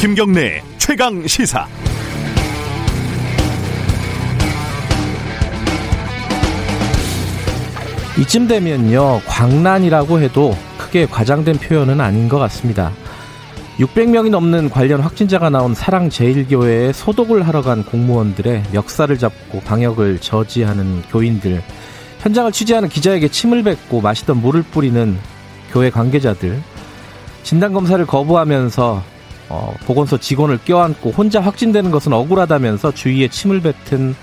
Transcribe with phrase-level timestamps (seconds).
[0.00, 1.66] 김경래 최강 시사.
[8.18, 12.92] 이쯤 되면요, 광란이라고 해도 크게 과장된 표현은 아닌 것 같습니다.
[13.78, 21.62] 600명이 넘는 관련 확진자가 나온 사랑제일교회에 소독을 하러 간 공무원들의 멱살을 잡고 방역을 저지하는 교인들,
[22.20, 25.18] 현장을 취재하는 기자에게 침을 뱉고 마시던 물을 뿌리는
[25.70, 26.62] 교회 관계자들,
[27.42, 29.19] 진단검사를 거부하면서
[29.50, 34.14] 어, 보건소 직원을 껴안고 혼자 확진되는 것은 억울하다면서 주위에 침을 뱉은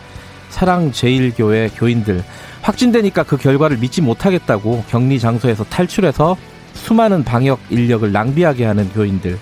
[0.49, 2.23] 사랑제일교회 교인들,
[2.62, 6.38] 확진되니까 그 결과를 믿지 못하겠다고 격리 장소에서 탈출해서
[6.73, 9.38] 수많은 방역 인력을 낭비하게 하는 교인들,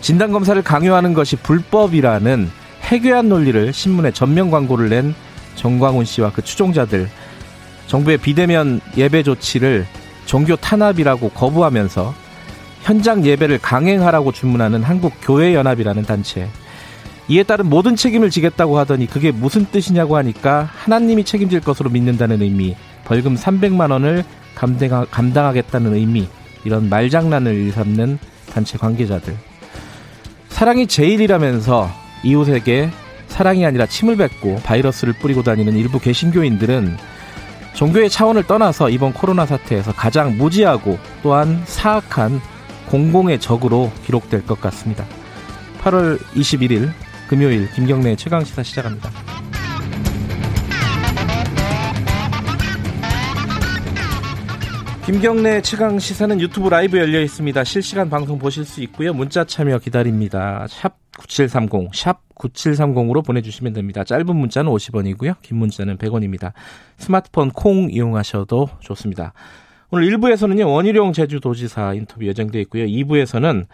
[0.00, 2.48] 진단 검사를 강요하는 것이 불법이라는
[2.82, 5.14] 해괴한 논리를 신문에 전면 광고를 낸
[5.56, 7.08] 정광훈 씨와 그 추종자들,
[7.88, 9.86] 정부의 비대면 예배 조치를
[10.26, 12.25] 종교 탄압이라고 거부하면서
[12.86, 16.48] 현장 예배를 강행하라고 주문하는 한국교회연합이라는 단체.
[17.26, 22.76] 이에 따른 모든 책임을 지겠다고 하더니 그게 무슨 뜻이냐고 하니까 하나님이 책임질 것으로 믿는다는 의미,
[23.04, 24.22] 벌금 300만 원을
[24.54, 26.28] 감당하, 겠다는 의미,
[26.64, 28.20] 이런 말장난을 일삼는
[28.52, 29.34] 단체 관계자들.
[30.48, 31.90] 사랑이 제일이라면서
[32.22, 32.90] 이웃에게
[33.26, 36.96] 사랑이 아니라 침을 뱉고 바이러스를 뿌리고 다니는 일부 개신교인들은
[37.74, 42.40] 종교의 차원을 떠나서 이번 코로나 사태에서 가장 무지하고 또한 사악한
[42.88, 45.04] 공공의 적으로 기록될 것 같습니다.
[45.80, 46.90] 8월 21일
[47.28, 49.10] 금요일 김경래 최강시사 시작합니다.
[55.06, 57.62] 김경래 최강 시사는 유튜브 라이브 열려 있습니다.
[57.62, 59.14] 실시간 방송 보실 수 있고요.
[59.14, 60.66] 문자 참여 기다립니다.
[60.68, 64.02] 샵 9730, 샵 9730으로 보내주시면 됩니다.
[64.02, 65.36] 짧은 문자는 50원이고요.
[65.42, 66.52] 긴 문자는 100원입니다.
[66.98, 69.32] 스마트폰 콩 이용하셔도 좋습니다.
[69.96, 72.84] 오늘 1부에서는요, 원희룡 제주도지사 인터뷰 예정되어 있고요.
[72.84, 73.64] 2부에서는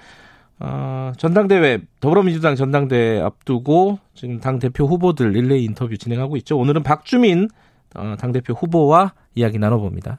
[0.61, 6.57] 어, 전당대회, 더불어민주당 전당대회 앞두고 지금 당 대표 후보들 릴레이 인터뷰 진행하고 있죠.
[6.57, 7.49] 오늘은 박주민
[7.97, 10.19] 어, 당 대표 후보와 이야기 나눠봅니다.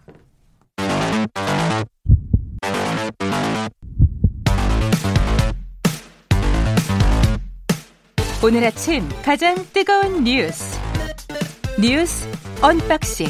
[8.44, 10.78] 오늘 아침 가장 뜨거운 뉴스
[11.80, 12.28] 뉴스
[12.62, 13.28] 언박싱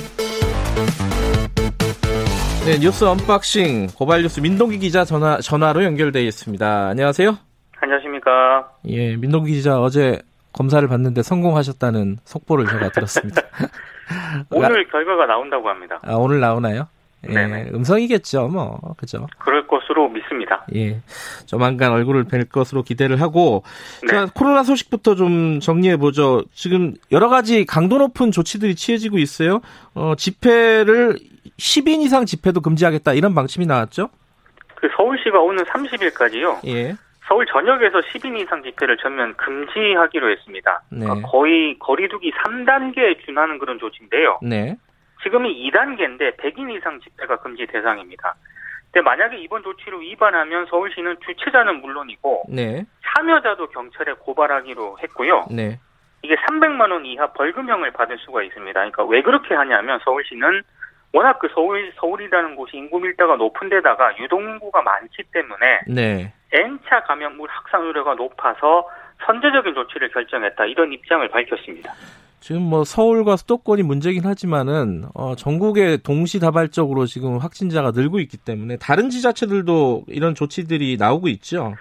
[2.66, 6.88] 네 뉴스 언박싱 고발 뉴스 민동기 기자 전화 전화로 연결되어 있습니다.
[6.88, 7.38] 안녕하세요.
[7.82, 8.70] 안녕하십니까.
[8.88, 10.22] 예 민동기 기자 어제
[10.54, 13.42] 검사를 받는데 성공하셨다는 속보를 제가 들었습니다.
[14.50, 16.00] 오늘 결과가 나온다고 합니다.
[16.04, 16.88] 아, 오늘 나오나요?
[17.28, 19.28] 예, 음성이겠죠, 뭐, 그죠?
[19.40, 20.66] 그럴 것으로 믿습니다.
[20.76, 21.02] 예.
[21.46, 23.64] 조만간 얼굴을 뵐 것으로 기대를 하고,
[24.02, 24.08] 네.
[24.08, 26.44] 자, 코로나 소식부터 좀 정리해 보죠.
[26.52, 29.62] 지금 여러 가지 강도 높은 조치들이 취해지고 있어요.
[29.94, 31.18] 어, 집회를
[31.60, 34.10] 10인 이상 집회도 금지하겠다, 이런 방침이 나왔죠?
[34.76, 36.68] 그 서울시가 오는 30일까지요.
[36.68, 36.96] 예.
[37.28, 40.82] 서울 전역에서 10인 이상 집회를 전면 금지하기로 했습니다.
[40.90, 41.06] 네.
[41.06, 44.40] 그러니까 거의 거리두기 3단계에 준하는 그런 조치인데요.
[44.42, 44.76] 네.
[45.24, 48.36] 지금이 2단계인데 100인 이상 집회가 금지 대상입니다.
[48.94, 52.86] 근데 만약에 이번 조치를 위반하면 서울시는 주최자는 물론이고 네.
[53.04, 55.48] 참여자도 경찰에 고발하기로 했고요.
[55.50, 55.80] 네.
[56.22, 58.72] 이게 300만 원 이하 벌금형을 받을 수가 있습니다.
[58.72, 60.62] 그러니까 왜 그렇게 하냐면 서울시는
[61.12, 66.32] 워낙 그 서울 서울이라는 곳이 인구 밀도가 높은 데다가 유동인구가 많기 때문에 네.
[66.52, 68.88] N차 감염물 확산 우려가 높아서
[69.26, 71.92] 선제적인 조치를 결정했다 이런 입장을 밝혔습니다.
[72.44, 79.10] 지금 뭐 서울과 수도권이 문제긴 하지만은 어, 전국에 동시다발적으로 지금 확진자가 늘고 있기 때문에 다른
[79.10, 81.74] 지자체들도 이런 조치들이 나오고 있죠.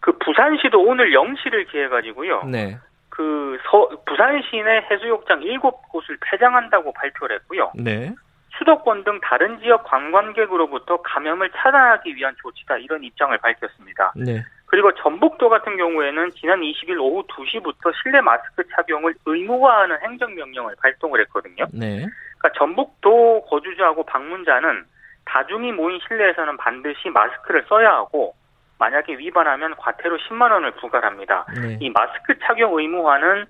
[0.00, 2.44] 그 부산시도 오늘 영시를 기해 가지고요.
[2.44, 2.78] 네.
[3.10, 7.72] 그 서, 부산시 내 해수욕장 7곳을 폐장한다고 발표를 했고요.
[7.74, 8.14] 네.
[8.56, 14.14] 수도권 등 다른 지역 관광객으로부터 감염을 차단하기 위한 조치다 이런 입장을 밝혔습니다.
[14.16, 14.42] 네.
[14.68, 21.64] 그리고 전북도 같은 경우에는 지난 20일 오후 2시부터 실내 마스크 착용을 의무화하는 행정명령을 발동을 했거든요.
[21.72, 22.06] 네.
[22.38, 24.84] 그러니까 전북도 거주자하고 방문자는
[25.24, 28.34] 다중이 모인 실내에서는 반드시 마스크를 써야 하고
[28.78, 31.46] 만약에 위반하면 과태료 10만 원을 부과합니다.
[31.54, 31.78] 네.
[31.80, 33.46] 이 마스크 착용 의무화는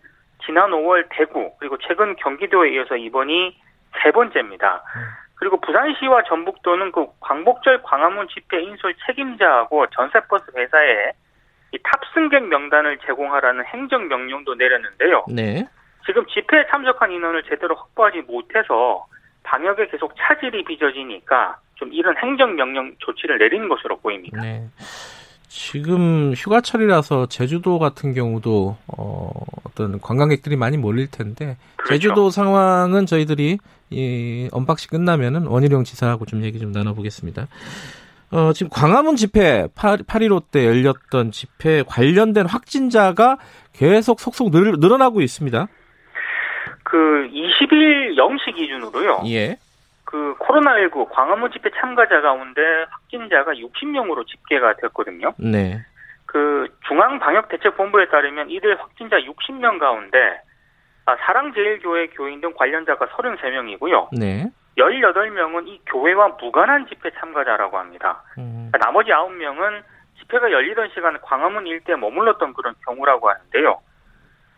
[0.46, 3.58] 지난 5월 대구 그리고 최근 경기도에 이어서 이번이
[4.02, 4.82] 세 번째입니다.
[5.38, 5.40] 음.
[5.40, 11.12] 그리고 부산시와 전북도는 그 광복절 광화문 집회 인솔 책임자하고 전세버스 회사에
[11.72, 15.24] 이 탑승객 명단을 제공하라는 행정 명령도 내렸는데요.
[15.28, 15.66] 네.
[16.06, 19.06] 지금 집회에 참석한 인원을 제대로 확보하지 못해서
[19.42, 24.40] 방역에 계속 차질이 빚어지니까 좀 이런 행정 명령 조치를 내린 것으로 보입니다.
[24.40, 24.66] 네.
[25.48, 29.30] 지금 휴가철이라서 제주도 같은 경우도 어,
[29.64, 31.94] 어떤 관광객들이 많이 몰릴 텐데 그렇죠.
[31.94, 33.58] 제주도 상황은 저희들이
[33.90, 37.46] 이 unboxing 끝나면은 원희룡 지사하고 좀 얘기 좀 나눠보겠습니다.
[38.30, 43.38] 어, 지금 광화문 집회 8.15 때 열렸던 집회 관련된 확진자가
[43.72, 45.66] 계속 속속 늘, 늘어나고 있습니다.
[46.82, 46.96] 그
[47.32, 49.22] 20일 0시 기준으로요.
[49.26, 49.56] 예.
[50.04, 55.34] 그 코로나19 광화문 집회 참가자 가운데 확진자가 60명으로 집계가 됐거든요.
[55.38, 55.84] 네.
[56.24, 60.47] 그 중앙방역대책본부에 따르면 이들 확진자 60명 가운데 아,
[61.16, 64.08] 사랑제일교회 교인 등 관련자가 33명이고요.
[64.18, 64.46] 네.
[64.76, 68.22] 18명은 이 교회와 무관한 집회 참가자라고 합니다.
[68.38, 69.82] 음, 그러니까 나머지 9명은
[70.20, 73.80] 집회가 열리던 시간 광화문 일대에 머물렀던 그런 경우라고 하는데요.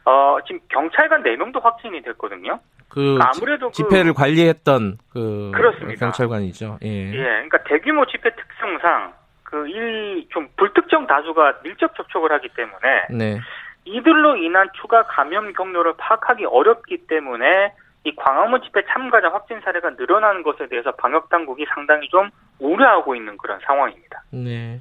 [0.05, 2.59] 어, 지금 경찰관 4명도 확진이 됐거든요.
[2.89, 6.01] 그 아무래도 그- 집회를 관리했던 그 그렇습니다.
[6.07, 6.79] 경찰관이죠.
[6.83, 7.13] 예.
[7.13, 9.13] 예, 그러니까 대규모 집회 특성상
[9.45, 13.39] 그이좀 불특정 다수가 밀접 접촉을 하기 때문에 네.
[13.85, 17.73] 이들로 인한 추가 감염 경로를 파악하기 어렵기 때문에
[18.05, 23.37] 이 광화문 집회 참가자 확진 사례가 늘어나는 것에 대해서 방역 당국이 상당히 좀 우려하고 있는
[23.37, 24.23] 그런 상황입니다.
[24.31, 24.81] 네.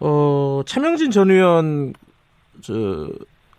[0.00, 1.92] 어, 차명진 전 의원
[2.62, 3.08] 저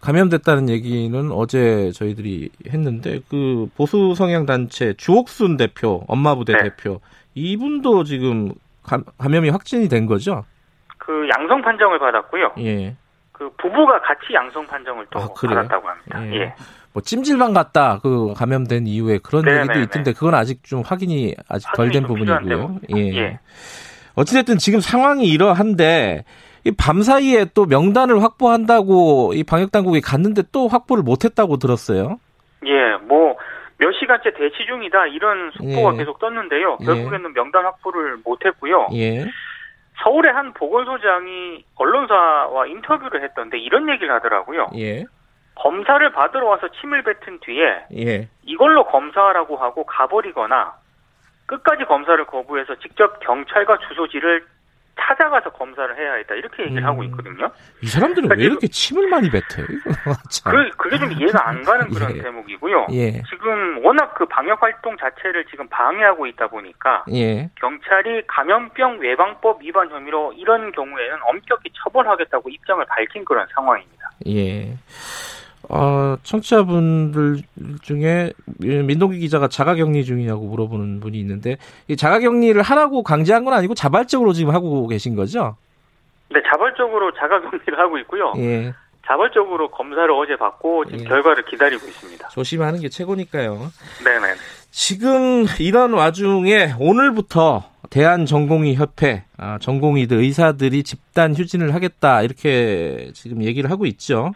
[0.02, 6.64] 감염됐다는 얘기는 어제 저희들이 했는데 그 보수 성향 단체 주옥순 대표, 엄마부대 네.
[6.64, 7.02] 대표
[7.36, 8.52] 이분도 지금
[8.84, 10.46] 감, 감염이 확진이 된 거죠?
[10.98, 12.54] 그 양성 판정을 받았고요.
[12.60, 12.96] 예.
[13.38, 15.56] 그 부부가 같이 양성 판정을 또 아, 그래요?
[15.56, 16.26] 받았다고 합니다.
[16.28, 16.42] 예.
[16.42, 16.56] 예.
[16.94, 21.36] 뭐 찜질방 갔다 그 감염된 이후에 그런 네, 얘기도 네, 있던데 그건 아직 좀 확인이
[21.48, 22.40] 아직 덜된좀 부분이고요.
[22.40, 23.18] 필요한 예.
[23.18, 23.40] 예.
[24.16, 26.26] 어찌됐든 지금 상황이 이러한데
[26.64, 32.20] 이밤 사이에 또 명단을 확보한다고 이 방역 당국이 갔는데 또 확보를 못했다고 들었어요.
[32.66, 33.36] 예, 뭐
[33.80, 35.98] 몇 시간째 대치 중이다 이런 속보가 예.
[35.98, 36.78] 계속 떴는데요.
[36.82, 36.86] 예.
[36.86, 38.88] 결국에는 명단 확보를 못했고요.
[38.94, 39.26] 예.
[40.04, 44.70] 서울의 한 보건소장이 언론사와 인터뷰를 했던데 이런 얘기를 하더라고요.
[44.78, 45.06] 예.
[45.56, 48.30] 검사를 받으러 와서 침을 뱉은 뒤에 예.
[48.44, 50.76] 이걸로 검사하라고 하고 가버리거나
[51.48, 54.46] 끝까지 검사를 거부해서 직접 경찰과 주소지를
[55.00, 56.88] 찾아가서 검사를 해야 했다 이렇게 얘기를 음.
[56.88, 57.50] 하고 있거든요.
[57.82, 59.66] 이 사람들은 왜 그러니까 이렇게 침을 많이 뱉어요?
[59.70, 60.52] 이거 참.
[60.52, 62.22] 그, 그게 좀 이해가 안 가는 그런 예.
[62.22, 62.88] 대목이고요.
[62.92, 63.22] 예.
[63.24, 67.50] 지금 워낙 그 방역 활동 자체를 지금 방해하고 있다 보니까 예.
[67.56, 74.12] 경찰이 감염병 예방법 위반 혐의로 이런 경우에는 엄격히 처벌하겠다고 입장을 밝힌 그런 상황입니다.
[74.28, 74.74] 예.
[75.70, 77.42] 어, 청취자분들
[77.82, 84.34] 중에 민동기 기자가 자가격리 중이냐고 물어보는 분이 있는데 이 자가격리를 하라고 강제한 건 아니고 자발적으로
[84.34, 85.58] 지금 하고 계신 거죠?
[86.28, 88.34] 근데 자발적으로 자가격리를 하고 있고요.
[88.38, 88.74] 예.
[89.06, 91.04] 자발적으로 검사를 어제 받고 지금 예.
[91.06, 92.28] 결과를 기다리고 있습니다.
[92.30, 93.72] 조심하는 게 최고니까요.
[94.04, 94.36] 네네.
[94.72, 103.86] 지금 이런 와중에 오늘부터 대한전공의협회 아, 전공의들 의사들이 집단 휴진을 하겠다 이렇게 지금 얘기를 하고
[103.86, 104.34] 있죠.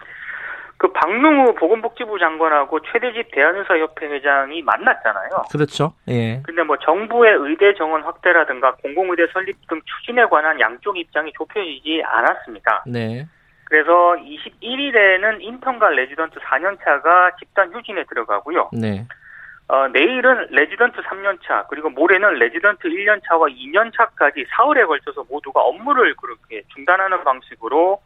[0.81, 5.43] 그 박능후 보건복지부 장관하고 최대집 대한의사 협회 회장이 만났잖아요.
[5.51, 5.93] 그렇죠.
[6.07, 6.41] 예.
[6.43, 12.85] 근데 뭐 정부의 의대 정원 확대라든가 공공의대 설립 등 추진에 관한 양쪽 입장이 좁혀지지 않았습니다.
[12.87, 13.27] 네.
[13.65, 18.71] 그래서 21일에는 인턴과 레지던트 4년차가 집단 휴진에 들어가고요.
[18.73, 19.05] 네.
[19.67, 27.23] 어, 내일은 레지던트 3년차 그리고 모레는 레지던트 1년차와 2년차까지 사흘에 걸쳐서 모두가 업무를 그렇게 중단하는
[27.23, 28.01] 방식으로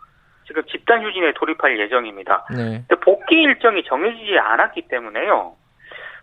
[0.47, 2.45] 지금 집단 휴진에 돌입할 예정입니다.
[2.51, 2.83] 네.
[2.87, 5.55] 근데 복귀 일정이 정해지지 않았기 때문에요.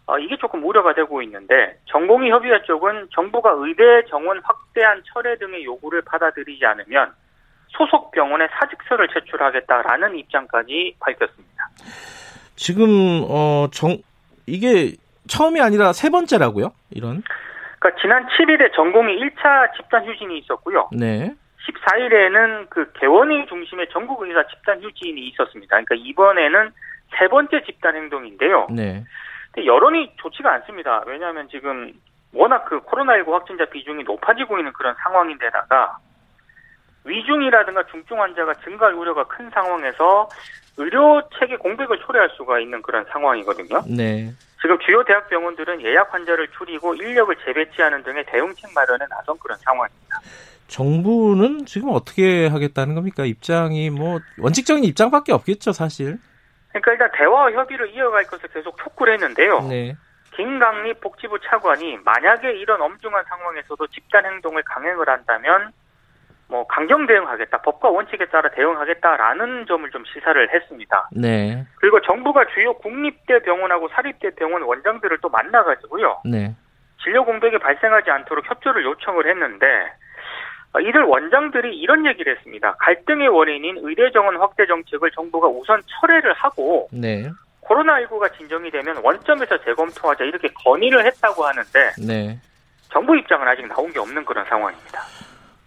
[0.07, 5.65] 어, 이게 조금 우려가 되고 있는데 전공의 협의회 쪽은 정부가 의대 정원 확대한 철회 등의
[5.65, 7.13] 요구를 받아들이지 않으면
[7.69, 11.69] 소속 병원에 사직서를 제출하겠다라는 입장까지 밝혔습니다.
[12.57, 13.97] 지금 어 정
[14.47, 14.97] 이게
[15.29, 16.73] 처음이 아니라 세 번째라고요?
[16.91, 17.23] 이런.
[17.79, 20.89] 그러니까 지난 7일에 전공의 1차 집단 휴진이 있었고요.
[20.93, 21.33] 네.
[21.67, 25.81] 14일에는 그 개원의 중심의 전국 의사 집단 휴진이 있었습니다.
[25.81, 26.71] 그러니까 이번에는
[27.19, 28.69] 세 번째 집단 행동인데요.
[28.71, 29.05] 네.
[29.53, 31.03] 근데 여론이 좋지가 않습니다.
[31.07, 31.93] 왜냐하면 지금
[32.33, 35.99] 워낙 그 코로나19 확진자 비중이 높아지고 있는 그런 상황인데다가
[37.05, 40.29] 위중이라든가 중증 환자가 증가할 우려가 큰 상황에서
[40.79, 43.83] 의료 체계 공백을 초래할 수가 있는 그런 상황이거든요.
[43.87, 44.33] 네.
[44.61, 50.21] 지금 주요 대학 병원들은 예약 환자를 줄이고 인력을 재배치하는 등의 대응책 마련에 나선 그런 상황입니다.
[50.73, 53.25] 정부는 지금 어떻게 하겠다는 겁니까?
[53.25, 56.19] 입장이 뭐 원칙적인 입장밖에 없겠죠, 사실.
[56.71, 59.61] 그러니까 일단 대화와 협의를 이어갈 것을 계속 촉구를 했는데요.
[59.69, 59.95] 네.
[60.35, 65.73] 김강립 복지부 차관이 만약에 이런 엄중한 상황에서도 집단 행동을 강행을 한다면
[66.49, 71.11] 뭐 강경 대응하겠다, 법과 원칙에 따라 대응하겠다라는 점을 좀 시사를 했습니다.
[71.13, 71.67] 네.
[71.77, 76.23] 그리고 정부가 주요 국립대 병원하고 사립대 병원 원장들을 또 만나가지고요.
[76.25, 76.55] 네.
[77.03, 80.02] 진료 공백이 발생하지 않도록 협조를 요청을 했는데 어,
[80.81, 82.75] 이들 원장들이 이런 얘기를 했습니다.
[82.79, 87.31] 갈등의 원인인 의대 정원 확대 정책을 정부가 우선 철회를 하고 네.
[87.63, 92.39] 코로나19가 진정이 되면 원점에서 재검토하자 이렇게 건의를 했다고 하는데 네.
[92.91, 95.03] 정부 입장은 아직 나온 게 없는 그런 상황입니다.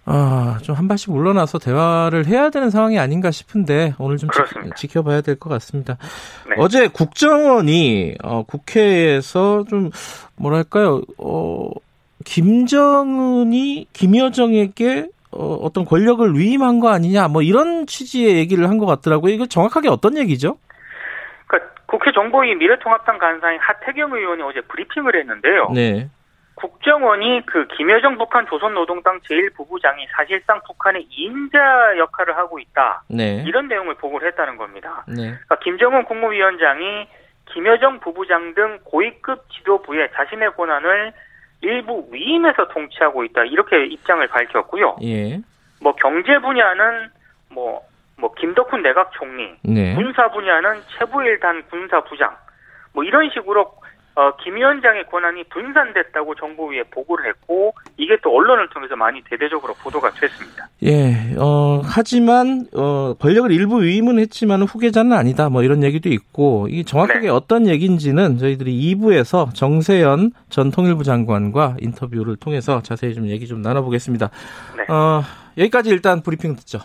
[0.07, 4.29] 아, 좀 한 발씩 물러나서 대화를 해야 되는 상황이 아닌가 싶은데 오늘 좀.
[4.75, 5.97] 지, 켜봐야 될 것 같습니다.
[6.47, 6.55] 네.
[6.59, 9.89] 어제 국정원이 어, 국회에서 좀
[10.35, 11.69] 뭐랄까요, 어,
[12.25, 19.33] 김정은이 김여정에게 어, 어떤 권력을 위임한 거 아니냐, 뭐 이런 취지의 얘기를 한 것 같더라고요.
[19.33, 20.57] 이거 정확하게 어떤 얘기죠?
[21.47, 25.69] 그러니까 국회 정보위 미래통합당 간사인 하태경 의원이 어제 브리핑을 했는데요.
[25.73, 26.09] 네,
[26.55, 33.03] 국정원이 그 김여정 북한 조선노동당 제1부부장이 사실상 북한의 2인자 역할을 하고 있다.
[33.09, 35.03] 네, 이런 내용을 보고를 했다는 겁니다.
[35.07, 37.07] 네, 그러니까 김정은 국무위원장이
[37.53, 41.13] 김여정 부부장 등 고위급 지도부에 자신의 권한을
[41.61, 43.45] 일부 위임해서 통치하고 있다.
[43.45, 44.97] 이렇게 입장을 밝혔고요.
[45.03, 45.39] 예,
[45.81, 47.09] 뭐 경제 분야는
[47.49, 47.81] 뭐,
[48.17, 52.35] 뭐 김덕훈 내각 총리, 네, 군사 분야는 최부일단 군사 부장,
[52.93, 53.71] 뭐 이런 식으로
[54.15, 60.11] 어, 김 위원장의 권한이 분산됐다고 정보위에 보고를 했고 이게 또 언론을 통해서 많이 대대적으로 보도가
[60.11, 60.69] 됐습니다.
[60.83, 65.49] 예, 어, 하지만, 어, 권력을 일부 위임은 했지만 후계자는 아니다.
[65.49, 67.29] 뭐 이런 얘기도 있고, 이게 정확하게 네.
[67.29, 74.29] 어떤 얘기인지는 저희들이 2부에서 정세현 전 통일부 장관과 인터뷰를 통해서 자세히 좀 얘기 좀 나눠보겠습니다.
[74.77, 74.93] 네.
[74.93, 75.23] 어,
[75.57, 76.79] 여기까지 일단 브리핑 듣죠.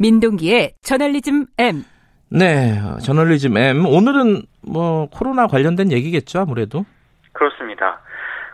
[0.00, 1.84] 민동기의 저널리즘 M.
[2.30, 3.84] 네, 저널리즘 M.
[3.84, 6.86] 오늘은 뭐 코로나 관련된 얘기겠죠, 아무래도.
[7.32, 8.00] 그렇습니다.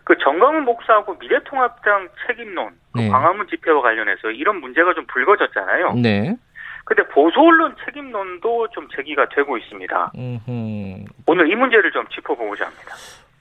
[0.03, 3.09] 그 정광훈 목사하고 미래통합당 책임론, 그 네.
[3.09, 5.95] 광화문 집회와 관련해서 이런 문제가 좀 불거졌잖아요.
[5.95, 6.37] 네.
[6.85, 10.13] 근데 보수 언론 책임론도 좀 제기가 되고 있습니다.
[10.17, 11.05] 음흠.
[11.27, 12.95] 오늘 이 문제를 좀 짚어보고자 합니다.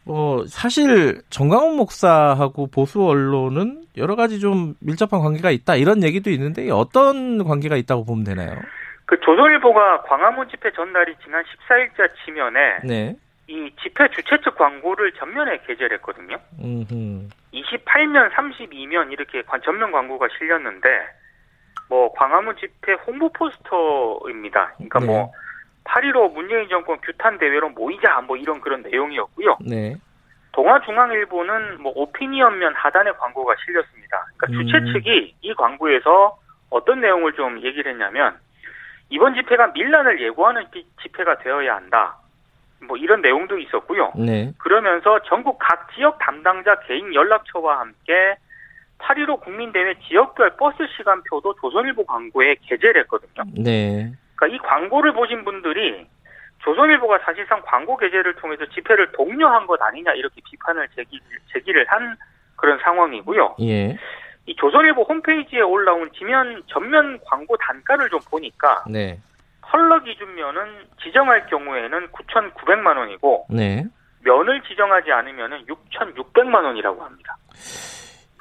[0.08, 6.70] 어, 사실 정강훈 목사하고 보수 언론은 여러 가지 좀 밀접한 관계가 있다 이런 얘기도 있는데
[6.70, 8.60] 어떤 관계가 있다고 보면 되나요?
[9.06, 13.16] 그 조선일보가 광화문 집회 전날이 지난 14일자 지면에 네.
[13.48, 16.38] 이 집회 주최 측 광고를 전면에 게재를 했거든요.
[16.60, 17.30] 음.
[17.54, 20.90] 28면, 32면 이렇게 관- 전면 광고가 실렸는데
[21.90, 24.74] 뭐 광화문 집회 홍보 포스터입니다.
[24.78, 25.06] 그러니까 네.
[25.06, 25.32] 뭐
[25.86, 29.58] 8.15 문재인 정권 규탄 대회로 모이자 뭐 이런 그런 내용이었고요.
[29.62, 29.96] 네.
[30.52, 34.26] 동아중앙일보는 뭐 오피니언면 하단에 광고가 실렸습니다.
[34.38, 34.94] 그러니까 주최 음.
[34.94, 36.38] 측이 이 광고에서
[36.70, 38.38] 어떤 내용을 좀 얘기를 했냐면
[39.10, 42.18] 이번 집회가 밀란을 예고하는 비- 집회가 되어야 한다.
[42.88, 44.12] 뭐 이런 내용도 있었고요.
[44.16, 44.52] 네.
[44.58, 48.36] 그러면서 전국 각 지역 담당자 개인 연락처와 함께
[49.00, 53.44] 8.15 국민대회 지역별 버스 시간표도 조선일보 광고에 게재를 했거든요.
[53.64, 54.12] 네.
[54.36, 56.08] 그러니까 이 광고를 보신 분들이
[56.60, 61.20] 조선일보가 사실상 광고 게재를 통해서 집회를 독려한 것 아니냐 이렇게 비판을 제기,
[61.54, 62.16] 제기를 한
[62.56, 63.56] 그런 상황이고요.
[63.62, 63.98] 예.
[64.48, 69.20] 이 조선일보 홈페이지에 올라온 지면 전면 광고 단가를 좀 보니까 네.
[69.62, 73.86] 컬러 기준면은 지정할 경우에는 9,900만 원이고 네.
[74.24, 77.38] 면을 지정하지 않으면은 6,600만 원이라고 합니다.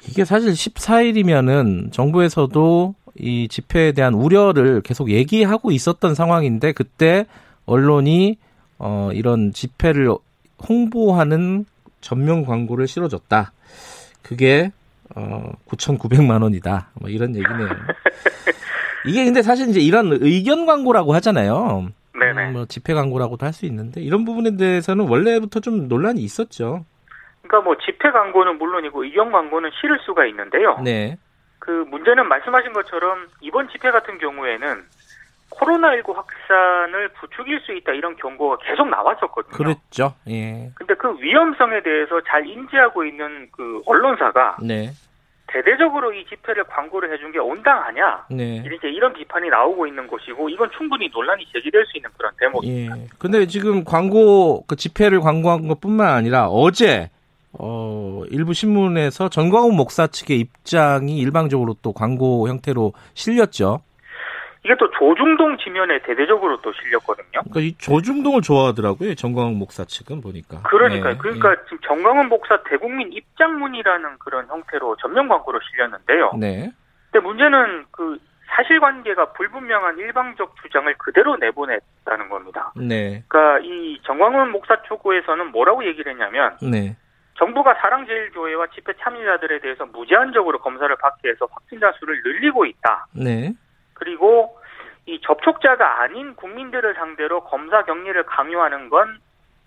[0.07, 7.25] 이게 사실 14일이면은 정부에서도 이 집회에 대한 우려를 계속 얘기하고 있었던 상황인데 그때
[7.65, 8.37] 언론이
[8.77, 10.09] 어 이런 집회를
[10.67, 11.65] 홍보하는
[12.01, 13.51] 전면 광고를 실어줬다.
[14.21, 14.71] 그게
[15.15, 16.89] 어 9,900만 원이다.
[16.99, 17.69] 뭐 이런 얘기네요.
[19.05, 21.87] 이게 근데 사실 이제 이런 의견 광고라고 하잖아요.
[22.17, 22.47] 네네.
[22.47, 26.85] 음, 뭐 집회 광고라고도 할 수 있는데 이런 부분에 대해서는 원래부터 좀 논란이 있었죠.
[27.43, 30.79] 그러니까 뭐 집회 광고는 물론이고 의견 광고는 실을 수가 있는데요.
[30.83, 31.17] 네.
[31.65, 34.83] 그 문제는 말씀하신 것처럼 이번 집회 같은 경우에는
[35.49, 39.51] 코로나19 확산을 부추길 수 있다 이런 경고가 계속 나왔었거든요.
[39.51, 40.13] 그랬죠.
[40.29, 40.69] 예.
[40.75, 44.91] 근데 그 위험성에 대해서 잘 인지하고 있는 그 언론사가 네.
[45.47, 48.61] 대대적으로 이 집회를 광고를 해준 게 온당하냐 네.
[48.63, 52.97] 이렇게 이런 비판이 나오고 있는 것이고 이건 충분히 논란이 제기될 수 있는 그런 대목입니다.
[52.97, 53.07] 예.
[53.17, 57.09] 근데 지금 광고 그 집회를 광고한 것뿐만 아니라 어제
[57.59, 63.81] 어 일부 신문에서 전광훈 목사 측의 입장이 일방적으로 또 광고 형태로 실렸죠.
[64.65, 67.29] 이게 또 조중동 지면에 대대적으로 또 실렸거든요.
[67.31, 69.13] 그러니까 이 조중동을 좋아하더라고요.
[69.13, 70.63] 전광훈 목사 측은 보니까.
[70.63, 71.13] 그러니까요.
[71.13, 76.31] 예, 그러니까 지금 정광훈 목사 대국민 입장문이라는 그런 형태로 전면 광고로 실렸는데요.
[76.33, 76.39] 예.
[76.39, 76.71] 네.
[77.11, 78.17] 근데 문제는 그
[78.55, 82.73] 사실관계가 불분명한 일방적 주장을 그대로 내보냈다는 겁니다.
[82.75, 83.23] 네.
[83.27, 86.95] 그러니까 이 정광훈 목사 초구에서는 뭐라고 얘기를 했냐면 네.
[87.37, 93.07] 정부가 사랑제일교회와 집회 참여자들에 대해서 무제한적으로 검사를 받게 해서 확진자 수를 늘리고 있다.
[93.13, 93.53] 네.
[93.93, 94.57] 그리고
[95.05, 99.19] 이 접촉자가 아닌 국민들을 상대로 검사 격리를 강요하는 건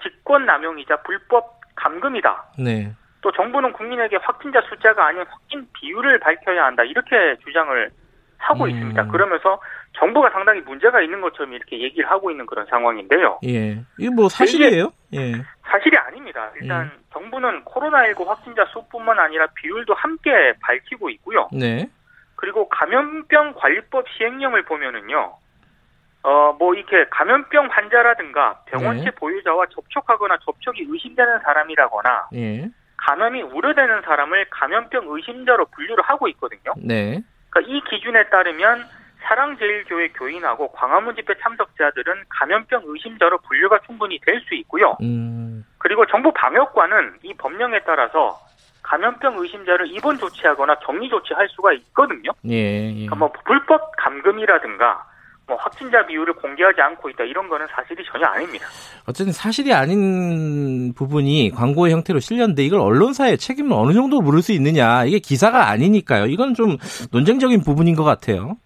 [0.02, 2.44] 직권 남용이자 불법 감금이다.
[2.58, 2.92] 네.
[3.20, 6.84] 또 정부는 국민에게 확진자 숫자가 아닌 확진 비율을 밝혀야 한다.
[6.84, 7.90] 이렇게 주장을
[8.38, 8.70] 하고 음.
[8.70, 9.06] 있습니다.
[9.08, 9.60] 그러면서
[9.98, 13.40] 정부가 상당히 문제가 있는 것처럼 이렇게 얘기를 하고 있는 그런 상황인데요.
[13.44, 13.80] 예.
[13.98, 14.92] 이게 뭐 사실이에요?
[15.14, 15.32] 예.
[15.66, 16.50] 사실이 아닙니다.
[16.60, 21.48] 일단 정부는 코로나19 확진자 수뿐만 아니라 비율도 함께 밝히고 있고요.
[21.52, 21.88] 네.
[22.36, 25.34] 그리고 감염병 관리법 시행령을 보면은요.
[26.22, 29.10] 어, 뭐, 이렇게 감염병 환자라든가 병원체 네.
[29.12, 32.68] 보유자와 접촉하거나 접촉이 의심되는 사람이라거나 예.
[32.96, 36.74] 감염이 우려되는 사람을 감염병 의심자로 분류를 하고 있거든요.
[36.76, 37.22] 네.
[37.50, 38.84] 그러니까 이 기준에 따르면
[39.22, 44.96] 사랑제일교회 교인하고 광화문 집회 참석자들은 감염병 의심자로 분류가 충분히 될 수 있고요.
[45.02, 45.64] 음.
[45.78, 48.38] 그리고 정부 방역관은 이 법령에 따라서
[48.82, 52.30] 감염병 의심자를 입원 조치하거나 격리 조치할 수가 있거든요.
[52.48, 52.54] 예.
[52.54, 52.92] 예.
[52.92, 55.04] 그러니까 뭐 불법 감금이라든가
[55.46, 58.66] 뭐 확진자 비율을 공개하지 않고 있다 이런 거는 사실이 전혀 아닙니다.
[59.06, 65.04] 어쨌든 사실이 아닌 부분이 광고의 형태로 실렸는데 이걸 언론사의 책임을 어느 정도 물을 수 있느냐
[65.04, 66.26] 이게 기사가 아니니까요.
[66.26, 66.76] 이건 좀
[67.12, 68.56] 논쟁적인 부분인 것 같아요.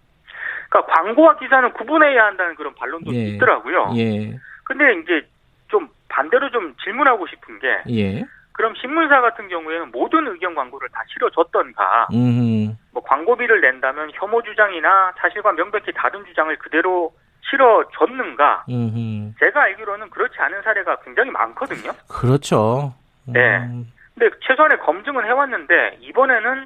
[0.73, 3.27] 그러니까 광고와 기사는 구분해야 한다는 그런 반론도 예.
[3.27, 3.93] 있더라고요.
[3.95, 5.27] 예, 근데 이제
[5.67, 11.03] 좀 반대로 좀 질문하고 싶은 게 예, 그럼 신문사 같은 경우에는 모든 의견 광고를 다
[11.13, 17.13] 실어줬던가 음, 뭐 광고비를 낸다면 혐오 주장이나 사실과 명백히 다른 주장을 그대로
[17.51, 21.91] 실어줬는가 음, 제가 알기로는 그렇지 않은 사례가 굉장히 많거든요.
[22.09, 22.95] 그렇죠.
[23.27, 23.57] 네.
[23.59, 26.65] 음, 근데 최소한의 검증은 해왔는데 이번에는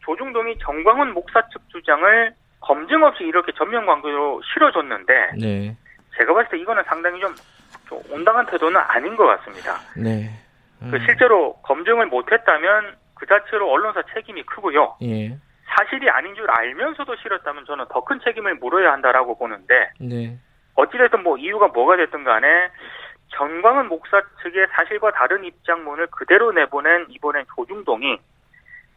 [0.00, 2.34] 조중동이 정광훈 목사 측 주장을
[2.66, 5.76] 검증 없이 이렇게 전면 광고로 실어줬는데 네,
[6.16, 7.32] 제가 봤을 때 이거는 상당히 좀,
[7.88, 9.76] 좀 온당한 태도는 아닌 것 같습니다.
[9.96, 10.30] 네,
[10.82, 14.96] 음, 그 실제로 검증을 못했다면 그 자체로 언론사 책임이 크고요.
[15.02, 20.36] 예, 사실이 아닌 줄 알면서도 실었다면 저는 더 큰 책임을 물어야 한다라고 보는데 네,
[20.74, 22.46] 어찌됐든 뭐 이유가 뭐가 됐든 간에
[23.28, 28.18] 전광훈 목사 측의 사실과 다른 입장문을 그대로 내보낸 이번엔 조중동이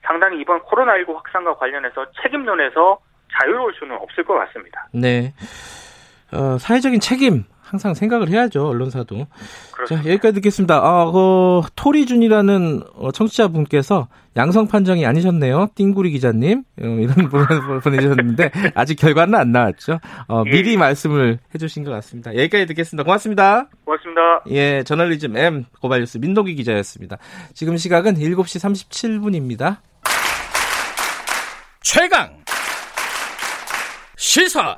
[0.01, 2.99] 상당히 이번 코로나19 확산과 관련해서 책임론에서
[3.37, 4.87] 자유로울 수는 없을 것 같습니다.
[4.93, 5.33] 네.
[6.31, 9.17] 어, 사회적인 책임 항상 생각을 해야죠 언론사도.
[9.17, 9.27] 자
[9.71, 10.09] 그렇습니다.
[10.09, 10.77] 여기까지 듣겠습니다.
[10.77, 15.69] 아, 그 토리준이라는 어, 청취자분께서 양성 판정이 아니셨네요.
[15.75, 17.45] 띵구리 기자님 어, 이런 분
[17.83, 19.99] 보내주셨는데 아직 결과는 안 나왔죠.
[20.27, 20.51] 어, 예.
[20.51, 22.35] 미리 말씀을 해주신 것 같습니다.
[22.35, 23.03] 여기까지 듣겠습니다.
[23.03, 23.67] 고맙습니다.
[23.85, 24.43] 고맙습니다.
[24.49, 27.17] 예, 저널리즘 M 고발뉴스 민동기 기자였습니다.
[27.53, 29.77] 지금 시각은 7시 37분입니다.
[31.81, 32.38] 최강
[34.19, 34.77] 시사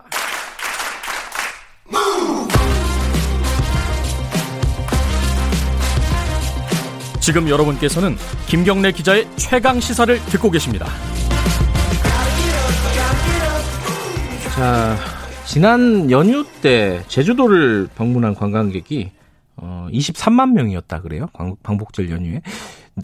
[7.20, 10.86] 지금 여러분께서는 김경래 기자의 최강 시사를 듣고 계십니다.
[14.54, 14.96] 자,
[15.48, 19.12] 지난 연휴 때 제주도를 방문한 관광객이
[19.58, 21.30] 어, 23만 명이었다 그래요.
[21.34, 22.44] 광, 광복절 연휴에.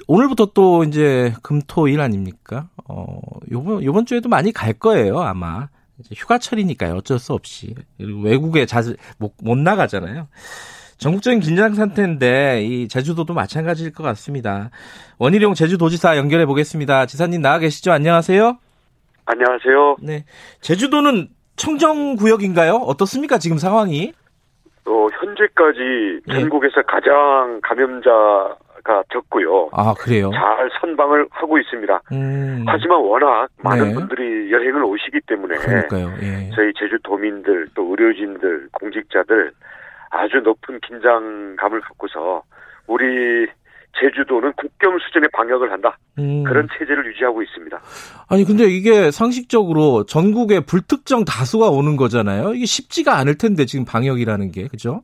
[0.06, 2.70] 오늘부터 또 이제 금토일 아닙니까?
[2.88, 3.20] 어,
[3.52, 5.70] 요번 요번 주에도 많이 갈 거예요, 아마.
[6.14, 6.96] 휴가철이니까요.
[6.96, 7.76] 어쩔 수 없이.
[8.00, 10.28] 외국에 자주 못, 못 나가잖아요.
[10.98, 14.72] 전국적인 긴장 상태인데 이 제주도도 마찬가지일 것 같습니다.
[15.20, 17.06] 원희룡 제주도지사 연결해 보겠습니다.
[17.06, 17.92] 지사님 나와 계시죠?
[17.92, 18.58] 안녕하세요.
[19.26, 19.98] 안녕하세요.
[20.02, 20.26] 네.
[20.62, 22.76] 제주도는 청정 구역인가요?
[22.76, 24.14] 어떻습니까, 지금 상황이?
[24.86, 26.34] 어, 현재까지 예.
[26.34, 28.10] 전국에서 가장 감염자
[28.88, 29.70] 가 적고요.
[29.74, 30.32] 아, 그래요?
[30.32, 32.02] 잘 선방을 하고 있습니다.
[32.14, 32.64] 음.
[32.66, 33.94] 하지만 워낙 많은 네.
[33.94, 36.50] 분들이 여행을 오시기 때문에 그러니까요, 예.
[36.56, 39.52] 저희 제주도민들 또 의료진들 공직자들
[40.10, 42.44] 아주 높은 긴장감을 갖고서
[42.88, 43.06] 우리
[44.00, 46.44] 제주도는 국경 수준의 방역을 한다 음.
[46.44, 47.78] 그런 체제를 유지하고 있습니다.
[48.30, 52.54] 아니, 근데 이게 상식적으로 전국에 불특정 다수가 오는 거잖아요?
[52.54, 55.02] 이게 쉽지가 않을 텐데, 지금 방역이라는 게, 그죠?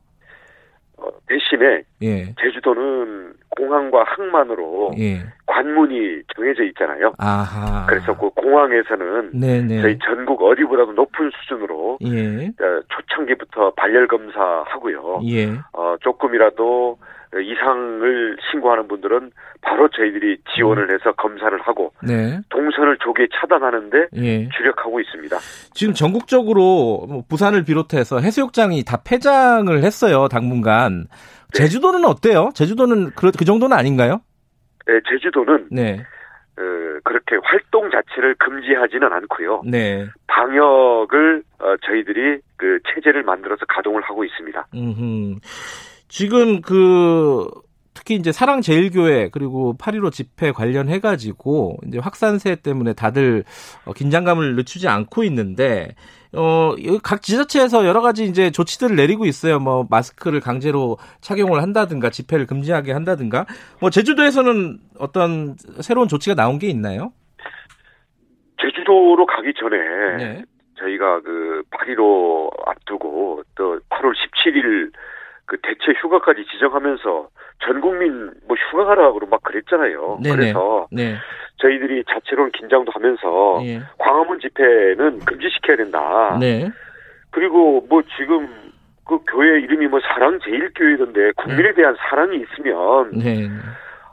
[1.04, 2.34] 어, 대신에 예.
[2.40, 5.22] 제주도는 공항과 항만으로 예.
[5.46, 7.12] 관문이 정해져 있잖아요.
[7.18, 7.86] 아하.
[7.86, 9.82] 그래서 그 공항에서는 네네.
[9.82, 12.46] 저희 전국 어디보다도 높은 수준으로 예.
[12.46, 15.20] 어, 초창기부터 발열 검사하고요.
[15.28, 15.52] 예.
[15.72, 16.98] 어, 조금이라도
[17.40, 19.30] 이상을 신고하는 분들은
[19.62, 22.38] 바로 저희들이 지원을 해서 검사를 하고 네.
[22.50, 24.48] 동선을 조기에 차단하는데 예.
[24.50, 25.36] 주력하고 있습니다.
[25.74, 31.06] 지금 전국적으로 뭐 부산을 비롯해서 해수욕장이 다 폐장을 했어요, 당분간.
[31.52, 31.58] 네.
[31.58, 32.50] 제주도는 어때요?
[32.54, 34.20] 제주도는 그, 그 정도는 아닌가요?
[34.86, 36.04] 네, 제주도는 네.
[36.56, 36.62] 어,
[37.02, 39.62] 그렇게 활동 자체를 금지하지는 않고요.
[39.66, 40.06] 네.
[40.26, 44.66] 방역을 어, 저희들이 그 체제를 만들어서 가동을 하고 있습니다.
[44.74, 45.38] 음.
[46.08, 47.48] 지금 그
[47.94, 53.44] 특히 이제 사랑 제일교회 그리고 8.15 집회 관련해 가지고 이제 확산세 때문에 다들
[53.86, 55.94] 어, 긴장감을 늦추지 않고 있는데
[56.36, 59.60] 어, 여기 각 지자체에서 여러 가지 이제 조치들을 내리고 있어요.
[59.60, 63.46] 뭐 마스크를 강제로 착용을 한다든가 집회를 금지하게 한다든가.
[63.80, 67.12] 뭐 제주도에서는 어떤 새로운 조치가 나온 게 있나요?
[68.60, 69.76] 제주도로 가기 전에
[70.16, 70.42] 네.
[70.78, 74.90] 저희가 그8.15 앞두고 또 8월 17일
[75.46, 77.28] 그 대체 휴가까지 지정하면서
[77.64, 80.20] 전 국민 뭐 휴가 가라고 막 그랬잖아요.
[80.22, 80.36] 네네.
[80.36, 81.16] 그래서 네.
[81.58, 83.80] 저희들이 자체로는 긴장도 하면서 예.
[83.98, 86.36] 광화문 집회는 금지시켜야 된다.
[86.40, 86.70] 네.
[87.30, 88.48] 그리고 뭐 지금
[89.06, 93.48] 그 교회 이름이 뭐 사랑 제일 교회던데 국민에 대한 사랑이 있으면 네.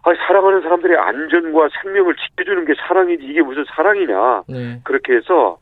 [0.04, 4.82] 아 사랑하는 사람들의 안전과 생명을 지켜주는 게 사랑이지 이게 무슨 사랑이냐 네.
[4.84, 5.58] 그렇게 해서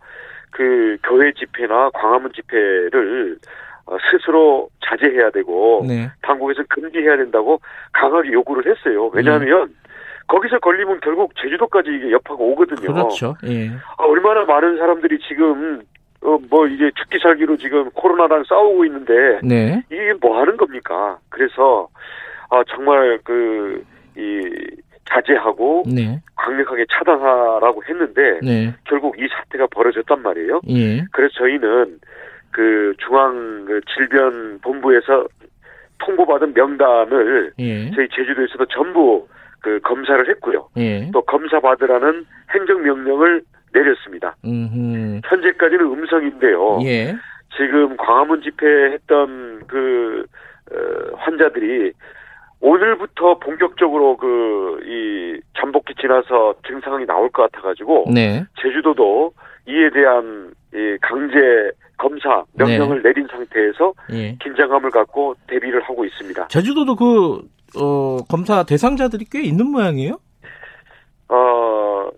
[0.51, 3.68] 그 교회 집회나 광화문 집회를 어,
[4.11, 6.09] 스스로 자제해야 되고 네.
[6.21, 7.59] 당국에서 금지해야 된다고
[7.93, 9.09] 강하게 요구를 했어요.
[9.13, 9.73] 왜냐하면
[10.27, 12.93] 거기서 걸리면 결국 제주도까지 이게 여파가 오거든요.
[12.93, 13.35] 그렇죠.
[13.45, 13.69] 예.
[13.97, 15.81] 아, 얼마나 많은 사람들이 지금
[16.21, 19.81] 어, 뭐 이제 죽기 살기로 지금 코로나랑 싸우고 있는데 네.
[19.89, 21.17] 이게 뭐 하는 겁니까?
[21.29, 21.87] 그래서
[22.49, 23.83] 아 정말 그
[24.19, 24.49] 이
[25.05, 26.21] 자제하고 네.
[26.35, 28.75] 강력하게 차단하라고 했는데 네.
[28.83, 30.61] 결국 이 사태가 벌어졌단 말이에요.
[30.69, 31.03] 예.
[31.11, 31.99] 그래서 저희는
[32.51, 35.27] 그 중앙 그 질병 본부에서
[35.99, 37.91] 통보받은 명단을 예.
[37.91, 39.27] 저희 제주도에서도 전부
[39.61, 40.69] 그 검사를 했고요.
[40.77, 41.09] 예.
[41.11, 43.41] 또 검사 받으라는 행정 명령을
[43.73, 44.35] 내렸습니다.
[44.45, 45.21] 음.
[45.25, 46.79] 현재까지는 음성인데요.
[46.83, 47.15] 예.
[47.57, 50.25] 지금 광화문 집회했던 그
[50.71, 51.91] 어, 환자들이
[52.61, 54.59] 오늘부터 본격적으로 그
[54.89, 58.43] 이 잠복기 지나서 증상이 나올 것 같아가지고 네.
[58.61, 59.33] 제주도도
[59.67, 64.35] 이에 대한 이 강제 검사 명령을 내린 상태에서 예.
[64.41, 66.47] 긴장감을 갖고 대비를 하고 있습니다.
[66.47, 67.41] 제주도도 그,
[67.79, 70.17] 어, 검사 대상자들이 꽤 있는 모양이에요?
[71.27, 72.09] 어,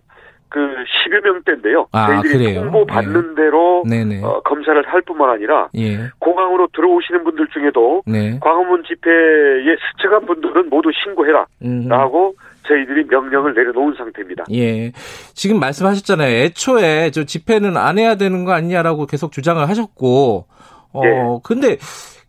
[0.48, 1.88] 그 10여 명대인데요.
[1.92, 2.60] 아, 저희들이 그래요?
[2.62, 4.22] 통보 받는 대로 네네.
[4.22, 6.10] 어, 검사를 할 뿐만 아니라 예.
[6.18, 8.38] 공항으로 들어오시는 분들 중에도 네.
[8.40, 11.88] 광화문 집회에 스쳐간 분들은 모두 신고해라 음.
[11.88, 12.34] 라고
[12.66, 14.44] 저희들이 명령을 내려놓은 상태입니다.
[14.52, 14.92] 예.
[15.34, 16.28] 지금 말씀하셨잖아요.
[16.28, 20.46] 애초에 저 집회는 안 해야 되는 거 아니냐라고 계속 주장을 하셨고,
[20.92, 21.10] 어, 예.
[21.42, 21.78] 근데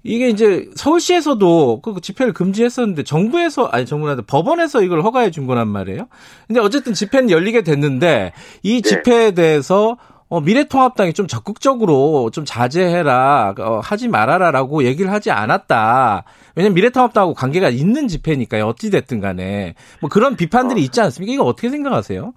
[0.03, 6.07] 이게 이제 서울시에서도 그 집회를 금지했었는데 정부에서, 아니 정부나 법원에서 이걸 허가해 준 거란 말이에요.
[6.47, 8.89] 근데 어쨌든 집회는 열리게 됐는데 이 네.
[8.89, 9.97] 집회에 대해서
[10.29, 16.23] 어, 미래통합당이 좀 적극적으로 좀 자제해라, 어, 하지 말아라라고 얘기를 하지 않았다.
[16.55, 18.65] 왜냐면 미래통합당하고 관계가 있는 집회니까요.
[18.65, 19.75] 어찌됐든 간에.
[20.01, 21.33] 뭐 그런 비판들이 있지 않습니까?
[21.33, 22.33] 이거 어떻게 생각하세요?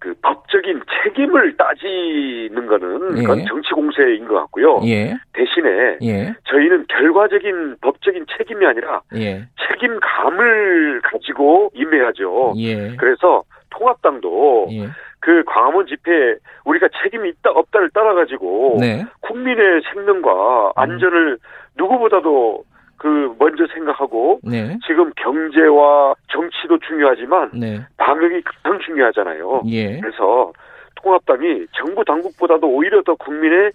[0.00, 3.22] 그 법적인 책임을 따지는 거는 예.
[3.22, 4.80] 그건 정치 공세인 것 같고요.
[4.84, 12.54] 예, 대신에 예, 저희는 결과적인 법적인 책임이 아니라 예, 책임감을 가지고 임해야죠.
[12.58, 14.88] 예, 그래서 통합당도 예.
[15.20, 21.38] 그 광화문 집회에 우리가 책임이 있다 없다를 떠나가지고 네, 국민의 생명과 안전을
[21.76, 22.64] 누구보다도
[22.98, 29.62] 그 먼저 생각하고 네, 지금 경제와 정치도 중요하지만 네, 방역이 가장 중요하잖아요.
[29.66, 30.52] 예, 그래서
[30.96, 33.72] 통합당이 정부 당국보다도 오히려 더 국민의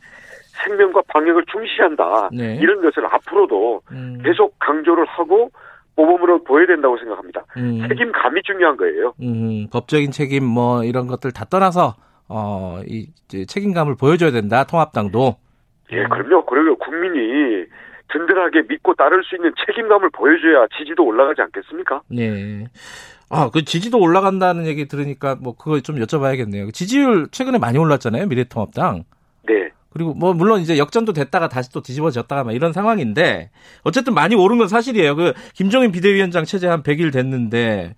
[0.66, 2.30] 생명과 방역을 중시한다.
[2.34, 2.58] 네.
[2.62, 5.50] 이런 것을 앞으로도 음, 계속 강조를 하고
[5.96, 7.44] 모범으로 보여야 된다고 생각합니다.
[7.58, 9.14] 음, 책임감이 중요한 거예요.
[9.22, 11.96] 음, 법적인 책임 뭐 이런 것들 다 떠나서
[12.28, 14.64] 어, 이 책임감을 보여줘야 된다.
[14.66, 15.36] 통합당도.
[15.92, 16.46] 예, 그럼요.
[16.46, 17.66] 그리고 국민이
[18.14, 22.02] 든든하게 믿고 따를 수 있는 책임감을 보여줘야 지지도 올라가지 않겠습니까?
[22.08, 22.68] 네.
[23.30, 26.74] 아, 그 지지도 올라간다는 얘기 들으니까 뭐 그거 좀 여쭤봐야겠네요.
[26.74, 28.28] 지지율 최근에 많이 올랐잖아요.
[28.28, 29.04] 미래통합당.
[29.48, 29.70] 네.
[29.92, 33.50] 그리고 뭐 물론 이제 역전도 됐다가 다시 또 뒤집어졌다가 막 이런 상황인데
[33.84, 35.16] 어쨌든 많이 오른 건 사실이에요.
[35.16, 37.96] 그 김종인 비대위원장 체제 한 100일 됐는데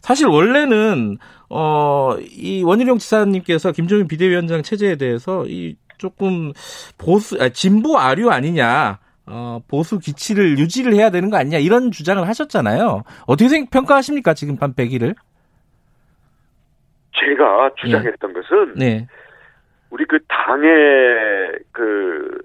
[0.00, 6.52] 사실 원래는 어 이 원희룡 지사님께서 김종인 비대위원장 체제에 대해서 이 조금
[6.98, 8.98] 보수 아, 진보 아류 아니냐.
[9.26, 13.04] 어, 보수 기치를 유지를 해야 되는 거 아니냐 이런 주장을 하셨잖아요.
[13.26, 15.14] 어떻게 생, 평가하십니까 지금 한 100일을?
[17.14, 19.06] 제가 주장했던 것은 네,
[19.90, 22.42] 우리 그 당의 그,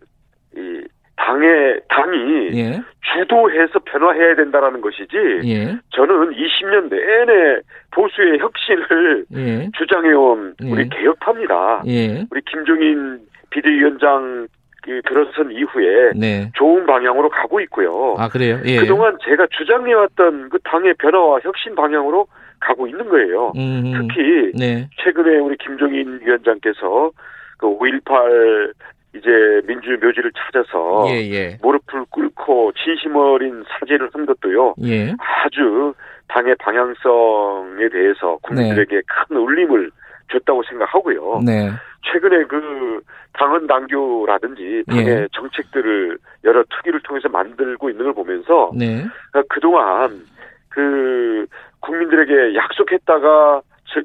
[0.55, 0.83] 이,
[1.15, 7.61] 당의, 당이 예, 주도해서 변화해야 된다라는 것이지, 예, 저는 20년 내내
[7.91, 10.89] 보수의 혁신을 예, 주장해온 우리 예.
[10.89, 11.83] 개혁파입니다.
[11.87, 14.56] 예, 우리 김종인 비대위원장 그
[15.05, 16.51] 들어선 이후에 네.
[16.55, 18.15] 좋은 방향으로 가고 있고요.
[18.17, 18.59] 아 그래요?
[18.65, 18.77] 예.
[18.77, 22.27] 그동안 제가 주장해왔던 그 당의 변화와 혁신 방향으로
[22.59, 23.53] 가고 있는 거예요.
[23.55, 27.11] 음, 특히 네, 최근에 우리 김종인 위원장께서
[27.57, 28.73] 그 5.18
[29.15, 34.75] 이제 민주 묘지를 찾아서 예, 예, 무릎을 꿇고 진심 어린 사죄를 한 것도요.
[34.83, 35.93] 예, 아주
[36.27, 39.91] 당의 방향성에 대해서 국민들에게 큰 울림을
[40.31, 41.41] 줬다고 생각하고요.
[41.45, 41.69] 네,
[42.11, 43.01] 최근에 그
[43.33, 45.27] 당헌 당규라든지 당의 예.
[45.33, 50.21] 정책들을 여러 특위를 통해서 만들고 있는 걸 보면서 네, 그러니까 그동안
[50.69, 51.45] 그
[51.81, 54.01] 국민들에게 약속했다가 저-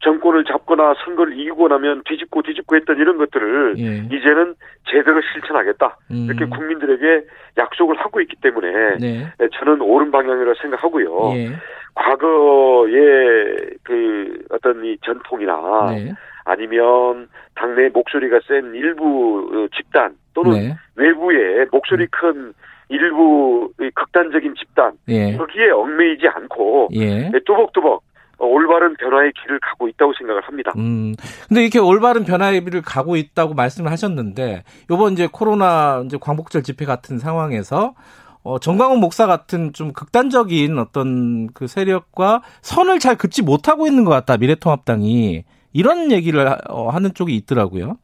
[0.00, 4.16] 정권을 잡거나 선거를 이기고 나면 뒤집고 뒤집고 했던 이런 것들을 예.
[4.16, 4.54] 이제는
[4.88, 5.96] 제대로 실천하겠다.
[6.10, 6.26] 음.
[6.28, 7.26] 이렇게 국민들에게
[7.58, 9.26] 약속을 하고 있기 때문에 네.
[9.58, 11.32] 저는 옳은 방향이라고 생각하고요.
[11.36, 11.50] 예.
[11.94, 16.12] 과거의 그 어떤 이 전통이나 네.
[16.44, 20.76] 아니면 당내 목소리가 센 일부 어, 집단 또는 네.
[20.96, 22.54] 외부의 목소리 큰
[22.88, 25.36] 일부 의 극단적인 집단 예.
[25.36, 27.30] 거기에 얽매이지 않고 예.
[27.46, 28.02] 뚜벅뚜벅
[28.38, 30.72] 어, 올바른 변화의 길을 가고 있다고 생각을 합니다.
[30.76, 31.14] 음.
[31.48, 36.84] 근데 이렇게 올바른 변화의 길을 가고 있다고 말씀을 하셨는데 요번 이제 코로나 이제 광복절 집회
[36.84, 37.94] 같은 상황에서
[38.42, 44.10] 어, 정광훈 목사 같은 좀 극단적인 어떤 그 세력과 선을 잘 긋지 못하고 있는 것
[44.10, 44.36] 같다.
[44.36, 47.96] 미래통합당이 이런 얘기를 하- 어, 하는 쪽이 있더라고요.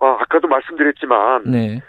[0.00, 1.80] 아, 아까도 말씀드렸지만 네.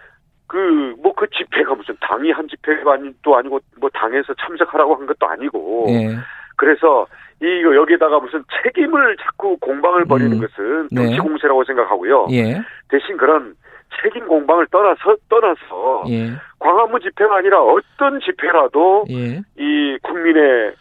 [0.48, 0.58] 그
[1.02, 5.28] 뭐 그 집회가 무슨 당이 한 집회가 아니, 또 아니고 뭐 당에서 참석하라고 한 것도
[5.28, 6.16] 아니고 예.
[6.58, 7.08] 그래서
[7.42, 10.42] 이거 여기에다가 무슨 책임을 자꾸 공방을 벌이는 음.
[10.42, 11.06] 것은 네.
[11.08, 12.28] 정치 공세라고 생각하고요.
[12.32, 12.62] 예.
[12.90, 13.56] 대신 그런
[14.02, 16.34] 책임 공방을 떠나서 떠나서 예.
[16.60, 19.42] 광화문 집회가 아니라 어떤 집회라도 예.
[19.58, 20.74] 이 국민의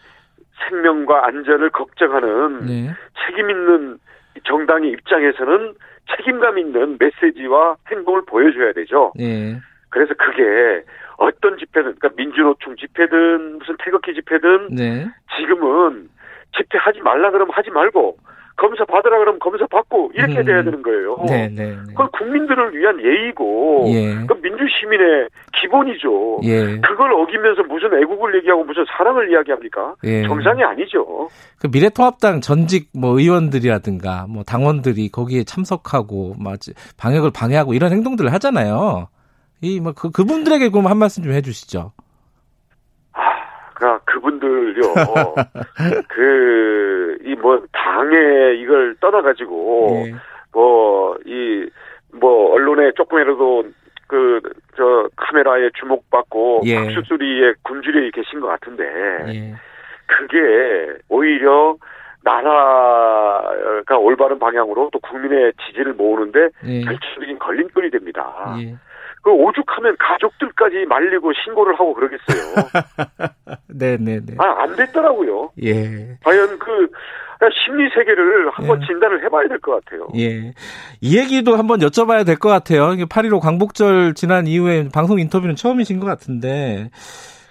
[0.68, 2.94] 생명과 안전을 걱정하는 네.
[3.24, 3.98] 책임 있는
[4.44, 5.74] 정당의 입장에서는
[6.16, 9.12] 책임감 있는 메시지와 행동을 보여줘야 되죠.
[9.20, 9.58] 예.
[9.90, 10.84] 그래서 그게
[11.18, 15.06] 어떤 집회든, 그러니까 민주노총 집회든 무슨 태극기 집회든 네.
[15.36, 16.08] 지금은
[16.56, 18.16] 집회하지 말라 그러면 하지 말고
[18.62, 20.44] 검사 받으라 그러면 검사 받고 이렇게 음.
[20.44, 21.16] 돼야 되는 거예요.
[21.26, 21.70] 네, 네.
[21.70, 21.76] 네.
[21.88, 24.24] 그건 국민들을 위한 예의고 예.
[24.24, 26.40] 그 민주 시민의 기본이죠.
[26.44, 26.78] 예.
[26.78, 29.96] 그걸 어기면서 무슨 애국을 얘기하고 무슨 사랑을 이야기합니까?
[30.04, 30.22] 예.
[30.22, 31.28] 정상이 아니죠.
[31.58, 36.60] 그 미래통합당 전직 뭐 의원들이라든가 뭐 당원들이 거기에 참석하고 막
[36.96, 39.08] 방역을 방해하고 이런 행동들을 하잖아요.
[39.60, 41.92] 이뭐그 그분들에게 그럼 한 말씀 좀 해주시죠.
[43.82, 44.82] 아, 그러니까 그분들요.
[46.08, 50.14] 그, 이 뭐, 당에 이걸 떠나가지고, 예.
[50.52, 51.68] 뭐, 이,
[52.12, 53.64] 뭐, 언론에 조금이라도
[54.06, 54.40] 그,
[54.76, 56.76] 저, 카메라에 주목받고, 예.
[56.76, 58.84] 박수 소리에 굶주려 계신 것 같은데,
[59.28, 59.54] 예.
[60.06, 61.76] 그게 오히려
[62.24, 66.80] 나라가 올바른 방향으로 또 국민의 지지를 모으는데 예.
[66.82, 68.56] 결정적인 걸림돌이 됩니다.
[68.60, 68.76] 예.
[69.22, 72.66] 그 오죽하면 가족들까지 말리고 신고를 하고 그러겠어요.
[73.68, 74.34] 네네네.
[74.38, 75.50] 아, 안 됐더라고요.
[75.62, 76.18] 예.
[76.24, 76.88] 과연 그
[77.64, 78.86] 심리 세계를 한번 예.
[78.86, 80.08] 진단을 해봐야 될 것 같아요.
[80.16, 80.52] 예.
[81.00, 82.90] 이 얘기도 한번 여쭤봐야 될 것 같아요.
[82.90, 86.90] 8.15 광복절 지난 이후에 방송 인터뷰는 처음이신 것 같은데,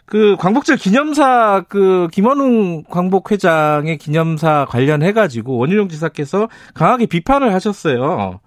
[0.05, 8.41] 그 광복절 기념사 그 김원웅 광복 회장의 기념사 관련해 가지고 원희룡 지사께서 강하게 비판을 하셨어요.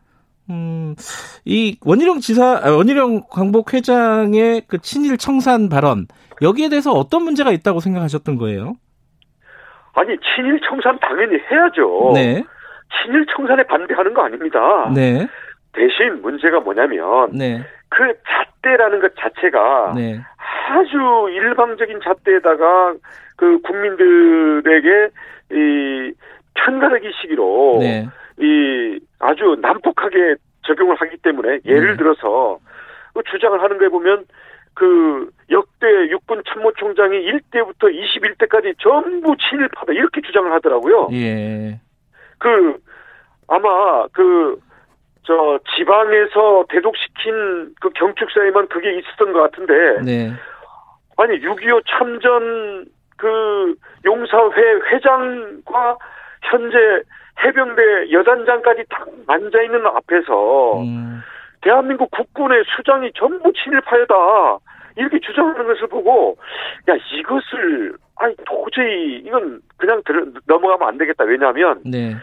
[0.51, 0.95] 음,
[1.45, 6.07] 이 원희룡 지사, 아, 원희룡 광복 회장의 그 친일 청산 발언,
[6.43, 8.75] 여기에 대해서 어떤 문제가 있다고 생각하셨던 거예요?
[9.95, 12.13] 아니 친일 청산 당연히 해야죠.
[12.15, 12.43] 네.
[13.03, 14.91] 친일 청산에 반대하는 거 아닙니다.
[14.95, 15.27] 네.
[15.73, 17.65] 대신 문제가 뭐냐면 네.
[17.89, 20.21] 그 잣대라는 것 자체가 네.
[20.69, 20.97] 아주
[21.33, 22.95] 일방적인 잣대에다가
[23.37, 25.09] 그 국민들에게
[25.53, 26.13] 이
[26.55, 28.09] 편가르기 시기로 네.
[28.39, 31.97] 이 아주 난폭하게 적용을 하기 때문에 예를 네.
[31.97, 32.59] 들어서
[33.15, 34.25] 그 주장을 하는 거에 보면
[34.75, 41.09] 그 역대 육군 참모총장이 1대부터 21대까지 전부 친일파다 이렇게 주장을 하더라고요.
[41.13, 41.81] 예.
[42.39, 42.77] 그
[43.47, 44.59] 아마 그
[45.27, 50.33] 저 지방에서 대독시킨 그 경축사에만 그게 있었던 것 같은데 네.
[51.17, 55.97] 아니 6.25 참전 그 용사회 회장과
[56.43, 57.03] 현재
[57.43, 61.23] 해병대 여단장까지 딱 앉아 있는 앞에서 음,
[61.61, 64.15] 대한민국 국군의 수장이 전부 친일파였다
[64.97, 66.37] 이렇게 주장하는 것을 보고
[66.89, 72.15] 야 이것을 아니 도저히 이건 그냥 들, 넘어가면 안 되겠다 왜냐하면 네.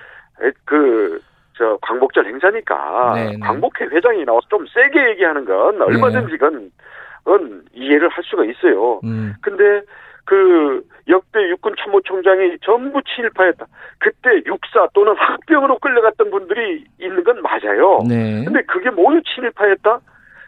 [0.65, 1.21] 그
[1.61, 3.39] 저 광복절 행사니까 네, 네.
[3.39, 6.71] 광복회 회장이 나와서 좀 세게 얘기하는 건 얼마든지 그건,
[7.23, 8.99] 그건 이해를 할 수가 있어요.
[9.03, 9.85] 음, 근데
[10.31, 13.65] 그 역대 육군 참모총장이 전부 친일파였다.
[13.99, 17.99] 그때 육사 또는 학병으로 끌려갔던 분들이 있는 건 맞아요.
[18.07, 18.45] 네.
[18.45, 19.99] 근데 그게 모두 친일파였다?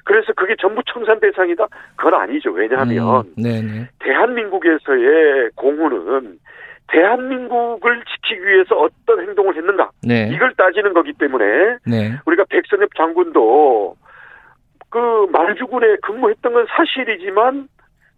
[0.06, 1.68] 그래서 그게 전부 청산 대상이다?
[1.98, 2.52] 그건 아니죠.
[2.52, 3.90] 왜냐하면 음, 네네.
[4.00, 6.40] 대한민국에서의 공훈은
[6.88, 10.30] 대한민국을 지키기 위해서 어떤 행동을 했는가 네.
[10.34, 12.14] 이걸 따지는 거기 때문에 네.
[12.26, 13.98] 우리가 백선엽 장군도
[14.90, 17.68] 그 만주군에 근무했던 건 사실이지만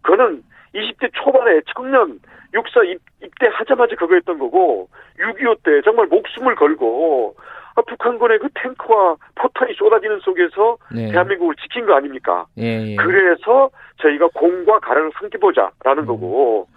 [0.02, 2.18] 그는 20대 초반에 청년
[2.54, 7.36] 육사 입, 입대하자마자 그거 했던 거고 6.25 때 정말 목숨을 걸고
[7.76, 11.10] 아, 북한군의 그 탱크와 포탄이 쏟아지는 속에서 네.
[11.12, 12.46] 대한민국을 지킨 거 아닙니까?
[12.56, 12.96] 예, 예.
[12.96, 16.06] 그래서 저희가 공과 가를 함께 보자라는 음.
[16.06, 16.68] 거고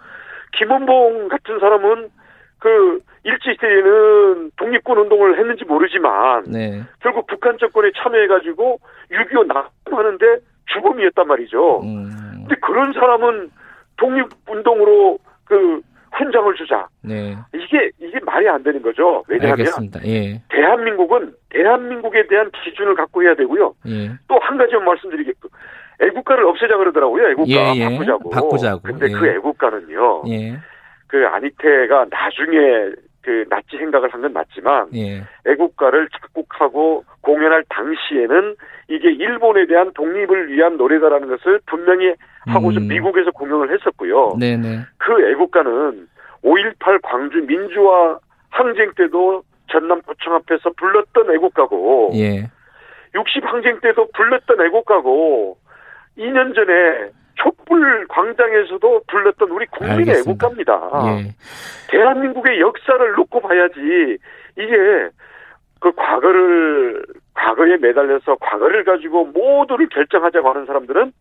[0.52, 2.10] 김원봉 같은 사람은
[2.58, 6.82] 그 일제시대에는 독립군 운동을 했는지 모르지만 네.
[7.00, 8.78] 결국 북한 정권에 참여해가지고
[9.10, 10.26] 6.25 낙하하는데
[10.66, 11.80] 주범이었단 말이죠.
[11.80, 13.50] 음, 근데 그런 사람은
[14.00, 15.80] 독립운동으로 그
[16.12, 16.88] 훈장을 주자.
[17.02, 17.36] 네.
[17.54, 19.22] 이게 이게 말이 안 되는 거죠.
[19.28, 19.66] 왜냐하면.
[20.04, 20.42] 예.
[20.48, 23.74] 대한민국은 대한민국에 대한 기준을 갖고 해야 되고요.
[23.86, 24.10] 예.
[24.26, 25.48] 또한 가지만 말씀드리겠고
[26.00, 27.28] 애국가를 없애자 그러더라고요.
[27.30, 27.84] 애국가 예, 예.
[27.90, 28.30] 바꾸자고.
[28.30, 28.82] 바꾸자고.
[28.82, 29.12] 근데 예.
[29.12, 30.22] 그 애국가는요.
[30.28, 30.58] 예.
[31.06, 35.22] 그 안희태가 나중에 그 나치 생각을 한 건 맞지만 예.
[35.46, 38.56] 애국가를 작곡하고 공연할 당시에는
[38.90, 42.88] 이게 일본에 대한 독립을 위한 노래다라는 것을 분명히 하고서 음.
[42.88, 44.36] 미국에서 공연을 했었고요.
[44.38, 44.80] 네네.
[44.98, 46.08] 그 애국가는
[46.42, 48.18] 5.18 광주 민주화
[48.50, 52.50] 항쟁 때도 전남 도청 앞에서 불렀던 애국가고 예.
[53.14, 55.56] 60 항쟁 때도 불렀던 애국가고
[56.18, 60.30] 2년 전에 촛불 광장에서도 불렀던 우리 국민의 알겠습니다.
[60.30, 60.90] 애국가입니다.
[61.06, 61.34] 예.
[61.90, 64.18] 대한민국의 역사를 놓고 봐야지
[64.58, 65.10] 이게
[65.80, 71.12] 그 과거를 과거에 매달려서 과거를 가지고 모두를 결정하자고 하는 사람들은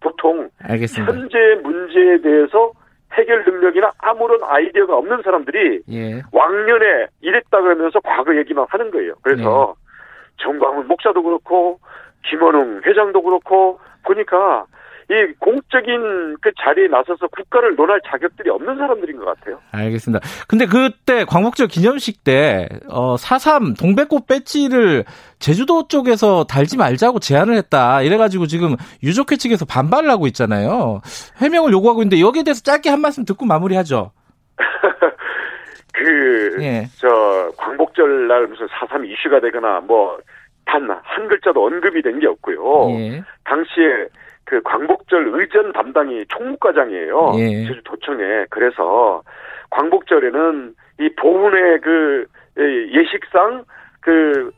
[0.00, 1.12] 보통 알겠습니다.
[1.12, 2.72] 현재 문제에 대해서
[3.12, 6.22] 해결 능력이나 아무런 아이디어가 없는 사람들이 예.
[6.32, 9.14] 왕년에 이랬다 그러면서 과거 얘기만 하는 거예요.
[9.22, 10.44] 그래서 네.
[10.44, 11.78] 정광훈 목사도 그렇고
[12.24, 14.66] 김원웅 회장도 그렇고 보니까
[15.10, 19.58] 이 공적인 그 자리에 나서서 국가를 논할 자격들이 없는 사람들인 것 같아요.
[19.72, 20.22] 알겠습니다.
[20.48, 25.04] 근데 그때 광복절 기념식 때, 어, 4.3 동백꽃 배지를
[25.38, 28.02] 제주도 쪽에서 달지 말자고 제안을 했다.
[28.02, 31.00] 이래가지고 지금 유족회 측에서 반발을 하고 있잖아요.
[31.40, 34.12] 해명을 요구하고 있는데 여기에 대해서 짧게 한 말씀 듣고 마무리하죠.
[35.94, 36.84] 그, 예.
[36.98, 40.18] 저, 광복절 날 무슨 4.3 이슈가 되거나 뭐,
[40.66, 42.90] 단 한 글자도 언급이 된 게 없고요.
[43.00, 43.22] 예.
[43.44, 44.06] 당시에
[44.48, 47.32] 그 광복절 의전 담당이 총무과장이에요.
[47.36, 47.66] 예.
[47.66, 48.46] 제주도청에.
[48.48, 49.22] 그래서
[49.68, 52.24] 광복절에는 이 보훈의 그
[52.58, 53.64] 예, 예식상
[54.00, 54.50] 그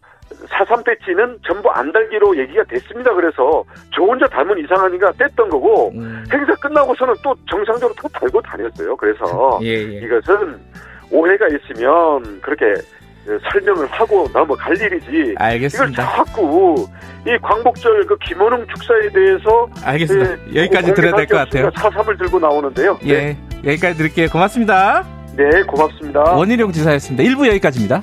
[0.47, 3.13] 사삼 배지는 전부 안 달기로 얘기가 됐습니다.
[3.15, 6.25] 그래서 저 혼자 달면 이상하니까 뗐던 거고 음.
[6.33, 8.97] 행사 끝나고서는 또 정상적으로 또 달고 다녔어요.
[8.97, 10.01] 그래서 예, 예.
[10.05, 10.57] 이것은
[11.11, 13.00] 오해가 있으면 그렇게 어,
[13.53, 15.07] 설명을 하고 넘어갈 일이지.
[15.33, 16.03] 이걸 알겠습니다.
[16.03, 16.89] 자꾸
[17.27, 20.31] 이 광복절 그 김원웅 축사에 대해서 알겠습니다.
[20.55, 21.71] 예, 여기까지 들어야 될 것 같아요.
[21.77, 22.99] 사삼을 들고 나오는데요.
[23.07, 23.37] 예.
[23.65, 24.29] 여기까지 드릴게요.
[24.31, 25.05] 고맙습니다.
[25.37, 26.21] 네, 네, 고맙습니다.
[26.35, 27.23] 원희룡 지사였습니다.
[27.23, 28.03] 1부 여기까지입니다.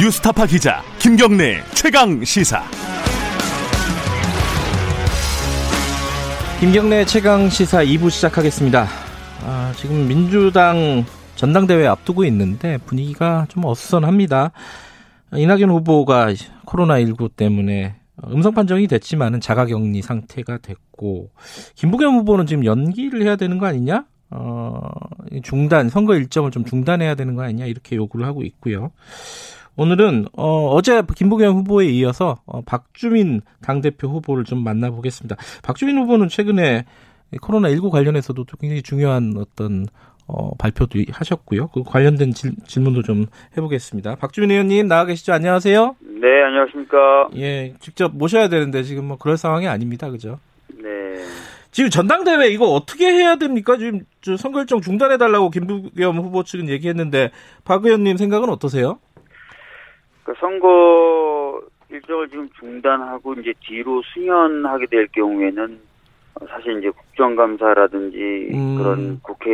[0.00, 2.62] 뉴스타파 기자 김경래 최강 시사.
[6.60, 8.84] 김경래 최강 시사 2부 시작하겠습니다.
[9.44, 11.04] 아, 지금 민주당
[11.36, 14.50] 전당대회 앞두고 있는데 분위기가 좀 어수선합니다.
[15.34, 16.32] 이낙연 후보가
[16.66, 17.94] 코로나19 때문에
[18.26, 21.30] 음성 판정이 됐지만은 자가격리 상태가 됐고
[21.76, 24.06] 김부겸 후보는 지금 연기를 해야 되는 거 아니냐?
[24.30, 24.80] 어,
[25.44, 28.90] 중단 선거 일정을 좀 중단해야 되는 거 아니냐 이렇게 요구를 하고 있고요.
[29.78, 35.36] 오늘은 어, 어제 김부겸 후보에 이어서 어, 박주민 당대표 후보를 좀 만나보겠습니다.
[35.62, 36.84] 박주민 후보는 최근에
[37.40, 39.86] 코로나19 관련해서도 또 굉장히 중요한 어떤
[40.26, 41.68] 어, 발표도 하셨고요.
[41.68, 44.16] 그 관련된 질, 질문도 좀 해보겠습니다.
[44.16, 45.32] 박주민 의원님 나와 계시죠?
[45.32, 45.96] 안녕하세요.
[46.00, 47.28] 네, 안녕하십니까.
[47.36, 50.10] 예, 직접 모셔야 되는데 지금 뭐 그럴 상황이 아닙니다.
[50.10, 50.40] 그죠?
[50.74, 51.14] 네.
[51.70, 53.76] 지금 전당대회 이거 어떻게 해야 됩니까?
[53.76, 57.30] 지금 저 선거 일정 중단해달라고 김부겸 후보 측은 얘기했는데
[57.64, 58.98] 박 의원님 생각은 어떠세요?
[60.28, 65.80] 그 선거 일정을 지금 중단하고 이제 뒤로 승연하게 될 경우에는
[66.34, 68.76] 어, 사실 이제 국정감사라든지 음.
[68.76, 69.50] 그런 국회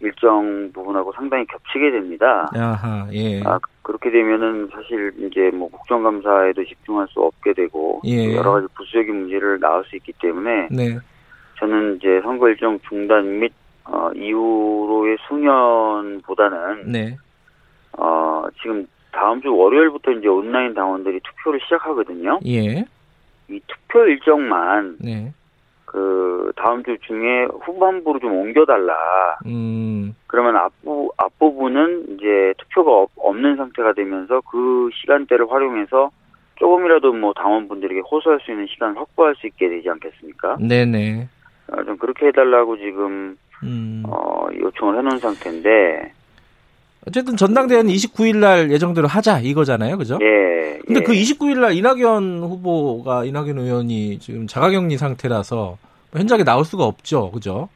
[0.00, 2.50] 일정 부분하고 상당히 겹치게 됩니다.
[2.56, 3.42] 야하, 예.
[3.44, 8.24] 아, 그렇게 되면은 사실 이제 뭐 국정감사에도 집중할 수 없게 되고 예.
[8.24, 10.98] 또 여러 가지 부수적인 문제를 낳을 수 있기 때문에 네.
[11.58, 13.52] 저는 이제 선거 일정 중단 및
[13.84, 17.14] 어, 이후로의 승연보다는 네.
[17.98, 22.40] 어, 지금 다음 주 월요일부터 이제 온라인 당원들이 투표를 시작하거든요.
[22.46, 22.84] 예.
[23.48, 25.32] 이 투표 일정만 네.
[25.84, 28.94] 그 다음 주 중에 후반부로 좀 옮겨달라.
[29.46, 36.10] 음, 그러면 앞부 앞부분은 이제 투표가 없- 없는 상태가 되면서 그 시간대를 활용해서
[36.56, 40.56] 조금이라도 뭐 당원분들에게 호소할 수 있는 시간을 확보할 수 있게 되지 않겠습니까?
[40.60, 41.28] 네네.
[41.72, 44.02] 어, 좀 그렇게 해달라고 지금 음.
[44.08, 46.12] 어, 요청을 해놓은 상태인데,
[47.06, 49.98] 어쨌든 전당대회는 29일 날 예정대로 하자 이거잖아요.
[49.98, 50.18] 그죠?
[50.22, 50.78] 예.
[50.86, 51.04] 근데 예.
[51.04, 55.76] 그 29일 날 이낙연 후보가 이낙연 의원이 지금 자가격리 상태라서
[56.12, 57.30] 현장에 나올 수가 없죠.
[57.30, 57.68] 그죠?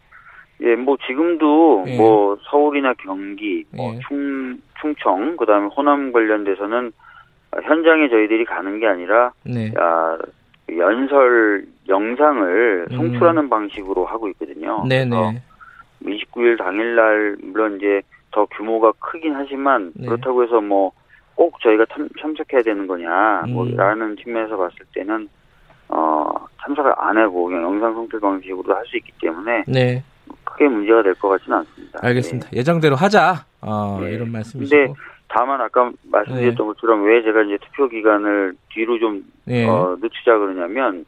[0.61, 1.97] 예, 뭐 지금도 예.
[1.97, 4.01] 뭐 서울이나 경기, 뭐 예.
[4.09, 6.93] 충 충청, 그다음에 호남 관련돼서는
[7.63, 9.73] 현장에 저희들이 가는 게 아니라 네.
[9.77, 10.19] 아,
[10.77, 12.97] 연설 영상을 음.
[12.97, 14.85] 송출하는 방식으로 하고 있거든요.
[14.89, 15.43] 네네.
[16.05, 18.03] 29일 당일날 물론 이제
[18.39, 20.07] 더 규모가 크긴 하지만 네.
[20.07, 20.93] 그렇다고 해서 뭐
[21.39, 23.53] 꼭 저희가 참, 참석해야 되는 거냐 음.
[23.53, 25.29] 뭐라는 측면에서 봤을 때는
[25.89, 26.25] 어
[26.61, 30.03] 참석을 안 하고 그냥 영상 송출 방식으로 할 수 있기 때문에 네.
[30.43, 32.01] 크게 문제가 될 것 같지는 않습니다.
[32.03, 32.49] 알겠습니다.
[32.53, 33.45] 예정대로 하자.
[33.61, 34.11] 어, 네.
[34.15, 34.77] 이런 말씀이시고.
[34.77, 39.65] 근데 다만 아까 말씀드렸던 것처럼 왜 제가 이제 투표 기간을 뒤로 좀 예.
[39.65, 41.05] 어, 늦추자 그러냐면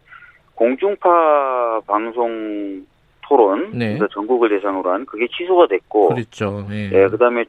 [0.55, 2.87] 공중파 방송
[3.31, 3.95] 토론 네.
[3.95, 6.67] 그러니까 전국을 대상으로 한 그게 취소가 됐고 그렇죠.
[6.73, 6.91] 예.
[6.93, 7.45] 예, 그다음에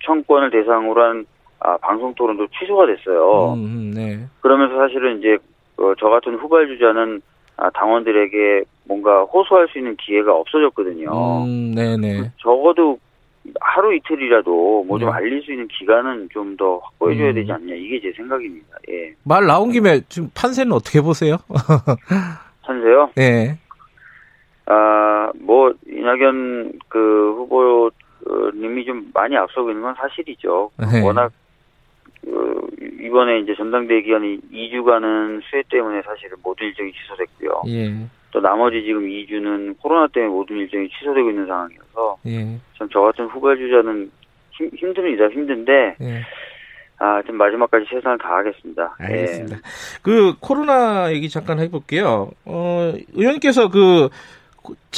[0.00, 1.26] 충청권을 대상으로 한
[1.60, 3.54] 아, 방송 토론도 취소가 됐어요.
[3.54, 4.18] 음, 음, 네.
[4.40, 5.38] 그러면서 사실은 이제
[5.78, 7.22] 어, 저 같은 후발 주자는
[7.56, 11.08] 아, 당원들에게 뭔가 호소할 수 있는 기회가 없어졌거든요.
[11.44, 12.32] 음, 네네.
[12.42, 12.98] 적어도
[13.60, 15.14] 하루 이틀이라도 뭐좀 네.
[15.14, 17.34] 알릴 수 있는 기간은 좀 더 확보해줘야 음.
[17.34, 18.66] 되지 않냐 이게 제 생각입니다.
[18.90, 21.36] 예, 말 나온 김에 지금 판세는 어떻게 보세요?
[22.66, 23.10] 찬세요.
[23.14, 23.58] 네.
[24.66, 30.70] 아, 뭐 이낙연 그 후보님이 좀 많이 앞서고 있는 건 사실이죠.
[30.78, 31.02] 네.
[31.02, 31.32] 워낙
[32.24, 32.68] 그
[33.00, 37.62] 이번에 이제 전당대회 기간이 2주간은 수해 때문에 사실은 모든 일정이 취소됐고요.
[37.68, 37.94] 예.
[38.32, 42.58] 또 나머지 지금 2주는 코로나 때문에 모든 일정이 취소되고 있는 상황이어서 예.
[42.76, 44.10] 참저 같은 후발주자는
[44.50, 45.28] 힘, 힘듭니다.
[45.28, 46.22] 힘든데 예.
[46.98, 48.96] 아, 좀 마지막까지 최선을 다하겠습니다.
[48.98, 49.58] 알겠습니다.
[50.02, 52.30] 그 코로나 얘기 잠깐 해볼게요.
[52.44, 54.08] 어, 의원님께서 그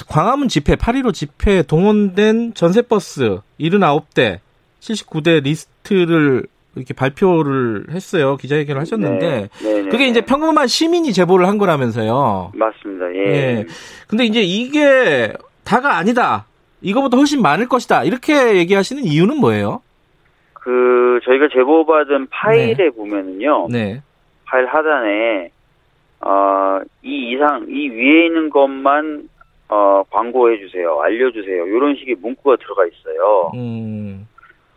[0.08, 4.38] 광화문 집회, 8.15 집회 동원된 전세버스 79대,
[4.80, 6.44] 79대 리스트를
[6.76, 8.36] 이렇게 발표를 했어요.
[8.36, 10.08] 기자회견을 하셨는데, 네, 네, 그게 네.
[10.08, 12.52] 이제 평범한 시민이 제보를 한 거라면서요.
[12.54, 13.12] 맞습니다.
[13.14, 13.18] 예.
[13.18, 13.66] 예.
[14.06, 15.32] 근데 이제 이게
[15.64, 16.46] 다가 아니다.
[16.80, 18.04] 이거보다 훨씬 많을 것이다.
[18.04, 19.82] 이렇게 얘기하시는 이유는 뭐예요?
[20.52, 23.68] 그 저희가 제보받은 파일에 보면은요.
[23.70, 24.02] 네.
[24.44, 25.50] 파일 하단에
[26.20, 29.28] 어, 이 이상 이 위에 있는 것만
[29.68, 31.00] 어, 광고해 주세요.
[31.00, 31.66] 알려 주세요.
[31.66, 33.50] 이런 식의 문구가 들어가 있어요.
[33.54, 34.26] 음,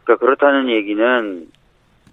[0.04, 1.48] 그러니까 그렇다는 얘기는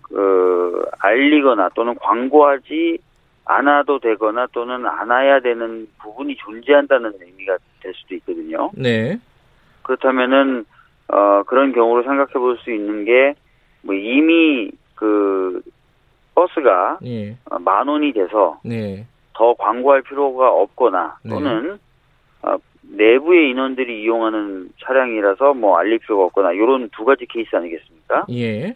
[0.03, 2.99] 그 알리거나 또는 광고하지
[3.45, 8.71] 않아도 되거나 또는 안 해야 되는 부분이 존재한다는 의미가 될 수도 있거든요.
[8.75, 9.19] 네.
[9.83, 10.65] 그렇다면은
[11.09, 13.35] 어 그런 경우로 생각해 볼 수 있는 게
[13.83, 15.63] 뭐 이미 그
[16.35, 17.37] 버스가 예.
[17.51, 19.07] 어, 만 원이 돼서 네.
[19.35, 21.79] 더 광고할 필요가 없거나 또는 어,
[22.91, 28.27] 내부의 인원들이 이용하는 차량이라서 뭐 알릴 필요가 없거나 이런 두 가지 케이스 아니겠습니까?
[28.31, 28.75] 예.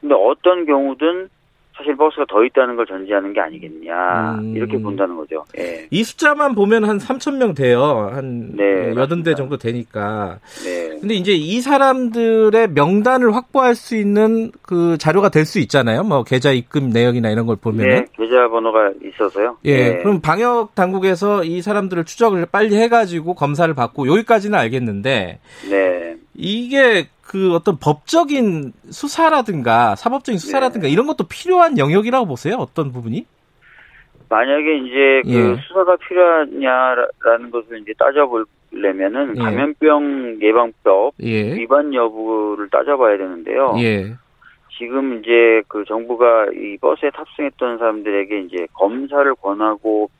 [0.00, 1.28] 근데 어떤 경우든
[1.76, 4.54] 사실 버스가 더 있다는 걸 전제하는 게 아니겠느냐 음.
[4.56, 5.44] 이렇게 본다는 거죠.
[5.58, 5.86] 예.
[5.90, 8.10] 이 숫자만 보면 한 3천 명 돼요.
[8.12, 9.34] 한 네, 여든 대.
[9.34, 10.38] 정도 되니까.
[10.64, 10.88] 네.
[11.00, 16.04] 근데 이제 이 사람들의 명단을 확보할 수 있는 그 자료가 될 수 있잖아요.
[16.04, 17.88] 뭐 계좌 입금 내역이나 이런 걸 보면은.
[17.88, 19.56] 네, 계좌번호가 있어서요.
[19.64, 19.76] 예.
[19.76, 19.98] 네.
[20.02, 26.16] 그럼 방역 당국에서 이 사람들을 추적을 빨리 해가지고 검사를 받고 여기까지는 알겠는데 네.
[26.34, 30.92] 이게 그 어떤 법적인 수사라든가 사법적인 수사라든가 네.
[30.92, 32.56] 이런 것도 필요한 영역이라고 보세요.
[32.56, 33.24] 어떤 부분이?
[34.28, 35.56] 만약에 이제 그 예.
[35.66, 39.40] 수사가 필요하냐라는 것을 이제 따져보려면은 예.
[39.40, 41.54] 감염병 예방법 예.
[41.54, 43.76] 위반 여부를 따져봐야 되는데요.
[43.78, 44.12] 예.
[44.76, 50.10] 지금 이제 그 정부가 이 버스에 탑승했던 사람들에게 이제 검사를 권하고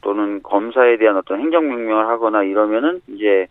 [0.00, 3.46] 또는 검사에 대한 어떤 행정명령을 하거나 이러면은 이제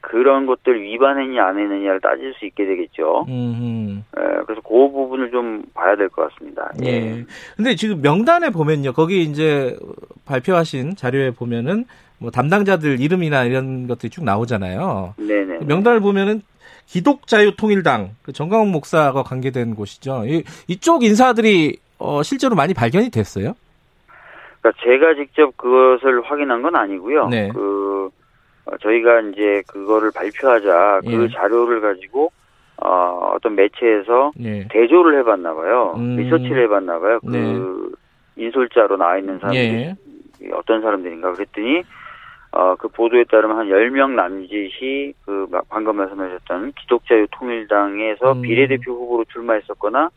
[0.00, 3.26] 그런 것들 위반했냐 안 했느냐를 따질 수 있게 되겠죠.
[3.28, 4.04] 음.
[4.16, 6.70] 에, 그래서 그 부분을 좀 봐야 될 것 같습니다.
[6.84, 7.24] 예.
[7.56, 8.92] 근데 지금 명단에 보면요.
[8.92, 9.76] 거기 이제
[10.24, 11.84] 발표하신 자료에 보면은
[12.18, 15.14] 뭐 담당자들 이름이나 이런 것들이 쭉 나오잖아요.
[15.18, 15.58] 네네.
[15.58, 16.42] 그 명단을 보면은
[16.86, 20.24] 기독자유통일당 그 정강훈 목사가 관계된 곳이죠.
[20.26, 23.54] 이, 이쪽 인사들이 어, 실제로 많이 발견이 됐어요.
[24.60, 27.28] 그러니까 제가 직접 그것을 확인한 건 아니고요.
[27.28, 27.50] 네.
[27.52, 28.10] 그 어,
[28.80, 31.28] 저희가 이제 그거를 발표하자 그 예.
[31.34, 32.30] 자료를 가지고
[32.76, 34.66] 어, 어떤 매체에서 예.
[34.68, 35.94] 대조를 해봤나 봐요.
[35.96, 36.16] 음.
[36.16, 37.18] 리서치를 해봤나 봐요.
[37.26, 37.30] 그
[38.36, 38.44] 네.
[38.44, 39.96] 인솔자로 나와 있는 사람들이 예.
[40.52, 41.82] 어떤 사람들인가 그랬더니
[42.52, 48.42] 어, 그 보도에 따르면 한 10명 남짓이 그 마- 방금 말씀하셨던 기독자유통일당에서 음.
[48.42, 50.10] 비례대표 후보로 출마했었거나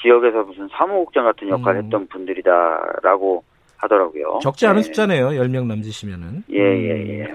[0.00, 1.84] 지역에서 무슨 사무국장 같은 역할을 음.
[1.84, 3.44] 했던 분들이다라고
[3.84, 4.38] 하더라고요.
[4.42, 4.82] 적지 않은 네.
[4.82, 5.28] 숫자네요.
[5.30, 6.44] 10명 남짓이면은.
[6.52, 7.34] 예, 예, 예.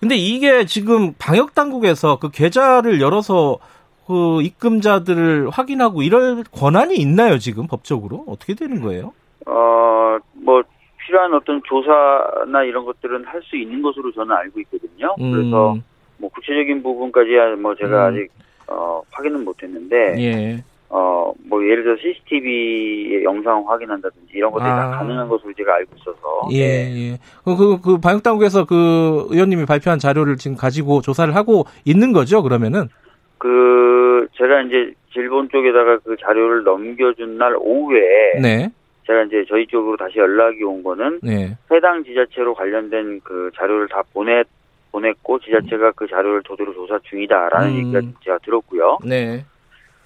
[0.00, 3.58] 근데 이게 지금 방역 당국에서 그 계좌를 열어서
[4.06, 8.24] 그 입금자들을 확인하고 이럴 권한이 있나요, 지금 법적으로?
[8.26, 9.12] 어떻게 되는 거예요?
[9.46, 10.62] 어, 뭐,
[11.04, 15.14] 필요한 어떤 조사나 이런 것들은 할 수 있는 것으로 저는 알고 있거든요.
[15.20, 15.76] 음, 그래서
[16.18, 18.14] 뭐 구체적인 부분까지야 뭐 제가 음.
[18.14, 18.28] 아직
[18.66, 20.64] 어, 확인은 못했는데 예.
[20.90, 24.76] 어, 뭐, 예를 들어 CCTV의 영상 확인한다든지 이런 것들이 아.
[24.76, 26.48] 다 가능한 것으로 제가 알고 있어서.
[26.52, 27.18] 예, 예.
[27.44, 32.88] 그, 그, 그 방역당국에서 그 의원님이 발표한 자료를 지금 가지고 조사를 하고 있는 거죠, 그러면은?
[33.36, 38.40] 그, 제가 이제 일본 쪽에다가 그 자료를 넘겨준 날 오후에.
[38.40, 38.70] 네,
[39.08, 41.56] 제가 이제 저희 쪽으로 다시 연락이 온 거는 네.
[41.72, 44.44] 해당 지자체로 관련된 그 자료를 다 보내,
[44.92, 47.76] 보냈고 지자체가 그 자료를 토대로 조사 중이다라는 음.
[47.78, 48.98] 얘기가 제가 들었고요.
[49.04, 49.44] 네.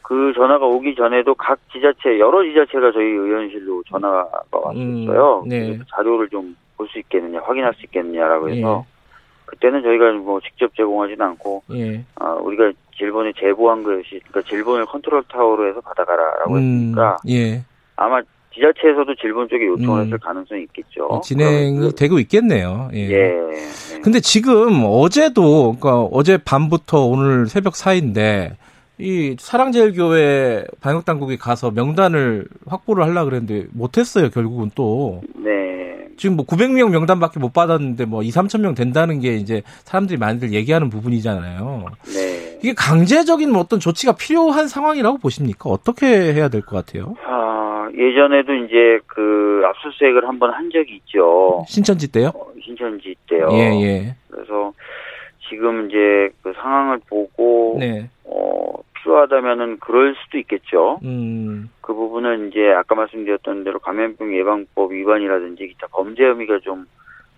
[0.03, 5.43] 그 전화가 오기 전에도 각 지자체 여러 지자체가 저희 의원실로 전화가 왔었어요.
[5.45, 5.79] 음, 네.
[5.95, 8.93] 자료를 좀 볼 수 있겠느냐, 확인할 수 있겠느냐라고 해서 예.
[9.45, 12.03] 그때는 저희가 뭐 직접 제공하지는 않고 예.
[12.17, 17.63] 아, 우리가 질본에 제보한 것이 그러니까 질본을 컨트롤 타워로 해서 받아가라라고 음, 했으니까 예.
[17.95, 18.21] 아마
[18.55, 20.05] 지자체에서도 질본 쪽에 요청을 음.
[20.07, 21.21] 했을 가능성이 있겠죠.
[21.23, 22.89] 진행이 그러면 되고 있겠네요.
[22.91, 23.11] 그- 예.
[23.11, 23.15] 예.
[23.95, 24.01] 예.
[24.01, 28.57] 근데 지금 어제도 그러니까 어제 밤부터 오늘 새벽 사이인데
[28.99, 36.07] 이 사랑제일교회 방역 당국이 가서 명단을 확보를 하려 그랬는데 못했어요 결국은 또 네.
[36.19, 40.53] 지금 뭐 900명 명단밖에 못 받았는데 뭐 2, 3천 명 된다는 게 이제 사람들이 많이들
[40.53, 41.87] 얘기하는 부분이잖아요.
[42.15, 42.59] 네.
[42.63, 45.69] 이게 강제적인 뭐 어떤 조치가 필요한 상황이라고 보십니까?
[45.71, 47.17] 어떻게 해야 될 것 같아요?
[47.27, 51.65] 아, 예전에도 이제 그 압수수색을 한 번 한 적이 있죠.
[51.67, 52.29] 신천지 때요?
[52.35, 53.49] 어, 신천지 때요.
[53.53, 54.15] 예, 예.
[54.31, 54.73] 그래서
[55.49, 58.09] 지금 이제 그 상황을 보고 네.
[59.13, 60.99] 어, 필요하다면은 그럴 수도 있겠죠.
[61.05, 66.87] 음, 그 부분은 이제 아까 말씀드렸던 대로 감염병 예방법 위반이라든지 기타 범죄 혐의가 좀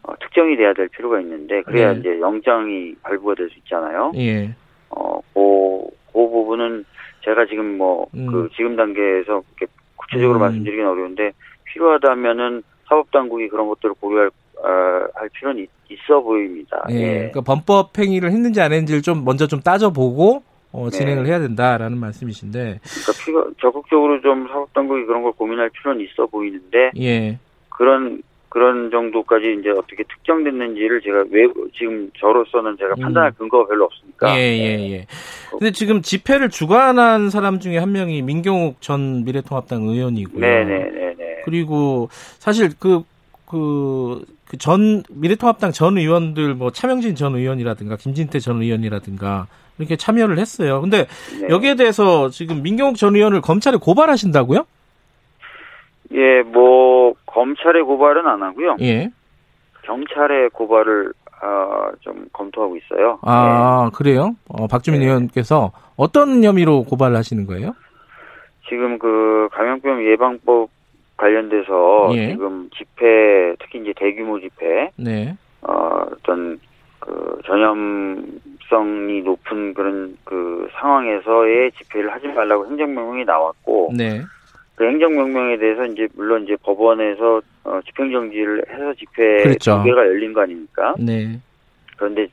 [0.04, 2.00] 어, 특정이 돼야 될 필요가 있는데 그래야 네.
[2.00, 4.12] 이제 영장이 발부가 될 수 있잖아요.
[4.16, 4.54] 예.
[4.90, 6.84] 어, 그, 그 부분은
[7.24, 8.26] 제가 지금 뭐, 음.
[8.26, 9.66] 그, 지금 단계에서 이렇게
[9.96, 10.40] 구체적으로 음.
[10.40, 11.32] 말씀드리긴 어려운데,
[11.64, 15.70] 필요하다면은 사법 당국이 그런 것들을 고려할, 어, 할 필요는 있,
[16.10, 16.84] 어 보입니다.
[16.90, 16.94] 예.
[16.94, 17.14] 예.
[17.30, 20.42] 그러니까 범법 행위를 했는지 안 했는지를 좀 먼저 좀 따져보고
[20.74, 20.98] 어, 네.
[20.98, 26.90] 진행을 해야 된다라는 말씀이신데, 그러니까 필요, 적극적으로 좀 사법당국이 그런 걸 고민할 필요는 있어 보이는데,
[26.98, 27.38] 예.
[27.68, 31.46] 그런, 그런 정도까지 이제 어떻게 특정됐는지를 제가 왜,
[31.78, 33.02] 지금 저로서는 제가 음.
[33.02, 34.36] 판단할 근거가 별로 없으니까.
[34.36, 35.06] 예, 예, 예.
[35.50, 40.40] 근데 지금 집회를 주관한 사람 중에 한 명이 민경욱 전 미래통합당 의원이고요.
[40.40, 41.42] 네네네네.
[41.44, 43.04] 그리고 사실 그,
[43.46, 49.46] 그, 그 전, 미래통합당 전 의원들, 뭐, 차명진 전 의원이라든가, 김진태 전 의원이라든가,
[49.78, 50.80] 이렇게 참여를 했어요.
[50.80, 51.06] 근데
[51.40, 51.48] 네.
[51.48, 54.64] 여기에 대해서 지금 민경욱 전 의원을 검찰에 고발하신다고요?
[56.12, 58.76] 예, 뭐, 검찰에 고발은 안 하고요.
[58.80, 59.10] 예.
[59.82, 63.18] 경찰에 고발을 아, 좀 검토하고 있어요.
[63.22, 64.34] 아, 그래요?
[64.48, 65.06] 어, 박주민 네.
[65.06, 67.66] 의원께서 어떤 혐의로 고발을 하시는 거예요?
[67.66, 67.72] 네.
[68.68, 70.70] 지금 그 감염병 예방법
[71.16, 72.30] 관련돼서 예.
[72.32, 75.36] 지금 집회 특히 이제 대규모 집회 네.
[75.62, 76.58] 어, 어떤
[76.98, 78.24] 그 전염
[78.68, 84.22] 성이 높은 그런 그 상황에서의 집회를 하지 말라고 행정명령이 나왔고 네.
[84.74, 89.78] 그 행정명령에 대해서 이제 물론 이제 법원에서 어, 집행정지를 해서 집회 그렇죠.
[89.78, 90.94] 두 개가 열린 거 아닙니까?
[90.98, 91.38] 네.
[91.96, 92.26] 그런데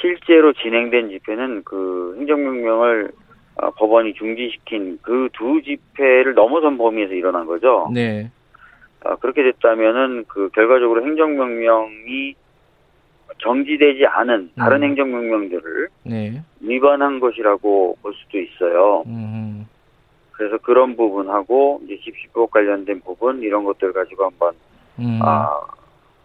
[0.00, 3.10] 실제로 진행된 집회는 그 행정명령을
[3.56, 7.90] 어, 법원이 중지시킨 그 두 집회를 넘어선 범위에서 일어난 거죠.
[7.92, 8.30] 네.
[9.04, 12.34] 어, 그렇게 됐다면은 그 결과적으로 행정명령이
[13.42, 14.88] 정지되지 않은 다른 음.
[14.88, 16.42] 행정명령들을 네.
[16.60, 19.02] 위반한 것이라고 볼 수도 있어요.
[19.06, 19.66] 음.
[20.32, 24.54] 그래서 그런 부분하고 이제 집시법 관련된 부분 이런 것들 가지고 한번
[24.98, 25.18] 음.
[25.22, 25.48] 아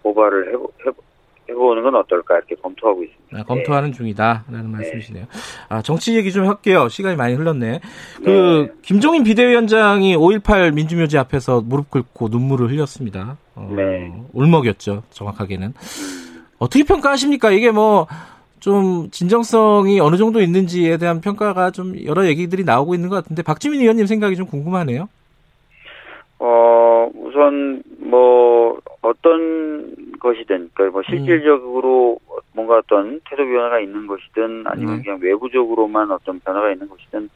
[0.03, 1.01] 고발을 해보, 해보,
[1.49, 3.37] 해보는 건 어떨까 이렇게 검토하고 있습니다.
[3.37, 5.25] 아, 검토하는 중이다라는 말씀이시네요.
[5.69, 6.87] 아, 정치 얘기 좀 할게요.
[6.89, 7.81] 시간이 많이 흘렀네.
[8.23, 8.73] 그 네.
[8.81, 13.37] 김종인 비대위원장이 5.18 민주묘지 앞에서 무릎 꿇고 눈물을 흘렸습니다.
[13.55, 14.13] 어, 네.
[14.33, 15.03] 울먹였죠.
[15.09, 15.73] 정확하게는.
[16.59, 17.51] 어떻게 평가하십니까?
[17.51, 18.07] 이게 뭐
[18.65, 23.79] 좀 진정성이 어느 정도 있는지에 대한 평가가 좀 여러 얘기들이 나오고 있는 것 같은데 박지민
[23.79, 25.07] 의원님 생각이 좀 궁금하네요.
[26.39, 32.17] 어, 우선, 뭐, 어떤 것이든, 그러니까 뭐, 실질적으로
[32.53, 35.03] 뭔가 어떤 태도 변화가 있는 것이든, 아니면 네.
[35.03, 37.29] 그냥 외부적으로만 어떤 변화가 있는 것이든,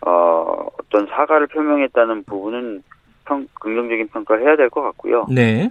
[0.00, 2.82] 어, 어떤 사과를 표명했다는 부분은
[3.26, 5.26] 평, 긍정적인 평가를 해야 될 것 같고요.
[5.30, 5.70] 네.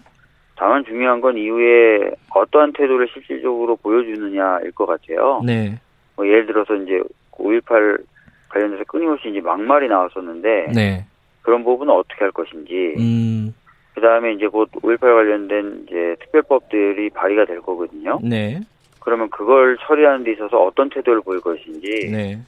[0.56, 5.42] 다만 중요한 건 이후에 어떠한 태도를 실질적으로 보여주느냐일 것 같아요.
[5.46, 5.80] 네.
[6.16, 7.02] 뭐 예를 들어서 이제
[7.32, 8.04] 5.18
[8.50, 11.06] 관련해서 끊임없이 이제 막말이 나왔었는데, 네.
[11.42, 13.54] 그런 부분은 어떻게 할 것인지, 음.
[13.96, 18.20] 그 다음에 이제 곧 5.18 관련된 이제 특별법들이 발의가 될 거거든요.
[18.24, 18.60] 네.
[19.00, 22.40] 그러면 그걸 처리하는 데 있어서 어떤 태도를 보일 것인지 네.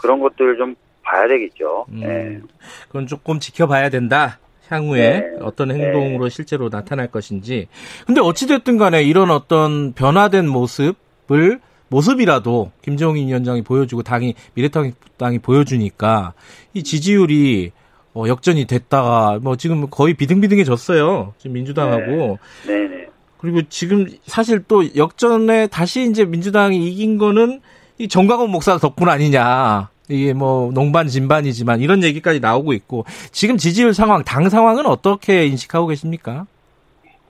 [0.00, 1.86] 그런 것들을 좀 봐야 되겠죠.
[1.90, 2.40] 음, 네.
[2.86, 4.38] 그건 조금 지켜봐야 된다.
[4.68, 5.26] 향후에 네.
[5.40, 7.68] 어떤 행동으로 실제로 나타날 것인지.
[8.06, 16.34] 근데 어찌됐든 간에 이런 어떤 변화된 모습을 모습이라도 김정인 위원장이 보여주고 당이 미래당이 보여주니까
[16.74, 17.72] 이 지지율이
[18.14, 21.34] 어, 역전이 됐다가 뭐 지금 거의 비등비등해졌어요.
[21.38, 22.38] 지금 민주당하고.
[22.66, 23.06] 네, 네.
[23.38, 27.60] 그리고 지금 사실 또 역전에 다시 이제 민주당이 이긴 거는
[27.98, 29.88] 이 정광훈 목사 덕분 아니냐.
[30.08, 35.88] 이게 뭐 농반 진반이지만 이런 얘기까지 나오고 있고 지금 지지율 상황, 당 상황은 어떻게 인식하고
[35.88, 36.46] 계십니까?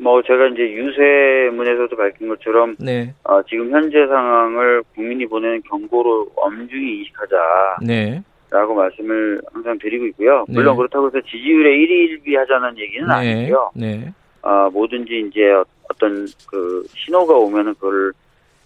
[0.00, 6.98] 뭐 제가 이제 유세문에서도 밝힌 것처럼 네, 어, 지금 현재 상황을 국민이 보내는 경고로 엄중히
[6.98, 7.36] 인식하자.
[7.82, 10.44] 네, 라고 말씀을 항상 드리고 있고요.
[10.48, 10.54] 네.
[10.54, 13.70] 물론 그렇다고 해서 지지율에 일희일비하자는 얘기는 네, 아니고요.
[13.74, 14.12] 네,
[14.42, 15.52] 아, 뭐든지 이제
[15.90, 18.12] 어떤 그 신호가 오면은 그걸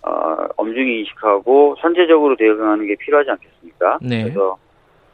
[0.03, 3.99] 어, 엄중히 인식하고 선제적으로 대응하는 게 필요하지 않겠습니까?
[4.03, 4.25] 네.
[4.25, 4.59] 그래서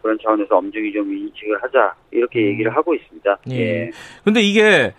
[0.03, 2.47] 그런 차원에서 엄중히 좀 인식을 하자 이렇게 음.
[2.53, 3.39] 얘기를 하고 있습니다.
[3.51, 3.57] 예.
[3.57, 3.91] 예.
[4.25, 4.95] 근데 이게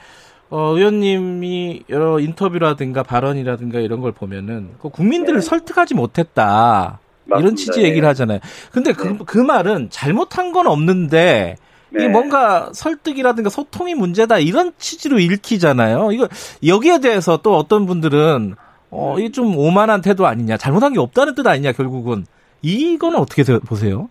[0.50, 5.46] 어, 의원님이 여러 인터뷰라든가 발언이라든가 이런 걸 보면은 그 국민들을 네.
[5.46, 7.00] 설득하지 못했다.
[7.28, 7.56] 이런 맞습니다.
[7.56, 8.08] 취지 얘기를 예.
[8.08, 8.40] 하잖아요.
[8.72, 9.18] 근데 그, 네.
[9.26, 11.56] 그 말은 잘못한 건 없는데
[11.92, 12.04] 네.
[12.04, 16.12] 이게 뭔가 설득이라든가 소통이 문제다 이런 취지로 읽히잖아요.
[16.12, 16.28] 이거
[16.66, 18.56] 여기에 대해서 또 어떤 분들은
[18.92, 22.26] 어 이게 좀 오만한 태도 아니냐, 잘못한 게 없다는 뜻 아니냐 결국은
[22.62, 24.10] 이거는 어떻게 세- 보세요?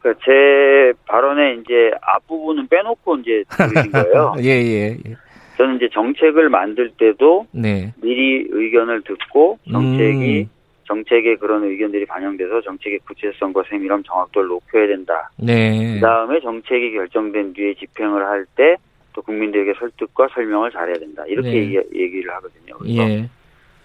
[0.00, 4.34] 그제 발언에 이제 앞부분은 빼놓고 이제 들으신 거예요.
[4.42, 5.16] 예, 예, 예.
[5.56, 7.92] 저는 이제 정책을 만들 때도 네.
[8.02, 10.50] 미리 의견을 듣고 정책이 음,
[10.88, 15.30] 정책에 그런 의견들이 반영돼서 정책의 구체성과 세밀함, 정확도를 높여야 된다.
[15.36, 15.94] 네.
[15.94, 18.76] 그 다음에 정책이 결정된 뒤에 집행을 할 때
[19.14, 21.22] 또 국민들에게 설득과 설명을 잘해야 된다.
[21.28, 21.56] 이렇게 네.
[21.58, 22.78] 얘기, 얘기를 하거든요.
[22.78, 23.28] 그래서 예.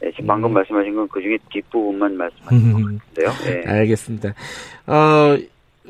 [0.01, 0.53] 네, 지금 방금 음.
[0.53, 2.77] 말씀하신 건 그 중에 뒷부분만 말씀하신 것
[3.15, 3.63] 같은데요.
[3.63, 3.71] 네.
[3.71, 4.33] 알겠습니다.
[4.87, 5.37] 어,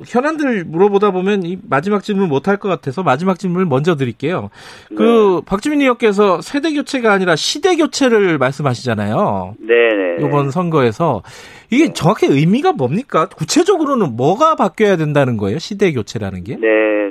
[0.05, 4.49] 현안들 물어보다 보면 이 마지막 질문 못할 것 같아서 마지막 질문을 먼저 드릴게요.
[4.95, 9.55] 그 박주민 의원께서 세대 교체가 아니라 시대 교체를 말씀하시잖아요.
[9.59, 10.27] 네네.
[10.27, 11.23] 이번 선거에서
[11.71, 13.27] 이게 정확히 의미가 뭡니까?
[13.27, 15.57] 구체적으로는 뭐가 바뀌어야 된다는 거예요?
[15.57, 16.55] 시대 교체라는 게?
[16.57, 16.67] 네,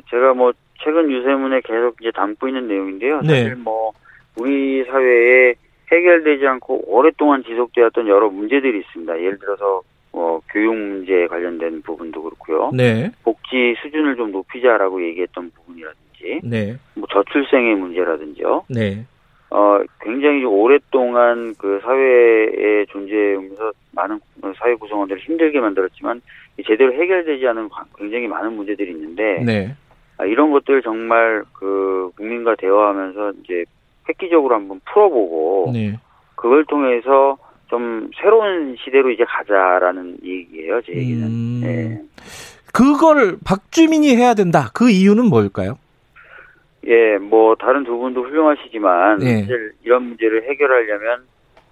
[0.08, 3.20] 제가 뭐 최근 유세문에 계속 이제 담고 있는 내용인데요.
[3.22, 3.42] 네.
[3.42, 3.90] 사실 뭐
[4.38, 5.54] 우리 사회에
[5.90, 9.20] 해결되지 않고 오랫동안 지속되었던 여러 문제들이 있습니다.
[9.20, 9.82] 예를 들어서
[10.12, 12.70] 어, 교육 문제에 관련된 부분도 그렇고요.
[12.72, 18.64] 네, 복지 수준을 좀 높이자라고 얘기했던 부분이라든지, 네, 뭐 저출생의 문제라든지요.
[18.70, 19.04] 네,
[19.50, 24.18] 어, 굉장히 좀 오랫동안 그 사회에 존재하면서 많은
[24.58, 26.22] 사회 구성원들을 힘들게 만들었지만
[26.58, 29.74] 이 제대로 해결되지 않은 과- 굉장히 많은 문제들이 있는데 네,
[30.16, 33.64] 아, 이런 것들 정말 그 국민과 대화하면서 이제
[34.08, 35.98] 획기적으로 한번 풀어보고 네.
[36.34, 37.36] 그걸 통해서
[37.68, 41.26] 좀 새로운 시대로 이제 가자라는 얘기예요, 제 얘기는.
[41.26, 42.00] 음, 예.
[42.72, 44.70] 그걸 박주민이 해야 된다.
[44.74, 45.78] 그 이유는 뭘까요?
[46.86, 49.40] 예, 뭐 다른 두 분도 훌륭하시지만 예.
[49.40, 51.24] 사실 이런 문제를 해결하려면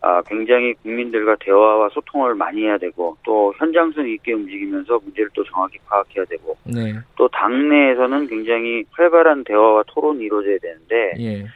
[0.06, 5.78] 아, 굉장히 국민들과 대화와 소통을 많이 해야 되고 또 현장성 있게 움직이면서 문제를 또 정확히
[5.86, 11.46] 파악해야 되고 네, 또 당내에서는 굉장히 활발한 대화와 토론이 이루어져야 되는데 예,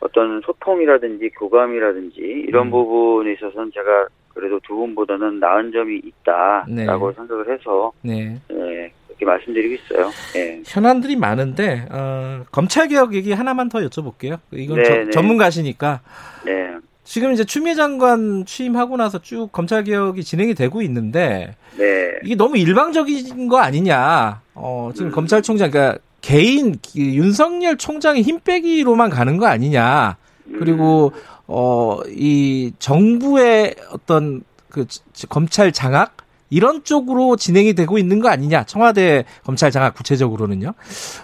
[0.00, 2.70] 어떤 소통이라든지 교감이라든지 이런 음.
[2.70, 7.16] 부분에 있어서는 제가 그래도 두 분보다는 나은 점이 있다라고 네.
[7.16, 8.40] 생각을 해서 네.
[8.50, 10.10] 예, 그렇게 말씀드리고 있어요.
[10.36, 10.62] 예.
[10.64, 14.38] 현안들이 많은데 어, 검찰 개혁 얘기 하나만 더 여쭤볼게요.
[14.52, 15.10] 이건 네, 저- 네.
[15.10, 16.00] 전문가시니까
[16.46, 16.70] 네.
[17.04, 22.12] 지금 이제 추미애 장관 취임하고 나서 쭉 검찰 개혁이 진행이 되고 있는데 네.
[22.24, 24.40] 이게 너무 일방적인 거 아니냐?
[24.54, 25.12] 어, 지금 음.
[25.12, 30.16] 검찰총장 그러니까 개인 기- 윤석열 총장의 힘 빼기로만 가는 거 아니냐?
[30.58, 31.12] 그리고
[31.46, 36.16] 어 이 정부의 어떤 그 지- 검찰 장악
[36.52, 38.64] 이런 쪽으로 진행이 되고 있는 거 아니냐?
[38.64, 40.74] 청와대 검찰 장악 구체적으로는요.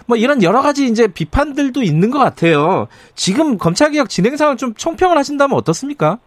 [0.05, 2.87] 뭐 이런 여러 가지 이제 비판들도 있는 것 같아요.
[3.15, 6.19] 지금 검찰 개혁 진행 상황 좀 총평을 하신다면 어떻습니까?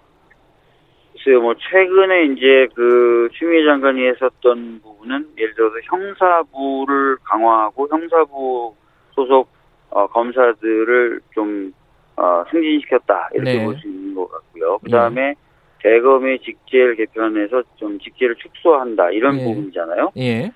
[1.22, 8.74] 글쎄요, 뭐, 최근에 이제 그, 추미애 장관이 했었던 부분은, 예를 들어서 형사부를 강화하고, 형사부
[9.12, 9.48] 소속,
[9.90, 11.72] 어, 검사들을 좀,
[12.16, 13.30] 어, 승진시켰다.
[13.34, 13.64] 이렇게 네.
[13.64, 14.78] 볼수 있는 것 같고요.
[14.82, 15.34] 그 다음에,
[15.82, 19.10] 대검의 직제를 개편해서 좀 직제를 축소한다.
[19.10, 19.44] 이런 네.
[19.44, 20.12] 부분이잖아요.
[20.18, 20.50] 예.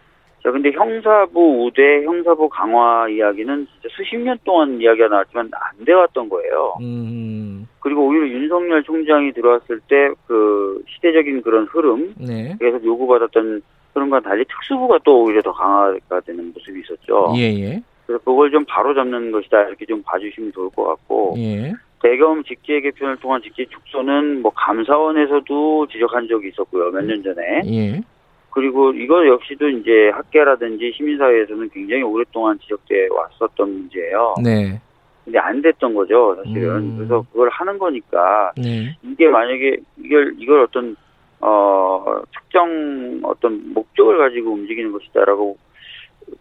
[0.45, 6.29] 자, 근데 형사부 우대, 형사부 강화 이야기는 진짜 수십 년 동안 이야기가 나왔지만 안 돼왔던
[6.29, 6.77] 거예요.
[6.83, 7.67] 음.
[7.81, 12.55] 그리고 오히려 윤석열 총장이 들어왔을 때 그 시대적인 그런 흐름, 네.
[12.61, 13.63] 계속 요구받았던
[13.95, 17.33] 흐름과 달리 특수부가 또 오히려 더 강화가 되는 모습이 있었죠.
[17.37, 17.83] 예, 예.
[18.07, 21.73] 그래서 그걸 좀 바로 잡는 것이다 이렇게 좀 봐주시면 좋을 것 같고 예.
[22.03, 28.01] 대검 직제 개편을 통한 직제 축소는 뭐 감사원에서도 지적한 적이 있었고요 몇 년 전에 예.
[28.55, 34.35] 그리고 이거 역시도 이제 학계라든지 시민사회에서는 굉장히 오랫동안 지적돼 왔었던 문제예요.
[34.45, 34.81] 네.
[35.25, 36.77] 근데 안 됐던 거죠 사실은.
[36.77, 36.97] 음.
[36.97, 38.97] 그래서 그걸 하는 거니까 네.
[39.03, 40.97] 이게 만약에 이걸 이걸 어떤
[41.41, 45.59] 어, 특정 어떤 목적을 가지고 움직이는 것이다라고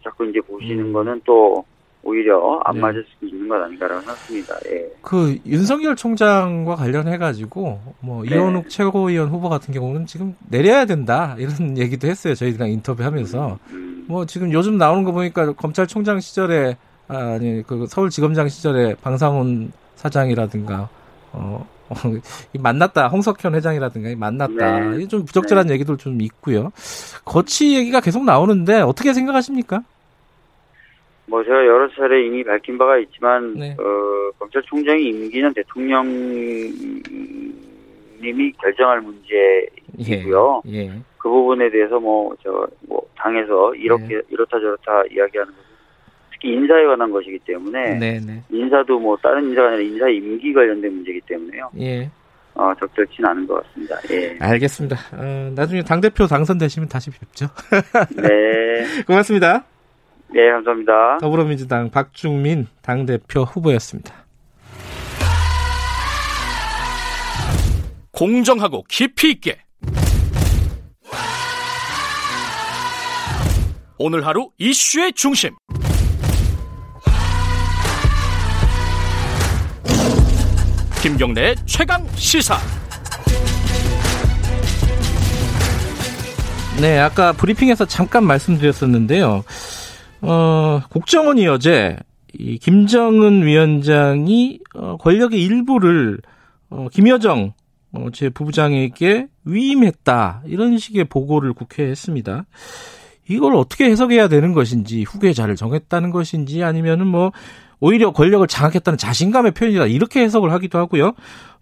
[0.04, 0.92] 자꾸 이제 보시는 음.
[0.92, 1.64] 거는 또
[2.04, 2.80] 오히려 안 네.
[2.80, 4.54] 맞을 수 있는 것 아닌가라고 생각합니다.
[4.66, 4.90] 예.
[5.02, 8.34] 그 윤석열 총장과 관련해 가지고 뭐 네.
[8.34, 12.34] 이현욱 최고위원 후보 같은 경우는 지금 내려야 된다 이런 얘기도 했어요.
[12.34, 16.76] 저희들랑 인터뷰하면서 음, 뭐 지금 요즘 나오는 거 보니까 검찰총장 시절에
[17.08, 20.88] 아, 아니 그 서울지검장 시절에 방상훈 사장이라든가
[21.32, 21.66] 어,
[22.58, 25.08] 만났다 홍석현 회장이라든가 이 만났다 네.
[25.08, 26.70] 좀 부적절한 얘기도 좀 있고요.
[27.24, 29.82] 거치 얘기가 계속 나오는데 어떻게 생각하십니까?
[31.26, 33.76] 뭐 제가 여러 차례 이미 밝힌 바가 있지만 네.
[33.78, 37.02] 어, 검찰총장이 임기는 대통령님이
[38.60, 40.62] 결정할 문제이고요.
[40.66, 40.78] 예.
[40.78, 40.92] 예.
[41.18, 44.20] 그 부분에 대해서 뭐저뭐 당에서 이렇게 네.
[44.28, 45.64] 이렇다 저렇다 이야기하는 것은
[46.32, 48.42] 특히 인사에 관한 것이기 때문에 네, 네.
[48.50, 51.70] 인사도 뭐 다른 인사가 아니라 인사 임기 관련된 문제이기 때문에요.
[51.80, 52.10] 예.
[52.54, 53.96] 어, 적절치는 않은 것 같습니다.
[54.10, 54.36] 예.
[54.38, 54.96] 알겠습니다.
[55.14, 57.46] 어, 나중에 당대표 당선되시면 다시 뵙죠.
[58.16, 58.84] 네.
[59.06, 59.64] 고맙습니다.
[60.28, 61.18] 네, 감사합니다.
[61.18, 64.24] 더불어민주당 박중민 당대표 후보였습니다.
[68.12, 69.58] 공정하고 깊이 있게
[73.98, 75.54] 오늘 하루 이슈의 중심
[81.02, 82.56] 김경래의 최강 시사
[86.80, 89.44] 네, 아까 브리핑에서 잠깐 말씀드렸었는데요.
[90.26, 91.96] 어, 국정원이 어제
[92.32, 96.20] 이 김정은 위원장이 어, 권력의 일부를
[96.70, 97.52] 어, 김여정
[97.92, 102.46] 어, 제 부부장에게 위임했다 이런 식의 보고를 국회에 했습니다.
[103.28, 107.32] 이걸 어떻게 해석해야 되는 것인지 후계자를 정했다는 것인지 아니면은 뭐
[107.80, 111.12] 오히려 권력을 장악했다는 자신감의 표현이다 이렇게 해석을 하기도 하고요.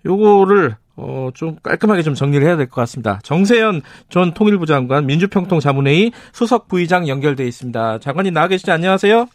[0.07, 3.19] 요거를 어, 좀 깔끔하게 좀 정리를 해야 될 것 같습니다.
[3.23, 7.99] 정세현 전 통일부 장관 민주평통 자문회의 수석 부의장 연결돼 있습니다.
[8.01, 8.73] 장관님 나와 계시죠?
[8.73, 9.27] 안녕하세요.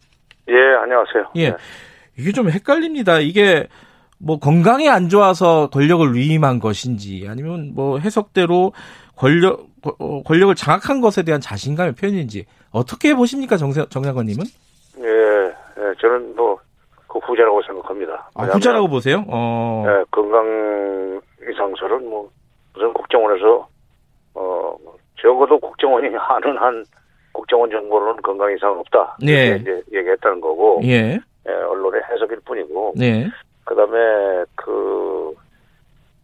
[0.49, 0.53] 예,
[0.83, 1.31] 안녕하세요.
[1.35, 1.49] 예.
[1.49, 1.55] 네.
[2.17, 3.19] 이게 좀 헷갈립니다.
[3.19, 3.67] 이게
[4.19, 8.73] 뭐 건강이 안 좋아서 권력을 위임한 것인지 아니면 뭐 해석대로
[9.15, 9.67] 권력
[9.99, 14.43] 어, 권력을 장악한 것에 대한 자신감의 표현인지 어떻게 보십니까, 정세, 정 장관님은?
[14.99, 16.57] 예, 예, 저는 뭐,
[17.07, 18.29] 그 후자라고 생각합니다.
[18.35, 19.23] 아, 후자라고 보세요?
[19.27, 19.85] 어.
[19.87, 21.21] 예, 건강
[21.51, 22.29] 이상설은 뭐,
[22.75, 23.67] 우선 국정원에서,
[24.35, 24.77] 어,
[25.19, 26.83] 적어도 국정원이 하는 한
[27.31, 29.17] 국정원 정보로는 건강 이상 없다.
[29.23, 29.47] 네.
[29.47, 31.17] 이렇게 이제 얘기했다는 거고, 예.
[31.47, 33.27] 예, 언론의 해석일 뿐이고, 네.
[33.65, 35.33] 그 다음에 그,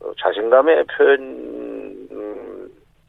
[0.02, 0.86] 어, 자신감의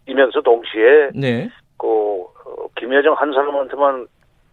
[0.07, 1.49] 표현이면서 동시에 네.
[1.79, 4.07] 그 어, 김여정 한 사람한테만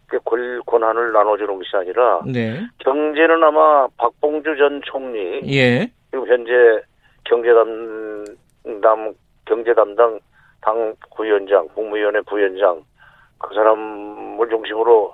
[0.07, 2.59] 그 권- 권한을 나눠주는 것이 아니라 네.
[2.79, 5.89] 경제는 아마 박봉주 전 총리 예.
[6.09, 6.51] 그리고 현재
[7.23, 9.13] 경제 담당
[9.45, 10.19] 경제 담당
[10.61, 12.83] 당 부위원장 국무위원회 부위원장
[13.39, 15.13] 그 사람을 중심으로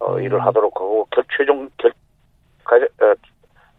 [0.00, 0.22] 어, 음.
[0.22, 1.92] 일을 하도록 하고 결 최종 결
[2.64, 3.14] 가- 어,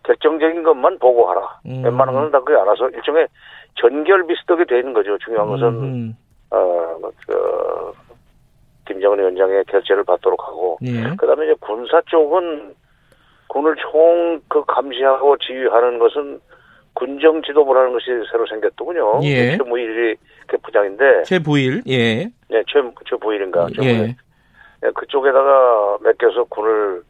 [0.03, 1.59] 결정적인 것만 보고하라.
[1.65, 1.84] 음.
[1.84, 3.28] 웬만한 거는 다 그게 알아서 일종의
[3.76, 5.17] 전결 비슷하게 되는 거죠.
[5.20, 6.17] 중요한 것은 음,
[6.51, 6.97] 어,
[7.28, 7.93] 그,
[8.88, 11.15] 김정은 위원장의 결재를 받도록 하고, 예.
[11.17, 12.74] 그 다음에 이제 군사 쪽은
[13.47, 16.41] 군을 총 그 감시하고 지휘하는 것은
[16.93, 19.21] 군정 지도부라는 것이 새로 생겼더군요.
[19.23, 19.57] 예.
[19.57, 20.15] 최무일이
[20.47, 21.81] 그 부장인데, 최부일.
[21.87, 22.25] 예.
[22.49, 23.67] 네, 최, 최부일인가.
[23.83, 24.15] 예.
[24.81, 27.03] 네, 그쪽에다가 맡겨서 군을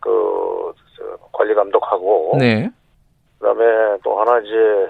[0.00, 2.70] 그, 저, 관리 감독하고, 네.
[3.38, 4.88] 그 다음에 또 하나 이제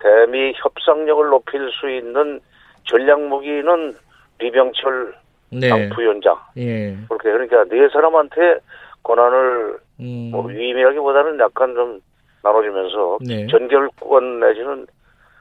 [0.00, 2.40] 대미 협상력을 높일 수 있는
[2.84, 3.96] 전략 무기는
[4.38, 5.14] 리병철
[5.50, 5.68] 네.
[5.68, 6.96] 당 부위원장 예.
[7.08, 8.58] 그렇게 그러니까 네 사람한테
[9.02, 10.30] 권한을 음.
[10.32, 12.00] 뭐 위임이라기보다는 약간 좀
[12.44, 13.46] 나눠주면서 네.
[13.46, 14.86] 전결권 내지는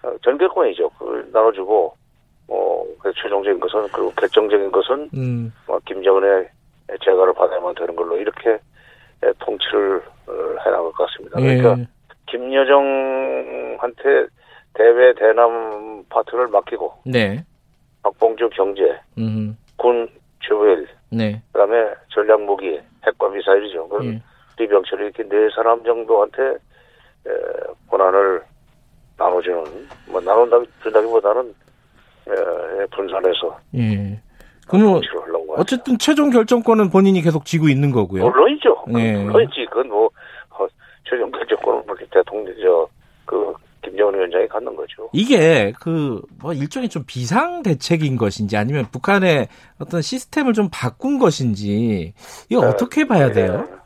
[0.04, 0.90] 어, 전결권이죠.
[0.98, 1.94] 그걸 나눠주고
[2.48, 2.86] 어
[3.22, 5.54] 최종적인 것은 그리고 결정적인 것은 음.
[5.68, 6.50] 뭐 김정은의
[7.04, 10.32] 제가를 받아야만 되는 걸로 이렇게 에, 통치를 어,
[10.66, 11.40] 해나갈 것 같습니다.
[11.40, 11.88] 그러니까 예.
[12.28, 14.28] 김여정한테
[14.74, 17.44] 대외 대남 파트를 맡기고 네.
[18.02, 19.58] 박봉주 경제, 음.
[19.78, 20.08] 군
[20.42, 21.42] 최고일, 네.
[21.54, 23.88] 그다음에 전략 무기, 핵과 미사일이죠.
[23.88, 24.22] 그럼 예.
[24.58, 26.58] 리병철이 이렇게 네 사람 정도한테
[27.28, 27.32] 에,
[27.90, 28.42] 권한을
[29.18, 29.64] 나눠주는
[30.08, 31.54] 뭐 나눈다 준다기보다는
[32.28, 34.20] 에, 분산해서 예.
[34.68, 35.02] 그럼.
[35.56, 38.24] 어쨌든 최종 결정권은 본인이 계속 쥐고 있는 거고요.
[38.24, 38.86] 물론이죠.
[38.98, 39.24] 예.
[39.24, 39.66] 물론이지.
[39.70, 40.10] 그건 뭐
[40.50, 40.66] 어,
[41.10, 43.54] 최종 결정권은 뭐 대통령 저그
[43.84, 45.10] 김정은 위원장이 갖는 거죠.
[45.14, 49.48] 이게 그 뭐 일종의 좀 비상 대책인 것인지 아니면 북한의
[49.80, 52.14] 어떤 시스템을 좀 바꾼 것인지
[52.50, 52.68] 이거 네.
[52.68, 53.66] 어떻게 봐야 돼요?
[53.70, 53.83] 예.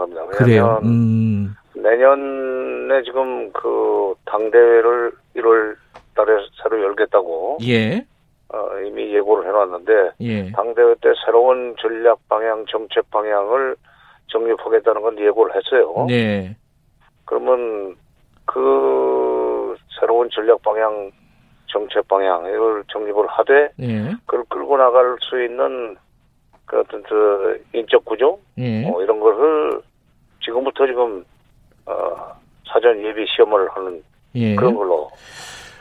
[0.00, 0.26] 생각합니다.
[0.26, 0.80] 그래요.
[0.82, 1.54] 음.
[1.74, 5.76] 내년에 지금 그 당대회를 1월
[6.14, 6.32] 달에
[6.62, 8.04] 새로 열겠다고 예.
[8.52, 10.52] 어, 이미 예고를 해놨는데 예.
[10.52, 13.76] 당대회 때 새로운 전략 방향, 정책 방향을
[14.28, 16.06] 정립하겠다는 건 예고를 했어요.
[16.08, 16.56] 네.
[17.24, 17.96] 그러면
[18.44, 21.10] 그 새로운 전략 방향,
[21.68, 24.10] 정책 방향 이걸 정립을 하되 예.
[24.26, 25.96] 그걸 끌고 나갈 수 있는
[26.66, 28.84] 그 어떤 저 인적 구조 예.
[28.88, 29.82] 어, 이런 것을
[30.40, 31.24] 지금부터 지금
[31.86, 31.94] 어,
[32.66, 34.02] 사전 예비 시험을 하는
[34.34, 34.54] 예.
[34.54, 35.10] 그런 걸로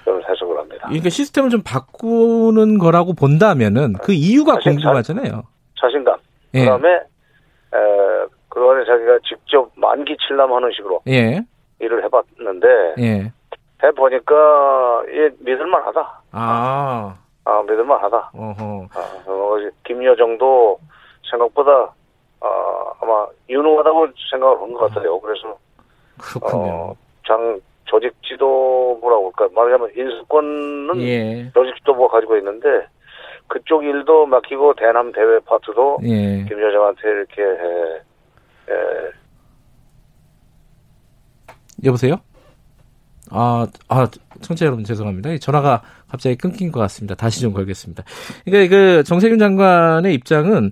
[0.05, 0.88] 저는 해석을 합니다.
[0.88, 5.43] 그러니까 시스템을 좀 바꾸는 거라고 본다면은 그 이유가 사실 궁금하잖아요.
[5.80, 6.18] 자신감.
[6.55, 6.60] 예.
[6.62, 11.41] 그다음에 에, 그동안에 자기가 직접 만기 칠남하는 식으로 예.
[11.80, 12.68] 일을 해봤는데
[12.99, 13.32] 예.
[13.84, 16.22] 해보니까 예, 믿을만하다.
[16.32, 17.16] 아.
[17.45, 18.32] 아, 믿을만하다.
[18.34, 18.88] 어허.
[18.93, 20.80] 아, 어, 김여정도
[21.30, 21.93] 생각보다
[22.42, 22.48] 아,
[23.02, 25.20] 아마 유능하다고 생각을 한 것 같아요.
[25.20, 25.58] 그래서
[26.18, 26.64] 그렇군요.
[26.72, 26.96] 어,
[27.28, 31.52] 장 조직 지도 뭐라고 할까 말하자면 인수권은 예.
[31.54, 32.68] 조직 지도부가 가지고 있는데
[33.48, 36.46] 그쪽 일도 맡기고 대남 대회 파트도 예.
[36.48, 37.96] 김 여정한테 이렇게 해,
[38.70, 39.12] 에,
[41.84, 42.16] 여보세요?
[43.32, 44.08] 아, 아,
[44.42, 45.32] 청취자 여러분 죄송합니다.
[45.32, 47.16] 이 전화가 갑자기 끊긴 것 같습니다.
[47.16, 48.04] 다시 좀 걸겠습니다.
[48.46, 50.72] 그러니까 그 정세균 장관의 입장은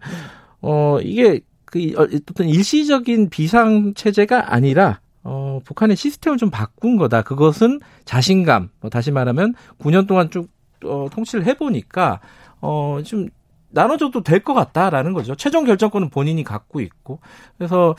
[0.61, 7.21] 어 이게 그 어떤 일시적인 비상 체제가 아니라 어 북한의 시스템을 좀 바꾼 거다.
[7.21, 8.69] 그것은 자신감.
[8.81, 10.49] 뭐 다시 말하면 9년 동안 쭉
[10.85, 12.19] 어, 통치를 해보니까
[12.61, 13.27] 어 좀
[13.69, 15.35] 나눠줘도 될 것 같다라는 거죠.
[15.35, 17.19] 최종 결정권은 본인이 갖고 있고
[17.57, 17.95] 그래서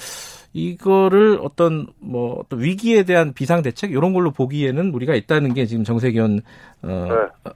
[0.54, 5.84] 이거를 어떤 뭐 어떤 위기에 대한 비상 대책 이런 걸로 보기에는 우리가 있다는 게 지금
[5.84, 6.40] 정세균
[6.82, 7.08] 어,
[7.44, 7.50] 네.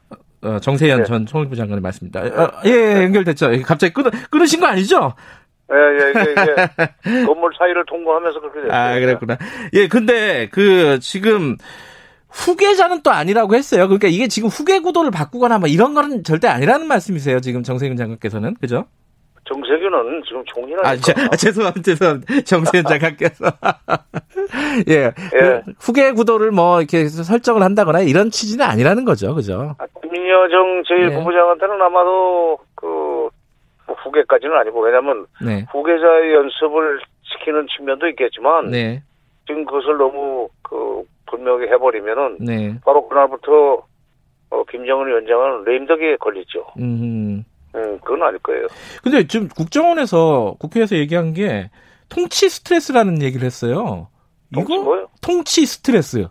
[0.49, 1.05] 어, 정세현 네.
[1.07, 2.21] 전 통일부 장관의 말씀입니다.
[2.21, 3.51] 어, 예, 예, 연결됐죠.
[3.65, 5.15] 갑자기 끊 끊으신 거 아니죠?
[5.73, 8.73] 예, 예, 이게, 이게 건물 사이를 통과하면서 그렇게 됐어요.
[8.73, 9.39] 아, 그랬구나.
[9.73, 11.57] 예, 근데 그 지금
[12.31, 13.87] 후계자는 또 아니라고 했어요.
[13.87, 17.41] 그러니까 이게 지금 후계 구도를 바꾸거나 뭐 이런 거는 절대 아니라는 말씀이세요.
[17.41, 18.87] 지금 정세균 장관께서는 그죠?
[19.45, 20.89] 정세균은 지금 총리라니까.
[20.89, 21.83] 아, 제, 아, 죄송합니다.
[21.83, 22.41] 죄송합니다.
[22.43, 23.45] 정세현 장관께서.
[24.89, 24.95] 예.
[24.95, 25.11] 예.
[25.67, 29.35] 그 후계 구도를 뭐 이렇게 설정을 한다거나 이런 취지는 아니라는 거죠.
[29.35, 29.75] 그죠?
[29.79, 31.09] 아, 김여정 예.
[31.09, 33.02] 제1부부장한테는 아마도 그뭐
[34.05, 35.67] 후계까지는 아니고 왜냐면 네.
[35.71, 39.03] 후계자의 연습을 시키는 측면도 있겠지만 네.
[39.47, 42.75] 지금 그것을 너무 그 분명히 해버리면은 네.
[42.85, 43.85] 바로 그날부터
[44.51, 46.67] 어, 김정은 위원장은 레임덕에 걸리죠.
[46.79, 47.45] 음.
[47.75, 48.67] 음, 그건 아닐 거예요.
[49.03, 51.71] 근데 지금 국정원에서 국회에서 얘기한 게
[52.09, 54.09] 통치 스트레스라는 얘기를 했어요.
[54.53, 55.09] 통치 이거 뭐요?
[55.23, 56.29] 통치 스트레스.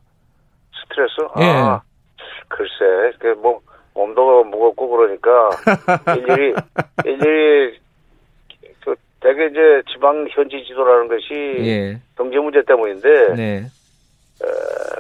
[0.84, 1.16] 스트레스?
[1.40, 1.46] 예.
[1.46, 1.82] 아,
[2.48, 3.60] 글쎄, 그 뭐,
[4.02, 5.50] 몸도 무겁고 그러니까,
[6.18, 6.56] 일일이,
[7.06, 7.80] 일일이,
[8.84, 12.02] 그, 대개 이제 지방 현지 지도라는 것이 예.
[12.18, 13.64] 경제 문제 때문인데, 네.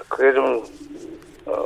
[0.07, 0.63] 그게 좀,
[1.47, 1.65] 어,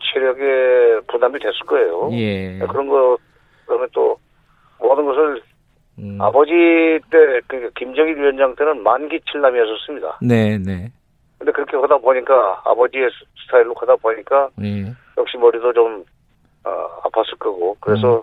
[0.00, 2.10] 체력에 부담이 됐을 거예요.
[2.12, 2.58] 예.
[2.58, 3.18] 그런 거,
[3.66, 4.16] 그러면 또,
[4.78, 5.42] 모든 것을
[5.98, 6.18] 음.
[6.20, 6.52] 아버지
[7.10, 10.18] 때, 그, 김정일 위원장 때는 만기 칠남이었었습니다.
[10.22, 10.90] 네, 네.
[11.38, 13.10] 근데 그렇게 하다 보니까, 아버지의
[13.44, 14.92] 스타일로 하다 보니까, 예.
[15.18, 16.04] 역시 머리도 좀
[16.66, 18.22] 어, 아팠을 거고 그래서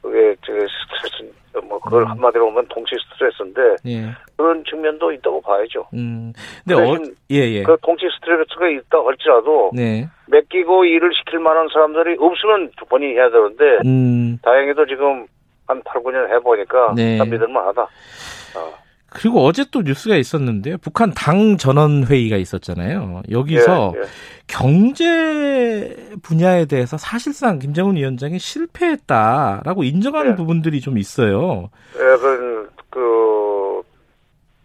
[0.00, 1.32] 그게 저 스트레스
[1.68, 2.08] 뭐 그걸 음.
[2.08, 4.10] 한마디로 보면 통치 스트레스인데 예.
[4.36, 5.86] 그런 측면도 있다고 봐야죠.
[5.94, 6.32] 음.
[6.64, 7.62] 근데 어, 대신 예, 예.
[7.62, 10.08] 그 통치 스트레스가 있다 할지라도 네.
[10.26, 14.38] 맡기고 일을 시킬 만한 사람들이 없으면 본인이 해야 되는데 음.
[14.42, 15.26] 다행히도 지금
[15.66, 17.18] 한 8, 9년 해보니까 네.
[17.18, 17.82] 다 믿을만하다.
[17.82, 18.83] 어.
[19.14, 20.76] 그리고 어제 또 뉴스가 있었는데요.
[20.78, 23.22] 북한 당 전원 회의가 있었잖아요.
[23.30, 24.04] 여기서 예, 예.
[24.46, 30.34] 경제 분야에 대해서 사실상 김정은 위원장이 실패했다라고 인정하는 예.
[30.34, 31.70] 부분들이 좀 있어요.
[31.94, 33.82] 예, 그, 그,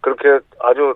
[0.00, 0.94] 그렇게 아주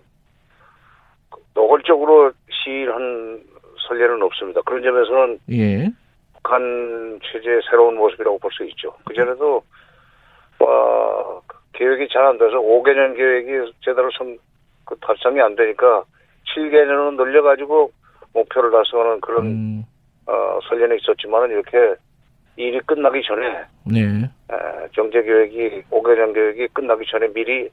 [1.55, 3.41] 노골적으로 시인한
[3.89, 4.61] 설례는 없습니다.
[4.63, 5.91] 그런 점에서는 예.
[6.35, 8.93] 북한 체제의 새로운 모습이라고 볼 수 있죠.
[9.05, 9.63] 그전에도,
[10.59, 11.41] 어,
[11.75, 14.39] 계획이 잘 안 돼서 5개년 계획이 제대로 선,
[14.85, 16.05] 그 달성이 안 되니까
[16.57, 17.91] 7개년으로 늘려가지고
[18.33, 19.85] 목표를 달성하는 그런, 음,
[20.27, 21.95] 어, 설례는 있었지만은 이렇게
[22.57, 24.01] 일이 끝나기 전에 네.
[24.01, 27.69] 에, 경제 계획이 5개년 계획이 끝나기 전에 미리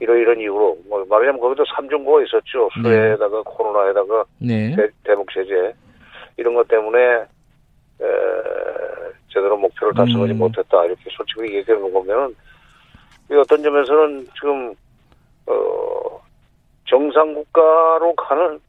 [0.00, 2.68] 이러이런 이유로 뭐 말하자면 거기도 삼중고가 있었죠.
[2.76, 2.82] 네.
[2.82, 4.76] 수해에다가 코로나에다가 네.
[5.04, 5.72] 대, 목 제재
[6.36, 8.06] 이런 것 때문에 에,
[9.28, 10.38] 제대로 목표를 달성하지 음.
[10.38, 12.34] 못했다 이렇게 솔직히 얘기하는 거 보면은 이
[13.36, 14.74] 어떤 점에서는 지금
[15.46, 16.20] 어
[16.88, 18.60] 정상 국가로 가는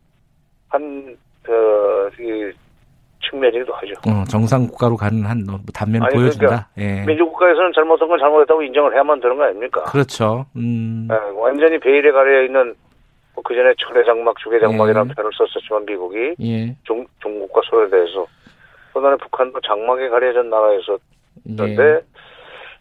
[0.70, 2.52] 한 어, 이
[3.30, 3.94] 측면이기도 하죠.
[4.08, 6.70] 어, 정상 국가로 가는 한 어, 단면을 아니, 보여준다.
[6.78, 7.06] 예.
[7.06, 9.84] 민주국가에서는 잘못한 건 잘못했다고 인정을 해야만 되는 거 아닙니까?
[9.84, 10.46] 그렇죠.
[10.56, 11.08] 음.
[11.12, 12.76] 예, 완전히 베일에 가려 있는
[13.36, 15.14] 뭐 그 전에 철의 장막, 주계 장막이라는 예.
[15.14, 16.76] 표현을 썼었지만 미국이 예.
[16.84, 18.26] 중, 중국과 소련에 대해서
[18.94, 20.98] 그다음에 북한도 장막에 가려진 나라에서
[21.60, 22.02] 예.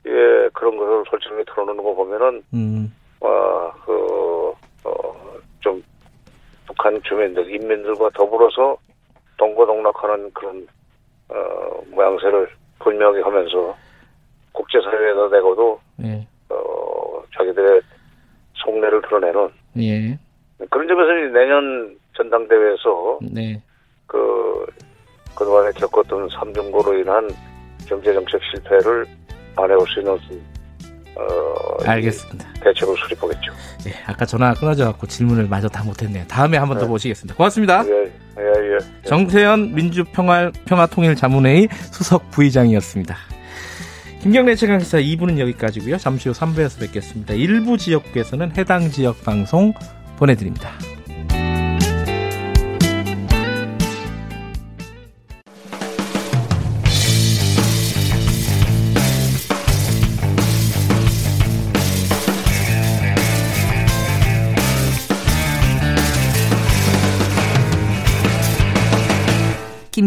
[0.08, 2.94] 예, 그런 것을 솔직하게 털어놓는 거 보면은 음.
[3.20, 4.52] 어, 그,
[4.84, 5.14] 어,
[5.60, 5.82] 좀
[6.66, 8.76] 북한 주민들, 인민들과 더불어서
[9.36, 10.66] 동고동락하는 그런
[11.28, 12.48] 어, 모양새를
[12.78, 13.76] 분명히 하면서
[14.52, 16.26] 국제사회에다 내고도 예.
[16.48, 17.80] 어, 자기들의
[18.54, 19.48] 속내를 드러내는
[19.78, 20.18] 예.
[20.70, 23.62] 그런 점에서 내년 전당대회에서 네.
[24.06, 24.66] 그
[25.36, 27.28] 그동안에 겪었던 삼중고로 인한
[27.86, 29.06] 경제정책 실패를
[29.64, 30.16] 안해올 수 있는
[31.18, 32.48] 어, 알겠습니다.
[32.56, 33.52] 이 대책을 수립하겠죠.
[33.86, 33.92] 예.
[34.06, 36.24] 아까 전화 끊어져 갖고 질문을 마저 다 못했네요.
[36.28, 37.34] 다음에 한 번더 모시겠습니다.
[37.34, 37.84] 고맙습니다.
[37.86, 38.04] 예,
[38.38, 38.78] 예, 예.
[39.04, 43.16] 정태현 민주평화 평화통일자문회의 수석 부의장이었습니다.
[44.20, 45.96] 김경래 최강시사 2부는 여기까지고요.
[45.98, 47.34] 잠시 후 3부에서 뵙겠습니다.
[47.34, 49.72] 일부 지역국에서는 해당 지역 방송
[50.18, 50.70] 보내드립니다.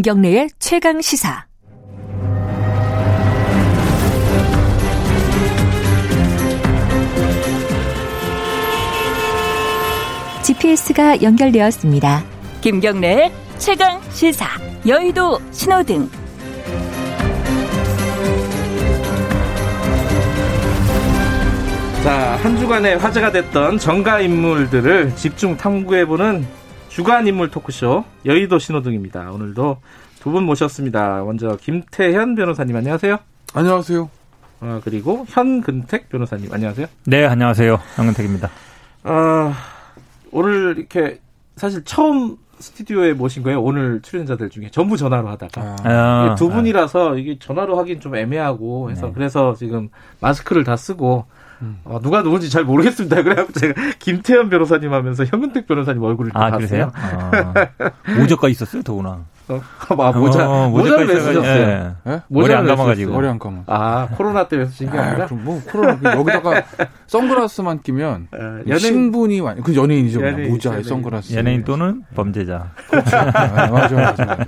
[0.01, 1.45] 김경래의 최강 시사.
[10.43, 12.23] GPS가 연결되었습니다.
[12.61, 14.47] 김경래의 최강 시사.
[14.87, 16.09] 여의도 신호등.
[22.03, 26.60] 자, 한 주간에 화제가 됐던 정가 인물들을 집중 탐구해보는
[26.91, 29.31] 주간 인물 토크쇼 여의도 신호등입니다.
[29.31, 29.77] 오늘도
[30.19, 31.23] 두 분 모셨습니다.
[31.23, 33.17] 먼저 김태현 변호사님 안녕하세요.
[33.55, 34.09] 안녕하세요.
[34.61, 36.85] 어, 그리고 현근택 변호사님 안녕하세요.
[37.07, 37.79] 네, 안녕하세요.
[37.95, 38.49] 황은택입니다.
[39.03, 39.53] 아,
[40.31, 41.19] 오늘 이렇게
[41.55, 43.63] 사실 처음 스튜디오에 모신 거예요.
[43.63, 48.91] 오늘 출연자들 중에 전부 전화로 하다가 아, 이게 두 분이라서 이게 전화로 하긴 좀 애매하고
[48.91, 49.13] 해서 네.
[49.15, 49.89] 그래서 지금
[50.19, 51.40] 마스크를 다 쓰고 음.
[51.83, 53.21] 어, 누가 누군지 잘 모르겠습니다.
[53.23, 56.91] 그래갖고 제가 김태현 변호사님 하면서 현근택 변호사님 얼굴을 아, 다 그러세요?
[56.93, 57.53] 봤어요.
[57.79, 59.19] 아, 모자가 있었어요, 더구나.
[59.55, 61.43] 어, 아, 모자 어, 모자를 왜 쓰셨어요?
[61.45, 61.91] 예.
[62.11, 62.21] 예?
[62.29, 63.11] 머리 안 모자를 왜 감아가지고.
[63.13, 63.63] 머리 안 감아.
[63.67, 66.63] 아 코로나 때문에 쓰신 게 아, 아니라 그럼 뭐 코로나 그 여기다가
[67.07, 68.37] 선글라스만 끼면 어,
[68.67, 70.21] 연예인 신분이 완- 그 연예인이죠.
[70.25, 70.83] 연예인, 모자에 연예인.
[70.87, 71.35] 선글라스.
[71.35, 72.71] 연예인 또는 범죄자.
[72.91, 74.45] 아, 맞아, 맞아, 맞아.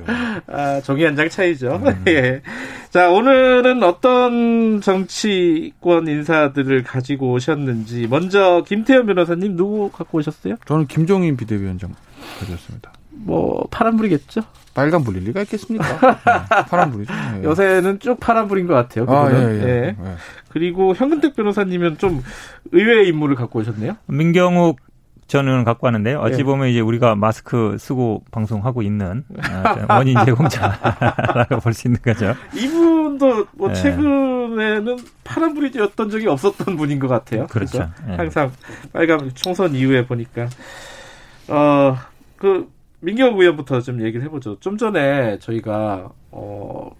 [0.48, 1.82] 아, 종이 한 장 차이죠.
[2.08, 2.42] 예.
[2.90, 8.08] 자, 오늘은 어떤 정치권 인사들을 가지고 오셨는지.
[8.10, 10.56] 먼저, 김태현 변호사님 누구 갖고 오셨어요?
[10.66, 11.94] 저는 김종인 비대위원장
[12.40, 12.92] 가졌습니다.
[13.16, 14.42] 뭐, 파란불이겠죠?
[14.74, 15.86] 빨간 불일 리가 있겠습니까?
[15.86, 17.14] 음, 파란불이죠.
[17.40, 17.44] 예.
[17.44, 19.06] 요새는 쭉 파란불인 것 같아요.
[19.08, 19.36] 아, 예.
[19.38, 19.64] 예.
[19.64, 19.68] 예.
[19.88, 19.96] 예.
[20.50, 22.24] 그리고 현근택 변호사님은 좀
[22.72, 23.98] 의외의 인물을 갖고 오셨네요.
[24.08, 24.80] 민경욱
[25.28, 26.20] 저는 갖고 왔는데요.
[26.20, 26.44] 어찌 예.
[26.44, 32.34] 보면 이제 우리가 마스크 쓰고 방송하고 있는 아, 원인 제공자라고 볼 수 있는 거죠.
[32.56, 33.74] 이분도 뭐 예.
[33.76, 37.46] 최근에는 파란불이었던 적이 없었던 분인 것 같아요.
[37.48, 37.78] 그렇죠.
[37.80, 37.92] 그죠?
[38.10, 38.16] 예.
[38.16, 38.52] 항상
[38.92, 40.48] 빨간 총선 이후에 보니까
[41.48, 41.96] 어
[42.38, 42.68] 그
[43.04, 44.60] 민경 의원부터 좀 얘기를 해보죠.
[44.60, 46.92] 좀 전에 저희가 어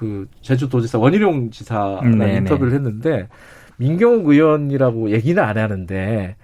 [0.00, 2.22] 그 제주도지사 원희룡 지사랑 음.
[2.22, 3.28] 인터뷰를 했는데
[3.76, 6.36] 민경욱 의원이라고 얘기는 안 하는데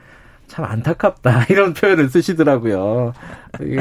[0.46, 3.12] 참 안타깝다 이런 표현을 쓰시더라고요.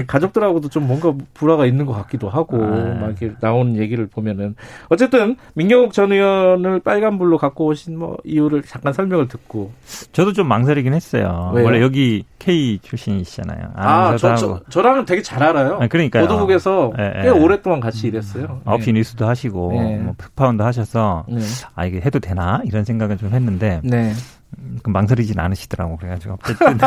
[0.07, 2.97] 가족들하고도 좀 뭔가 불화가 있는 것 같기도 하고 아.
[2.99, 4.55] 막 이렇게 나오는 얘기를 보면은
[4.89, 9.71] 어쨌든 민경욱 전 의원을 빨간불로 갖고 오신 뭐 이유를 잠깐 설명을 듣고
[10.11, 11.51] 저도 좀 망설이긴 했어요.
[11.53, 11.65] 왜요?
[11.65, 13.71] 원래 여기 K 출신이시잖아요.
[13.75, 15.79] 아, 저, 아나운서도 저, 저랑은 되게 잘 알아요.
[15.81, 16.23] 아, 그러니까요.
[16.23, 17.29] 보도국에서 예, 꽤 예.
[17.29, 18.61] 오랫동안 같이 일했어요.
[18.65, 19.97] 하고 9시 뉴스도 하시고 네.
[19.97, 21.39] 뭐 특파원도 하셔서 네.
[21.73, 24.13] 아 이게 해도 되나 이런 생각을 좀 했는데 네.
[24.13, 24.44] 그
[24.83, 26.77] 망설이진 않으시더라고 그래가지고 어쨌든.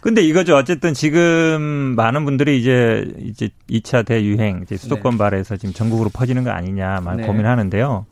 [0.00, 0.56] 근데 이거죠.
[0.56, 6.50] 어쨌든 지금 많은 분들이 이제 이제 2차 대유행 이제 수도권 발에서 지금 전국으로 퍼지는 거
[6.50, 7.26] 아니냐 많이 네.
[7.26, 8.06] 고민하는데요.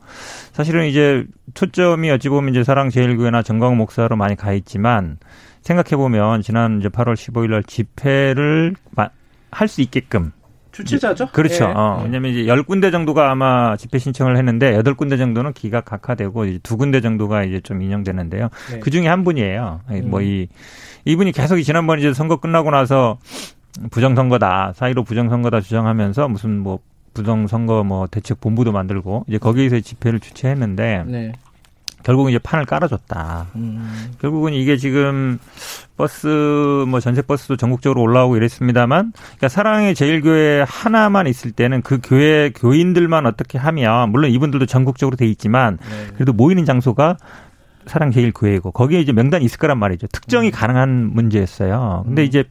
[0.51, 5.17] 사실은 이제 초점이 어찌 보면 이제 사랑 제일교회나 정광 목사로 많이 가 있지만
[5.61, 8.75] 생각해 보면 지난 이제 8월 15일 날 집회를
[9.51, 10.33] 할 수 있게끔
[10.75, 11.27] 주최자죠?
[11.27, 11.65] 그렇죠.
[11.65, 11.73] 예.
[11.73, 16.45] 어, 왜냐면 이제 열 군데 정도가 아마 집회 신청을 했는데 여덟 군데 정도는 기가 각하되고
[16.45, 18.49] 이제 두 군데 정도가 이제 좀 인용되는데요.
[18.71, 18.79] 네.
[18.79, 19.81] 그 중에 한 분이에요.
[19.89, 20.09] 음.
[20.09, 20.47] 뭐이
[21.05, 23.17] 이분이 계속 지난번 이제 선거 끝나고 나서
[23.91, 26.79] 부정선거다, 사이로 부정선거다 주장하면서 무슨 뭐
[27.13, 31.31] 부정선거 뭐 대책 본부도 만들고 이제 거기에서 집회를 주최했는데 네.
[32.05, 33.47] 결국은 이제 판을 깔아줬다.
[33.55, 34.13] 음.
[34.21, 35.39] 결국은 이게 지금
[35.97, 36.27] 버스
[36.87, 43.25] 뭐 전세 버스도 전국적으로 올라오고 이랬습니다만 그러니까 사랑의 제일교회 하나만 있을 때는 그 교회 교인들만
[43.25, 46.07] 어떻게 하면 물론 이분들도 전국적으로 돼 있지만 네.
[46.13, 47.17] 그래도 모이는 장소가
[47.87, 50.05] 사랑 제일교회고 거기에 이제 명단이 있을 거란 말이죠.
[50.07, 50.51] 특정이 음.
[50.51, 52.03] 가능한 문제였어요.
[52.05, 52.27] 근데 음.
[52.27, 52.43] 이제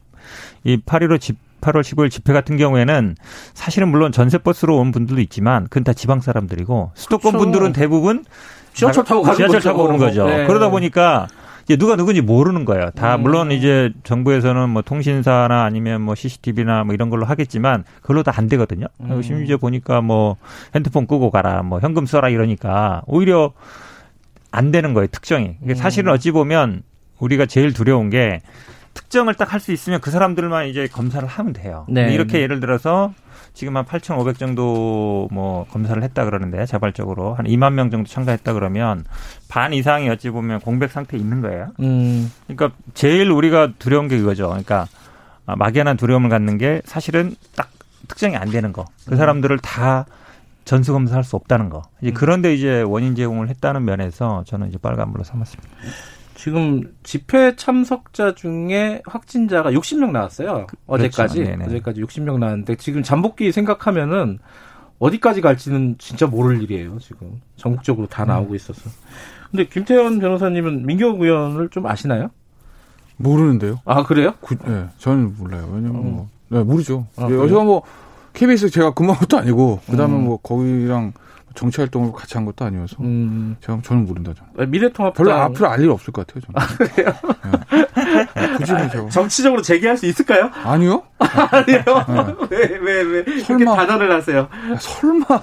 [0.65, 3.15] 이8.15 집, 8월 15일 집회 같은 경우에는
[3.53, 7.37] 사실은 물론 전세 버스로 온 분들도 있지만 그건 다 지방 사람들이고 수도권 그렇죠.
[7.37, 8.25] 분들은 대부분
[8.75, 10.27] 지하철 타고 가는 지하철 타고 오는 거죠.
[10.27, 10.45] 네.
[10.45, 11.27] 그러다 보니까
[11.65, 12.91] 이제 누가 누군지 모르는 거예요.
[12.91, 13.21] 다 음.
[13.23, 18.47] 물론 이제 정부에서는 뭐 통신사나 아니면 뭐 CCTV나 뭐 이런 걸로 하겠지만 그걸로 다 안
[18.49, 18.85] 되거든요.
[18.99, 19.21] 음.
[19.23, 20.35] 심지어 보니까 뭐
[20.75, 23.53] 핸드폰 끄고 가라, 뭐 현금 써라 이러니까 오히려
[24.51, 25.07] 안 되는 거예요.
[25.07, 25.57] 특정이.
[25.63, 25.73] 음.
[25.75, 26.83] 사실은 어찌 보면
[27.19, 28.41] 우리가 제일 두려운 게
[28.93, 31.85] 특정을 딱 할 수 있으면 그 사람들만 이제 검사를 하면 돼요.
[31.89, 32.13] 네.
[32.13, 33.13] 이렇게 예를 들어서
[33.55, 39.05] 지금 한 8,500 정도 뭐 검사를 했다 그러는데 자발적으로 한 2만 명 정도 참가했다 그러면
[39.47, 41.71] 반 이상이 어찌 보면 공백 상태에 있는 거예요.
[41.79, 42.31] 음.
[42.47, 44.49] 그러니까 제일 우리가 두려운 게 그거죠.
[44.49, 44.87] 그러니까
[45.45, 47.69] 막연한 두려움을 갖는 게 사실은 딱
[48.09, 48.85] 특정이 안 되는 거.
[49.07, 49.17] 그 음.
[49.17, 50.05] 사람들을 다
[50.65, 51.83] 전수 검사할 수 없다는 거.
[52.01, 52.13] 이제 음.
[52.13, 55.69] 그런데 이제 원인 제공을 했다는 면에서 저는 이제 빨간불로 삼았습니다.
[56.35, 60.67] 지금 집회 참석자 중에 확진자가 60명 나왔어요.
[60.67, 61.43] 그, 어제까지.
[61.43, 61.63] 그렇죠.
[61.63, 64.39] 어제까지 60명 나왔는데 지금 잠복기 생각하면은
[64.99, 66.99] 어디까지 갈지는 진짜 모를 일이에요.
[66.99, 68.55] 지금 전국적으로 다 나오고 음.
[68.55, 68.81] 있어서.
[69.49, 72.29] 근데 김태현 변호사님은 민경 의원을 좀 아시나요?
[73.17, 73.79] 모르는데요.
[73.85, 74.33] 아 그래요?
[74.41, 75.69] 구, 네, 저는 몰라요.
[75.73, 76.11] 왜냐면 음.
[76.11, 77.07] 뭐, 네, 모르죠.
[77.15, 77.81] 아, 제가 뭐
[78.33, 80.25] KBS 제가 근무한 것도 아니고 그 다음에 음.
[80.25, 81.13] 뭐 거기랑
[81.55, 83.55] 정치 활동을 같이 한 것도 아니어서 음.
[83.61, 84.51] 제가 저는 모른다 저는.
[84.59, 86.41] 아, 미래통합 별로 앞으로 알 일 없을 것 같아요.
[86.45, 86.55] 저는.
[86.55, 87.13] 아, 그래요?
[88.35, 88.57] 네.
[88.57, 90.51] 굳이 저 정치적으로 제기할 수 있을까요?
[90.63, 91.03] 아니요.
[91.17, 91.83] 아니요.
[92.49, 94.47] 왜왜 왜, 왜, 설마 단언을 하세요?
[94.77, 95.41] 설마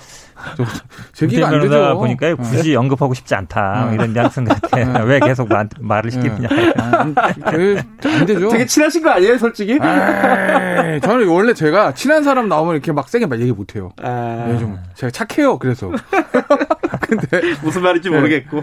[1.12, 1.96] 제기가 안 되죠.
[1.96, 2.34] 보니까 네.
[2.34, 2.76] 굳이 네.
[2.76, 3.94] 언급하고 싶지 않다 네.
[3.94, 4.76] 이런 뉘앙스 같아.
[4.76, 5.04] 네.
[5.04, 6.48] 왜 계속 말, 말을 시키느냐.
[6.48, 6.72] 네.
[6.76, 8.48] 아, 안 되죠.
[8.48, 9.72] 되게 친하신 거 아니에요, 솔직히?
[9.72, 13.90] 에이, 저는 원래 제가 친한 사람 나오면 이렇게 막 세게 말 얘기 못 해요.
[14.02, 14.46] 아...
[14.48, 15.58] 네, 좀 제가 착해요.
[15.58, 15.90] 그래서.
[17.00, 18.62] 근데 무슨 말인지 모르겠고.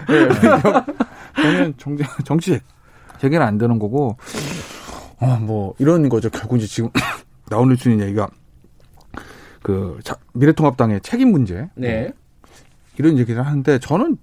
[1.36, 2.60] 저는 정치 정치
[3.18, 4.16] 제기는 안 되는 거고.
[5.20, 6.30] 어, 뭐 이런 거죠.
[6.30, 6.90] 결국 이제 지금
[7.50, 8.28] 나오는 수는 얘기가
[9.62, 12.02] 그 자, 미래통합당의 책임 문제 네.
[12.04, 12.12] 뭐
[12.98, 14.16] 이런 얘기를 하는데 저는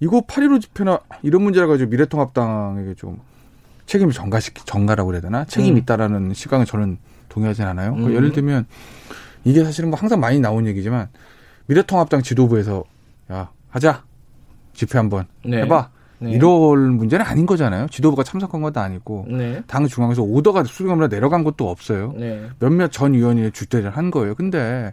[0.00, 3.20] 이거 8.15 집회나 이런 문제를 가지고 미래통합당에게 좀
[3.86, 5.78] 책임을 전가시키 전가라고 그래야 되나 책임 이 음.
[5.78, 7.92] 있다라는 시각에 저는 동의하진 않아요.
[7.92, 8.16] 그러니까 음.
[8.16, 8.66] 예를 들면
[9.44, 11.08] 이게 사실은 뭐 항상 많이 나온 얘기지만
[11.66, 12.84] 미래통합당 지도부에서
[13.30, 14.04] 야 하자
[14.72, 15.62] 집회 한번 네.
[15.62, 15.90] 해봐
[16.22, 16.30] 네.
[16.32, 17.86] 이럴 문제는 아닌 거잖아요.
[17.90, 19.62] 지도부가 참석한 것도 아니고 네.
[19.66, 22.14] 당 중앙에서 오더가 수령으로 내려간 것도 없어요.
[22.16, 22.48] 네.
[22.58, 24.34] 몇몇 전 의원이 주대를 한 거예요.
[24.34, 24.92] 근데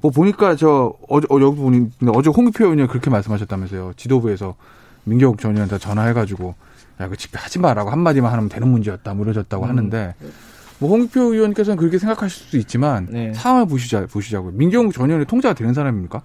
[0.00, 3.92] 뭐 보니까 저 어제 어, 여기 보니 어제 홍익표 의원이 그렇게 말씀하셨다면서요.
[3.96, 4.54] 지도부에서
[5.04, 6.54] 민경욱 전 의원한테 전화해가지고
[7.00, 9.68] 야 그 집회 하지 마라고 한 마디만 하면 되는 문제였다 물어졌다고 음.
[9.68, 10.14] 하는데.
[10.78, 13.32] 뭐 홍익표 의원께서는 그렇게 생각하실 수도 있지만 네.
[13.32, 14.52] 상황을 보시자 보시자고요.
[14.52, 16.20] 민경욱 전 의원이 통제가 되는 사람입니까?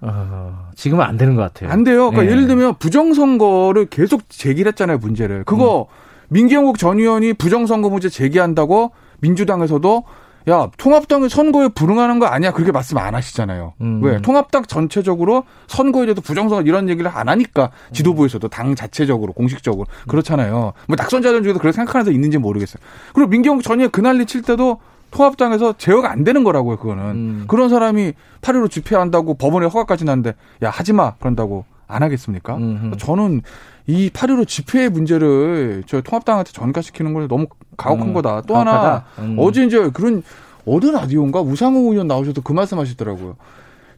[0.00, 1.70] 어, 지금은 안 되는 것 같아요.
[1.70, 2.10] 안 돼요.
[2.10, 2.30] 그러니까 네.
[2.30, 5.44] 예를 들면 부정선거를 계속 제기를 했잖아요, 문제를.
[5.44, 6.08] 그거 음.
[6.28, 10.04] 민경욱 전 의원이 부정선거 문제 제기한다고 민주당에서도
[10.50, 12.52] 야, 통합당이 선거에 불응하는 거 아니야.
[12.52, 13.74] 그렇게 말씀 안 하시잖아요.
[13.82, 14.02] 음.
[14.02, 14.22] 왜?
[14.22, 20.72] 통합당 전체적으로 선거에 대해서 부정선거 이런 얘기를 안 하니까 지도부에서도 당 자체적으로 공식적으로 그렇잖아요.
[20.86, 22.82] 뭐 낙선자들 중에도 그렇게 생각하는 사람 있는지 모르겠어요.
[23.12, 24.78] 그리고 민경욱 전 의원 그날리 칠 때도
[25.10, 27.02] 통합당에서 제어가 안 되는 거라고요, 그거는.
[27.04, 27.44] 음.
[27.48, 31.14] 그런 사람이 8.15 집회한다고 법원에 허가까지 났는데, 야, 하지 마!
[31.18, 32.56] 그런다고 안 하겠습니까?
[32.56, 32.96] 음흠.
[32.98, 33.42] 저는
[33.86, 37.46] 이 8.15 집회의 문제를 저 통합당한테 전가시키는 걸 너무
[37.76, 38.14] 가혹한 음.
[38.14, 38.42] 거다.
[38.42, 39.36] 또 하나, 음.
[39.38, 40.22] 어제 이제 그런,
[40.66, 43.36] 어느 라디오인가 우상호 의원 나오셔서 그 말씀 하시더라고요.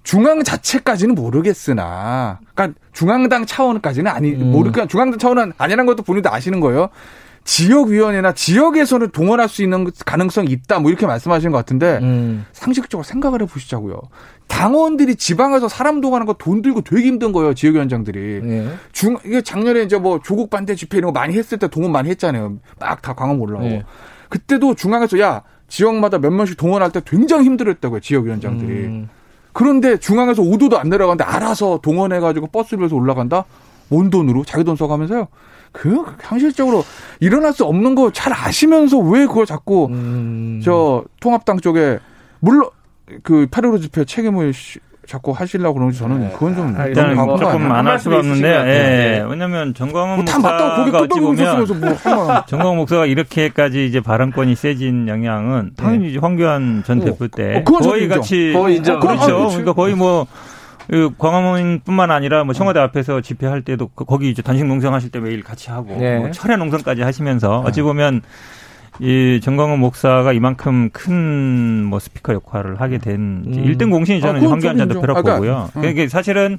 [0.03, 4.53] 중앙 자체까지는 모르겠으나, 그러니까 중앙당 차원까지는 아니, 음.
[4.53, 6.89] 모르니까 중앙당 차원은 아니라는 것도 본인도 아시는 거예요.
[7.51, 12.47] 지역위원회나 지역에서는 동원할 수 있는 가능성이 있다 뭐 이렇게 말씀하시는 것 같은데 음.
[12.53, 14.01] 상식적으로 생각을 해보시자고요.
[14.47, 18.41] 당원들이 지방에서 사람 동원하는 거 돈 들고 되게 힘든 거예요 지역위원장들이.
[18.45, 18.69] 네.
[18.93, 22.09] 중 이게 작년에 이제 뭐 조국 반대 집회 이런 거 많이 했을 때 동원 많이
[22.11, 22.59] 했잖아요.
[22.79, 23.83] 막 다 광화문 올라오고 네.
[24.29, 28.73] 그때도 중앙에서 야 지역마다 몇 명씩 동원할 때 굉장히 힘들었다고요 지역위원장들이.
[28.87, 29.09] 음.
[29.53, 33.45] 그런데 중앙에서 오도도 안 내려가는데 알아서 동원해가지고 버스를 빌려서 올라간다?
[33.89, 34.45] 뭔 돈으로?
[34.45, 35.27] 자기 돈 써가면서요?
[35.73, 36.85] 그 현실적으로
[37.21, 40.61] 일어날 수 없는 거 잘 아시면서 왜 그걸 자꾸 음.
[40.65, 41.99] 저 통합당 쪽에
[42.41, 42.69] 물론
[43.23, 44.53] 그8.15 집회 책임을
[45.07, 46.31] 자꾸 하시려고 그러는지 저는 네.
[46.35, 48.63] 그건 좀 아, 일단 뭐 조금 안 할 수가 없는데 예.
[48.63, 49.25] 네.
[49.29, 56.13] 왜냐하면 정광훈 뭐 목사가 어찌 보면 뭐 정광훈 목사가 이렇게까지 이제 발언권이 세진 영향은 당연히
[56.13, 56.19] 네.
[56.19, 57.05] 황교안 전 어.
[57.05, 58.99] 대표 때 어, 거의 같이 거의 인정.
[58.99, 59.23] 어, 그렇죠.
[59.25, 60.27] 아, 그러니까 거의 뭐
[60.91, 65.21] 그 광화문뿐만 아니라 뭐 청와대 앞에서 집회할 때도 그 거기 이제 단식 농성 하실 때
[65.21, 66.19] 매일 같이 하고 네.
[66.19, 68.23] 뭐 철야 농성까지 하시면서 어찌 보면
[68.99, 73.53] 이 정광훈 목사가 이만큼 큰 뭐 스피커 역할을 하게 된 음.
[73.53, 75.71] 1등 공신이 저는 아, 황교안 전 대표라고 보고요.
[75.75, 75.81] 음.
[75.81, 76.59] 그러니까 사실은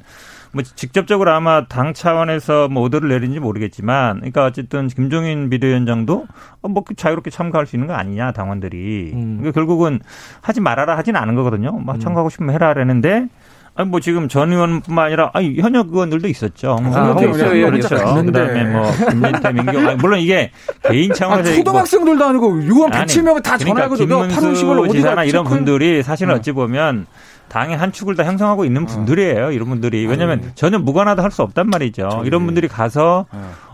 [0.52, 6.28] 뭐 직접적으로 아마 당 차원에서 뭐 오더를 내린지 모르겠지만, 그러니까 어쨌든 김종인 비대위원장도
[6.62, 9.12] 어, 뭐그 자유롭게 참가할 수 있는 거 아니냐 당원들이.
[9.14, 9.38] 음.
[9.38, 10.02] 그러니까 결국은
[10.42, 11.72] 하지 말아라 하지는 않은 거거든요.
[11.72, 12.00] 막뭐 음.
[12.02, 13.28] 참가하고 싶으면 해라 그랬는데
[13.74, 16.78] 아니 뭐 지금 전 의원뿐만 아니라 아니 현역 의원들도 있었죠.
[16.94, 17.50] 아, 그렇죠.
[17.50, 18.24] 그렇죠.
[18.26, 20.52] 그다음에 뭐 김민태 민경 아니, 물론 이게
[20.84, 26.34] 개인 차원에서 아, 초등학생들도 아니고 의원 107명을 다 그러니까 전화해가지고 김문수 지사나 이런 분들이 사실은
[26.36, 27.06] 어찌 보면
[27.48, 29.52] 당의 한 축을 다 형성하고 있는 분들이에요.
[29.52, 32.24] 이런 분들이 왜냐하면 전혀 무관하다 할 수 없단 말이죠.
[32.26, 33.26] 이런 분들이 가서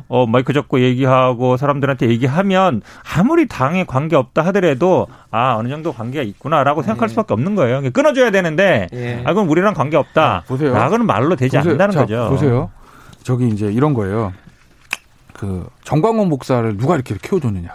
[0.09, 2.81] 어, 마이크 잡고 얘기하고 사람들한테 얘기하면
[3.15, 7.09] 아무리 당에 관계 없다 하더라도 아, 어느 정도 관계가 있구나라고 생각할 예.
[7.09, 7.81] 수밖에 없는 거예요.
[7.91, 9.21] 끊어줘야 되는데 예.
[9.25, 10.43] 아, 그럼 우리랑 관계 없다.
[10.47, 10.73] 보세요.
[10.73, 11.61] 라고는 말로 되지 보세요.
[11.73, 12.27] 않는다는 자, 거죠.
[12.29, 12.71] 보세요.
[13.23, 14.33] 저기 이제 이런 거예요.
[15.33, 17.69] 그 정광훈 목사를 누가 이렇게 키워줬느냐.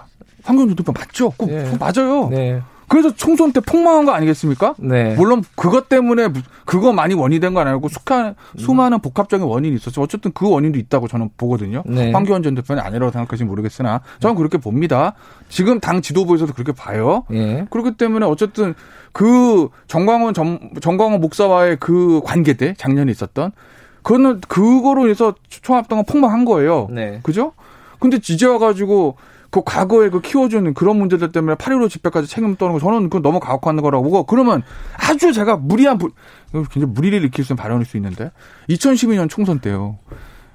[0.44, 1.30] 황교안 전 맞죠?
[1.30, 1.76] 그, 예.
[1.78, 2.28] 맞아요.
[2.30, 2.60] 네.
[2.92, 4.74] 그래서 총선 때 폭망한 거 아니겠습니까?
[4.78, 5.14] 네.
[5.14, 6.28] 물론 그것 때문에
[6.66, 10.02] 그거 많이 원인이 된건 아니고 수많은, 수많은 복합적인 원인이 있었죠.
[10.02, 11.84] 어쨌든 그 원인도 있다고 저는 보거든요.
[11.86, 12.12] 네.
[12.12, 15.14] 황교안 전 대표는 아니라고 생각하시면 모르겠으나 저는 그렇게 봅니다.
[15.48, 17.24] 지금 당 지도부에서도 그렇게 봐요.
[17.30, 17.64] 네.
[17.70, 18.74] 그렇기 때문에 어쨌든
[19.12, 23.52] 그 정광훈 정, 정광훈 목사와의 그 관계 때 작년에 있었던
[24.02, 26.88] 그거는 그거로 해서 총합당은 폭망한 거예요.
[26.90, 27.20] 네.
[27.22, 27.54] 그죠?
[28.00, 29.16] 근데 지제 와가지고
[29.52, 33.38] 그 과거에 그 키워주는 그런 문제들 때문에 8.15 집회까지 책임 떠는 거 저는 그 너무
[33.38, 34.62] 가혹한 거라고 보고 그러면
[34.96, 36.10] 아주 제가 무리한 부,
[36.52, 38.32] 굉장히 무리를 일으킬 수 있는 발언일 수 있는데
[38.70, 39.98] 2012년 총선 때요.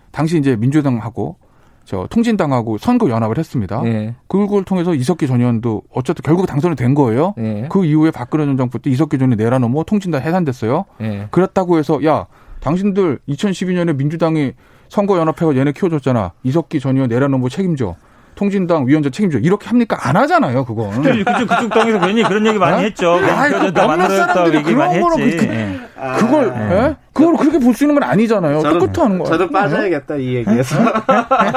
[0.10, 1.38] 당시 이제 민주당하고
[1.86, 3.84] 저 통진당하고 선거 연합을 했습니다.
[3.84, 4.16] 네.
[4.28, 7.36] 그걸 통해서 이석기 전 의원도 어쨌든 결국 당선이 된 거예요.
[7.38, 7.68] 네.
[7.70, 10.86] 그 이후에 박근혜 전 정부 때 이석기 전이 내라놓으면 통진당 해산됐어요.
[11.00, 11.28] 네.
[11.30, 12.26] 그렇다고 해서 야
[12.62, 14.54] 당신들 2012년에 민주당이
[14.90, 16.32] 선거 연합회가 얘네 키워줬잖아.
[16.42, 17.96] 이석기 전 의원 내라놓으면 책임져.
[18.38, 19.98] 통진당 위원장 책임져 이렇게 합니까?
[20.00, 21.02] 안 하잖아요, 그건.
[21.02, 22.80] 그쪽, 그쪽 당에서 괜히 그런 얘기 많이 어?
[22.80, 23.20] 했죠.
[23.36, 26.96] 아이, 그 몇몇 사람들이 그런 거로 그, 그, 그걸 아, 예?
[27.18, 28.62] 그걸 그렇게 볼 수 있는 건 아니잖아요.
[28.62, 29.32] 저도, 똑같아 하는 거예요.
[29.38, 30.76] 저도 빠져야겠다 이 얘기에서.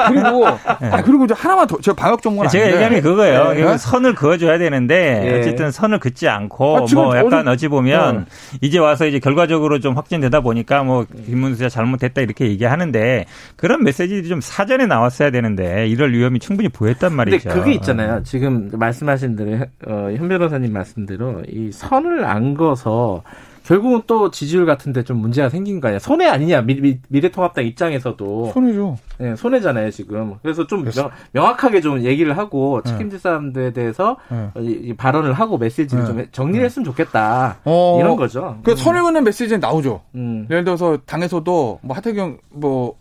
[0.07, 3.53] 그리고 아, 그리고 이제 하나만 더 제가 방역 전문 제가 얘기하는 게 그거예요.
[3.53, 3.77] 네.
[3.77, 5.39] 선을 그어줘야 되는데 네.
[5.39, 8.57] 어쨌든 선을 긋지 않고 아, 뭐 약간 어찌 보면 네.
[8.61, 13.25] 이제 와서 이제 결과적으로 좀 확진되다 보니까 뭐 김문수가 잘못됐다 이렇게 얘기하는데
[13.55, 17.49] 그런 메시지들이 좀 사전에 나왔어야 되는데 이럴 위험이 충분히 보였단 말이죠.
[17.49, 18.23] 근데 그게 있잖아요.
[18.23, 23.23] 지금 말씀하신 대로 어, 현 변호사님 말씀대로 이 선을 안 거서
[23.63, 25.99] 결국은 또 지지율 같은데 좀 문제가 생긴 거 아니야?
[25.99, 26.61] 손해 아니냐?
[26.61, 28.97] 미, 미 래통합당 입장에서도 손해죠.
[29.17, 30.35] 네, 손해잖아요 지금.
[30.41, 30.83] 그래서 좀
[31.31, 32.91] 명, 확하게 좀 얘기를 하고 네.
[32.91, 34.49] 책임질 사람들에 대해서 네.
[34.59, 36.09] 이, 발언을 하고 메시지를 네.
[36.09, 37.57] 좀 정리를 했으면 좋겠다.
[37.65, 38.57] 어, 이런 거죠.
[38.63, 38.75] 그 음.
[38.75, 40.01] 손해 보는 메시지는 나오죠.
[40.15, 40.47] 음.
[40.49, 42.95] 예를 들어서 당에서도 뭐 하태경 뭐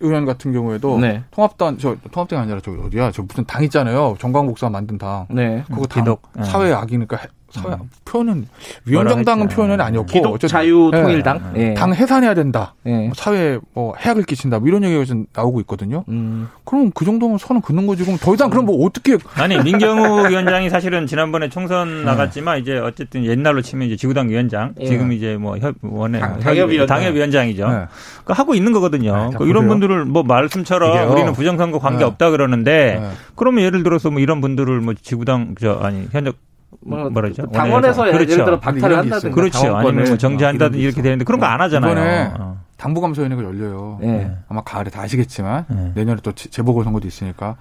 [0.00, 1.22] 의원 같은 경우에도 네.
[1.32, 5.64] 통합당 저 통합당이 아니라 저 어디야 저 무슨 당 있잖아요 정광 목사 만든 당 네.
[5.66, 6.22] 그거 당 기독.
[6.44, 7.18] 사회 악이니까
[7.50, 7.90] 사회 음.
[8.04, 8.46] 표현은
[8.84, 11.68] 위원장당은 표현은 아니었고 기독 자유통일당 네.
[11.68, 11.74] 네.
[11.74, 13.10] 당 해산해야 된다 네.
[13.14, 16.04] 사회에 뭐 해악을 끼친다 뭐 이런 얘기가 좀 나오고 있거든요.
[16.08, 16.48] 음.
[16.64, 20.70] 그럼 그 정도면 선은 긋는 거지 그럼 더 이상 그럼 뭐 어떻게 아니 민경우 위원장이
[20.70, 22.04] 사실은 지난번에 총선 네.
[22.04, 24.86] 나갔지만 이제 어쨌든 옛날로 치면 이제 지구당 위원장 예.
[24.86, 26.86] 지금 이제 뭐 협, 원회 당협위원장.
[26.86, 27.68] 당협위원장이죠.
[27.68, 27.86] 네.
[28.24, 29.30] 그 하고 있는 거거든요.
[29.36, 31.10] 그 이런 분들을 뭐 말씀처럼 이게요.
[31.10, 33.02] 우리는 부정선거 관계 없다 그러는데
[33.34, 36.36] 그러면 예를 들어서 뭐 이런 분들을 뭐 지구당 저 아니 현역
[36.82, 37.46] 뭐 뭐라죠?
[37.48, 38.32] 당원에서 그렇죠.
[38.32, 39.76] 예를 들어 박탈을 한다든가 그렇죠.
[39.76, 41.92] 아니면 뭐 정지한다든지 이렇게 되는데 그런 거 안 하잖아요.
[41.92, 42.60] 이번에 어.
[42.78, 43.98] 당부감사위원회가 열려요.
[44.00, 44.32] 네.
[44.48, 45.92] 아마 가을에 다 아시겠지만 네.
[45.94, 47.56] 내년에 또 재보궐 선거도 있으니까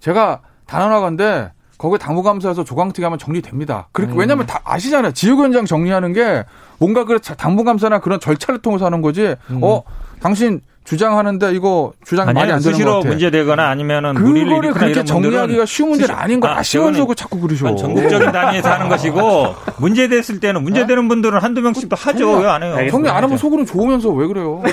[0.00, 3.88] 제가 단언하건데 거기 당부감사에서 조광특위 하면 정리됩니다.
[3.92, 4.18] 그렇게 음.
[4.18, 5.12] 왜냐하면 다 아시잖아요.
[5.12, 6.44] 지역위원장 정리하는 게
[6.78, 9.36] 뭔가 그 당부감사나 그런 절차를 통해서 하는 거지.
[9.50, 9.60] 음.
[9.62, 9.82] 어
[10.20, 13.08] 당신 주장하는데 이거 주장 많이 안 되는 것 같아.
[13.08, 17.74] 문제되거나 아니면은 그거를 그렇게 정리하기가 쉬운 문제는 아닌 거 아쉬워서 자꾸 그러셔.
[17.74, 22.38] 전국적인 단위에서 하는 것이고 문제 됐을 때는 문제 되는 분들은 한두 명씩 도 하죠.
[22.38, 22.90] 왜 안 해요?
[22.90, 24.62] 정리 안 하면 속으로 좋으면서 왜 그래요?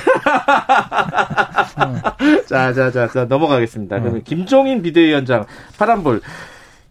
[2.47, 3.95] 자, 자, 자, 자, 넘어가겠습니다.
[3.97, 4.01] 음.
[4.01, 5.45] 그러면 김종인 비대위원장
[5.77, 6.21] 파란불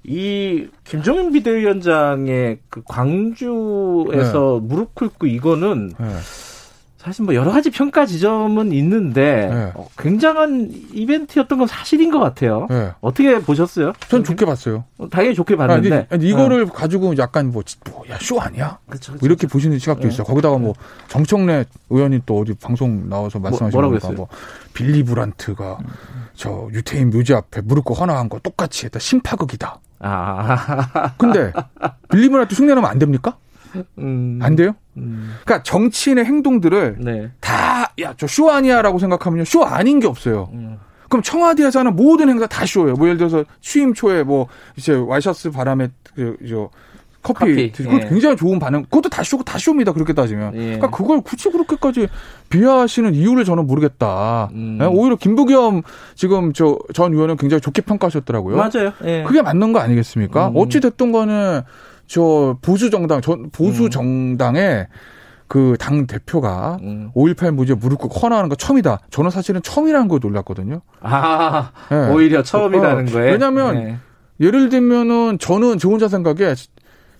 [0.05, 4.67] 이 김종인 비대위원장의 그 광주에서 네.
[4.67, 6.07] 무릎 꿇고 이거는 네.
[7.01, 9.73] 사실 뭐 여러 가지 평가 지점은 있는데 네.
[9.75, 12.67] 어, 굉장한 이벤트였던 건 사실인 것 같아요.
[12.69, 12.93] 네.
[13.01, 13.95] 어떻게 보셨어요?
[14.11, 14.85] 전 좋게 봤어요.
[14.99, 16.67] 어, 당연히 좋게 봤는데 아니, 아니, 이거를 어.
[16.67, 18.77] 가지고 약간 뭐 뭐 야 쇼 아니야?
[18.87, 19.53] 그쵸, 그쵸, 뭐 이렇게 그쵸.
[19.55, 20.09] 보시는 시각도 네.
[20.13, 20.25] 있어요.
[20.25, 20.75] 거기다가 뭐
[21.09, 24.29] 정청래 의원이 또 어디 방송 나와서 뭐, 말씀하신 뭐, 거뭐
[24.75, 25.87] 빌리 브란트가 음.
[26.35, 28.99] 저 유태인 묘지 앞에 무릎 꿇고 헌화한 거 똑같이 했다.
[28.99, 29.81] 심파극이다.
[30.01, 31.15] 아.
[31.17, 31.51] 근데
[32.11, 33.39] 빌리 브란트 흉내내면 안 됩니까?
[33.99, 34.39] 음.
[34.43, 34.75] 안 돼요?
[34.97, 35.35] 음.
[35.45, 37.31] 그러니까 정치인의 행동들을 네.
[37.41, 40.49] 다야 저 쇼 아니야라고 생각하면요 쇼 아닌 게 없어요.
[40.53, 40.79] 음.
[41.09, 42.95] 그럼 청와대에서 하는 모든 행사 다 쇼예요.
[42.95, 46.71] 뭐 예를 들어서 취임 초에 뭐 이제 와이셔츠 바람에 그, 저
[47.23, 47.73] 커피, 커피.
[47.73, 48.09] 그거 예.
[48.09, 48.85] 굉장히 좋은 반응.
[48.85, 49.93] 그것도 다 쇼고 다 쇼입니다.
[49.93, 50.55] 그렇게 따지면.
[50.55, 50.59] 예.
[50.79, 52.09] 그러니까 그걸 굳이 그렇게까지
[52.49, 54.49] 비하하시는 이유를 저는 모르겠다.
[54.55, 54.79] 음.
[54.81, 54.85] 예?
[54.87, 55.83] 오히려 김부겸
[56.15, 58.57] 지금 저 전 의원은 굉장히 좋게 평가하셨더라고요.
[58.57, 58.93] 맞아요.
[59.05, 59.25] 예.
[59.27, 60.49] 그게 맞는 거 아니겠습니까?
[60.49, 60.53] 음.
[60.57, 61.61] 어찌 됐든 거는
[62.11, 63.91] 저 보수 정당 전 보수 음.
[63.91, 64.89] 정당의
[65.47, 67.11] 그 당 대표가 음.
[67.15, 68.99] 5.18 무죄 무릎 꿇고 헌화하는 거 처음이다.
[69.11, 70.81] 저는 사실은 처음이라는 거 놀랐거든요.
[71.01, 72.09] 아, 네.
[72.13, 73.33] 오히려 처음이라는 어, 거예요?
[73.33, 73.99] 왜냐면 네.
[74.41, 76.55] 예를 들면은 저는 저 혼자 생각에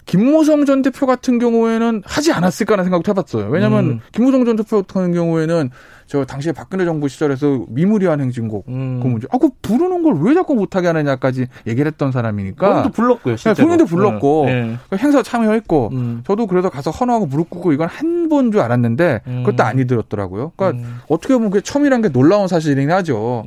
[0.07, 3.49] 김무성 전 대표 같은 경우에는 하지 않았을까라는 생각도 해봤어요.
[3.49, 4.01] 왜냐하면 음.
[4.11, 5.71] 김무성 전 대표 같은 경우에는
[6.11, 8.99] 저 당시에 박근혜 정부 시절에서 미무리한 행진곡 음.
[9.01, 9.29] 그 문제.
[9.31, 12.69] 아, 그 부르는 걸 왜 자꾸 못하게 하느냐까지 얘기를 했던 사람이니까.
[12.69, 13.37] 본인도 불렀고요.
[13.37, 13.55] 실제로.
[13.55, 14.77] 네, 본인도 불렀고 네.
[14.99, 16.23] 행사 참여했고 음.
[16.27, 19.43] 저도 그래서 가서 헌화하고 무릎 꿇고 이건 한 번 줄 알았는데 음.
[19.45, 20.53] 그것도 아니 들었더라고요.
[20.57, 20.99] 그러니까 음.
[21.09, 23.45] 어떻게 보면 그게 처음이란 게 놀라운 사실이긴 하죠.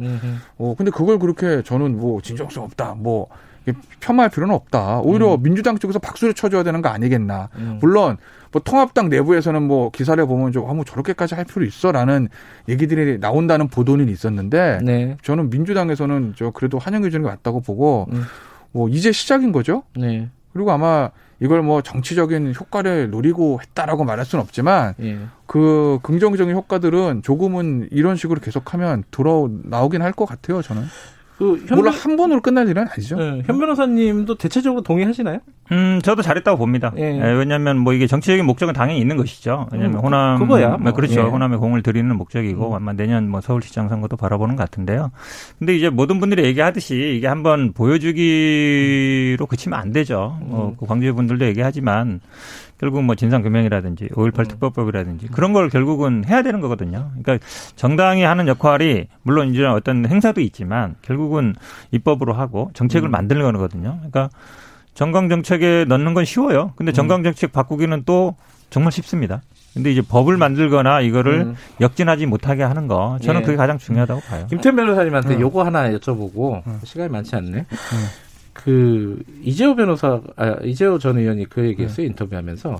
[0.58, 2.96] 어, 근데 그걸 그렇게 저는 뭐 진정성 없다.
[2.98, 3.28] 뭐
[4.02, 5.00] 폄하할 필요는 없다.
[5.02, 5.44] 오히려 음.
[5.44, 7.50] 민주당 쪽에서 박수를 쳐줘야 되는 거 아니겠나.
[7.58, 7.78] 음.
[7.82, 8.18] 물론
[8.54, 12.30] 뭐 통합당 내부에서는 뭐 기사를 보면 좀 아, 뭐 저렇게까지 할 필요 있어라는
[12.70, 15.18] 얘기들이 나온다는 보도는 있었는데 네.
[15.24, 18.24] 저는 민주당에서는 저 그래도 환영해 주는 게 맞다고 보고 음.
[18.72, 19.84] 뭐 이제 시작인 거죠.
[19.98, 20.30] 네.
[20.54, 21.10] 그리고 아마
[21.40, 25.18] 이걸 뭐 정치적인 효과를 노리고 했다라고 말할 수는 없지만 예.
[25.48, 29.32] 그 긍정적인 효과들은 조금은 이런 식으로 계속하면 돌아
[29.64, 30.84] 나오긴 할 것 같아요 저는.
[31.38, 33.16] 그 현, 물론 한 번으로 끝날 일은 아니죠.
[33.16, 35.40] 네, 현 변호사님도 대체적으로 동의하시나요?
[35.72, 36.94] 음, 저도 잘했다고 봅니다.
[36.98, 37.02] 예.
[37.02, 39.68] 예, 왜냐하면 뭐 이게 정치적인 목적은 당연히 있는 것이죠.
[39.72, 40.78] 왜냐하면 음, 호남 그거야.
[40.78, 40.92] 뭐.
[40.92, 41.22] 그렇죠.
[41.22, 41.24] 예.
[41.24, 42.76] 호남에 공을 들이는 목적이고 음.
[42.76, 45.12] 아마 내년 뭐 서울시장 선거도 바라보는 것 같은데요.
[45.58, 50.38] 근데 이제 모든 분들이 얘기하듯이 이게 한번 보여주기로 그치면 안 되죠.
[50.42, 50.64] 뭐 음.
[50.68, 52.20] 뭐그 광주의 분들도 얘기하지만
[52.84, 54.46] 결국 뭐 진상규명이라든지 5.18 음.
[54.46, 57.12] 특별법이라든지 그런 걸 결국은 해야 되는 거거든요.
[57.18, 57.48] 그러니까
[57.78, 61.56] 정당이 하는 역할이 물론 이제 어떤 행사도 있지만 결국은
[61.92, 63.12] 입법으로 하고 정책을 음.
[63.12, 64.00] 만드는 거거든요.
[64.00, 64.30] 그러니까
[64.96, 66.74] 정강 정책에 넣는 건 쉬워요.
[66.76, 66.94] 근데 음.
[66.94, 68.36] 정강 정책 바꾸기는 또
[68.70, 69.42] 정말 쉽습니다.
[69.74, 71.56] 근데 이제 법을 만들거나 이거를 음.
[71.80, 73.46] 역진하지 못하게 하는 거 저는 예.
[73.46, 74.48] 그게 가장 중요하다고 봐요.
[74.50, 75.40] 김태현 변호사님한테 음.
[75.40, 76.82] 요거 하나 여쭤보고 음.
[76.84, 77.66] 시간이 많지 않네.
[78.54, 78.64] 음.
[78.64, 82.08] 그 이재호 변호사 아 이재호 전 의원이 그 얘기했어요 네.
[82.08, 82.78] 인터뷰하면서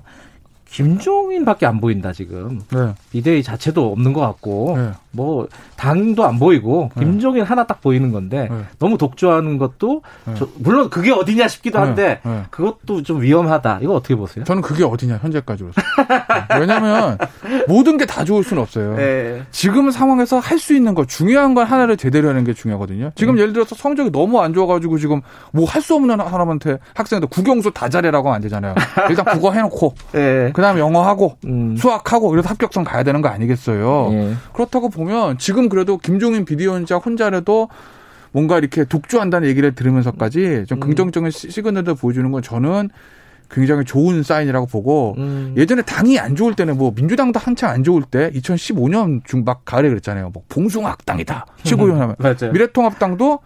[0.66, 2.94] 김종인밖에 안 보인다 지금 네.
[3.10, 4.90] 비대위 자체도 없는 것 같고 네.
[5.14, 5.46] 뭐
[5.76, 7.04] 당도 안 보이고 네.
[7.04, 8.56] 김종인 하나 딱 보이는 건데 네.
[8.78, 10.34] 너무 독주하는 것도 네.
[10.36, 12.20] 저, 물론 그게 어디냐 싶기도 한데
[12.50, 14.44] 그것도 좀 위험하다 이거 어떻게 보세요?
[14.44, 15.80] 저는 그게 어디냐 현재까지로서
[16.58, 17.18] 왜냐하면
[17.68, 18.96] 모든 게 다 좋을 수는 없어요.
[19.50, 23.10] 지금 상황에서 할 수 있는 거 중요한 걸 하나를 제대로 하는 게 중요하거든요.
[23.16, 23.38] 지금 음.
[23.38, 25.20] 예를 들어서 성적이 너무 안 좋아가지고 지금
[25.52, 28.74] 뭐 할 수 없는 사람한테 학생들 국영수 다 잘해라고 하면 안 되잖아요.
[29.10, 31.76] 일단 국어 해놓고 그 그다음에 영어 하고 음.
[31.76, 34.08] 수학 하고 이래서 합격선 가야 되는 거 아니겠어요.
[34.12, 34.34] 예.
[34.54, 35.03] 그렇다고 보면
[35.38, 37.68] 지금 그래도 김종인 비대위원장 혼자라도
[38.32, 40.80] 뭔가 이렇게 독주한다는 얘기를 들으면서까지 좀 음.
[40.80, 42.90] 긍정적인 시그널을 보여주는 건 저는
[43.50, 45.54] 굉장히 좋은 사인이라고 보고 음.
[45.56, 50.30] 예전에 당이 안 좋을 때는 뭐 민주당도 한창 안 좋을 때 2015년 중박 가을에 그랬잖아요.
[50.30, 51.46] 뭐 봉숭아학당이다.
[51.62, 52.16] 최고위원 하면
[52.52, 53.38] 미래통합당도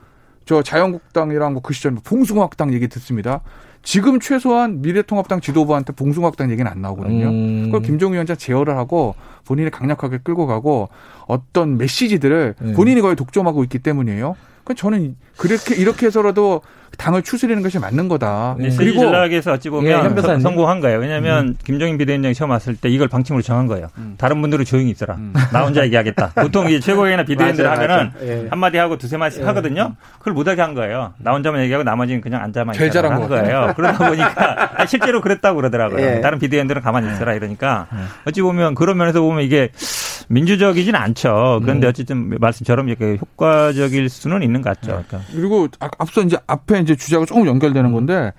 [0.47, 3.43] 저 자유한국당이랑 뭐 그 시절 봉숭아학당 얘기 듣습니다.
[3.89, 7.29] 지금 최소한 미래통합당 지도부한테 봉숭아학당 얘기는 안 나오거든요.
[7.29, 7.63] 음.
[7.65, 9.15] 그걸 김종인 위원장 제어를 하고
[9.47, 10.91] 본인이 강력하게 끌고 가고
[11.27, 12.73] 어떤 메시지들을 네.
[12.75, 14.37] 본인이 거의 독점하고 있기 때문이에요.
[14.65, 16.61] 그 저는 그렇게 이렇게 해서라도
[16.99, 18.57] 당을 추스리는 것이 맞는 거다.
[18.59, 20.99] 네, 그리고 전략에서 어찌 보면 예, 성공한 거예요.
[20.99, 21.57] 왜냐하면 음.
[21.65, 23.87] 김종인 비대위원장이 처음 왔을 때 이걸 방침으로 정한 거예요.
[23.99, 24.17] 음.
[24.19, 25.15] 다른 분들은 조용히 있어라.
[25.15, 25.33] 음.
[25.53, 26.33] 나 혼자 얘기하겠다.
[26.43, 28.47] 보통 이제 최고위나 비대위원들 하면은 예.
[28.51, 29.47] 한마디 하고 두세 마디씩 예.
[29.47, 29.95] 하거든요.
[30.19, 31.15] 그걸 못하게 한 거예요.
[31.19, 33.73] 나 혼자만 얘기하고 나머지는 그냥 앉아만 있어라 한 거예요.
[33.77, 36.05] 그러다 보니까 실제로 그랬다고 그러더라고요.
[36.05, 36.21] 예.
[36.21, 37.99] 다른 비대위원들은 가만히 있어라 이러니까 예.
[38.27, 39.71] 어찌 보면 그런 면에서 보면 이게
[40.29, 41.61] 민주적이진 않죠.
[41.63, 41.89] 그런데 음.
[41.89, 45.03] 어쨌든 말씀처럼 이렇게 효과적일 수는 있는 것 같죠.
[45.09, 45.21] 그러니까.
[45.33, 48.33] 그리고 아, 앞서 이제 앞에 이제 주제가 조금 연결되는 건데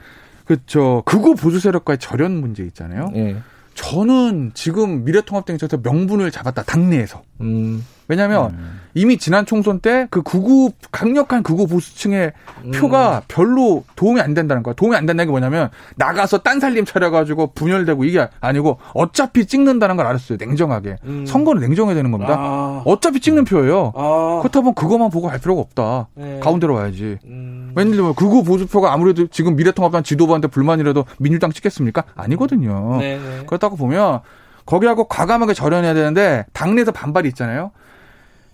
[0.46, 3.12] 그저 극우 보수 세력과의 절연 문제 있잖아요.
[3.16, 3.38] 예.
[3.76, 7.22] 저는 지금 미래통합당 에서 명분을 잡았다 당내에서.
[7.42, 7.86] 음.
[8.10, 8.80] 왜냐하면 음.
[8.96, 12.34] 이미 지난 총선 때그 극우 강력한 극우 보수층의
[12.66, 12.72] 음.
[12.72, 14.74] 표가 별로 도움이 안 된다는 거야.
[14.74, 20.08] 도움이 안 된다는 게 뭐냐면 나가서 딴 살림 차려가지고 분열되고 이게 아니고 어차피 찍는다는 걸
[20.08, 20.38] 알았어요.
[20.42, 21.26] 냉정하게 음.
[21.26, 22.36] 선거는 냉정해야 되는 겁니다.
[22.38, 22.82] 아.
[22.86, 23.94] 어차피 찍는 표예요.
[23.96, 24.40] 아.
[24.42, 26.08] 그렇다면 그것만 보고 할 필요가 없다.
[26.16, 26.40] 네.
[26.42, 27.20] 가운데로 와야지.
[27.26, 27.72] 음.
[27.76, 32.04] 왠지 극우 보수표가 아무래도 지금 미래통합당 지도부한테 불만이라도 민주당 찍겠습니까?
[32.16, 32.98] 아니거든요.
[33.00, 33.46] 네, 네.
[33.46, 34.22] 그렇다고 보면
[34.66, 37.72] 거기하고 과감하게 절연해야 되는데 당내에서 반발이 있잖아요.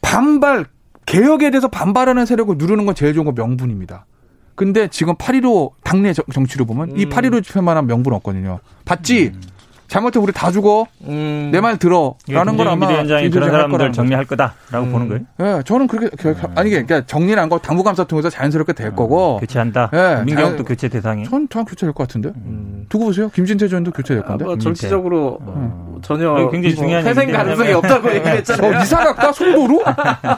[0.06, 0.66] 반발
[1.08, 4.06] 개혁에 대해서 반발하는 세력을 누르는 건 제일 좋은 건 명분입니다.
[4.54, 6.96] 근데 지금 8.15 당내 정치를 보면 음.
[6.96, 8.60] 이8.15 집회만한 명분 없거든요.
[8.86, 9.32] 봤지?
[9.34, 9.42] 음.
[9.88, 10.88] 잘못해 우리 다 죽어.
[11.08, 11.50] 음.
[11.52, 12.16] 내말 들어.
[12.28, 14.92] 라는 걸 아마 위원장이 그런 사람들 정리할 거다라고 음.
[14.92, 15.22] 보는 거예요.
[15.40, 16.36] 예, 네, 저는 그렇게 음.
[16.56, 18.96] 아니 그러니까 정리를 한거 당무감사 통해서 자연스럽게 될 음.
[18.96, 19.92] 거고 교체한다.
[19.94, 21.26] 예, 민경도 교체 대상이.
[21.26, 22.30] 전, 전 교체될 것 같은데.
[22.36, 22.86] 음.
[22.90, 23.30] 두고 보세요.
[23.30, 24.46] 김진태 전 의원도 교체될 건데.
[24.46, 25.98] 아, 뭐 정치적으로 어.
[26.02, 28.74] 전혀 굉장히 뭐 중요한 회생 가능성이 없다고 얘기했잖아요.
[28.74, 29.84] 저 이사갈까 송도로?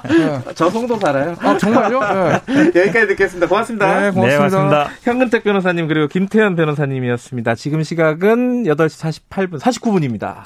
[0.10, 0.42] 네.
[0.56, 1.36] 저 송도 살아요.
[1.40, 2.00] 아 정말요?
[2.00, 2.72] 네.
[2.82, 3.48] 여기까지 듣겠습니다.
[3.48, 3.86] 고맙습니다.
[3.86, 4.28] 네, 고맙습니다.
[4.28, 4.90] 네, 고맙습니다.
[5.04, 7.56] 현근택 변호사님 그리고 김태현 변호사님이었습니다.
[7.56, 10.44] 지금 시각은 8시 48 분, 49분입니다.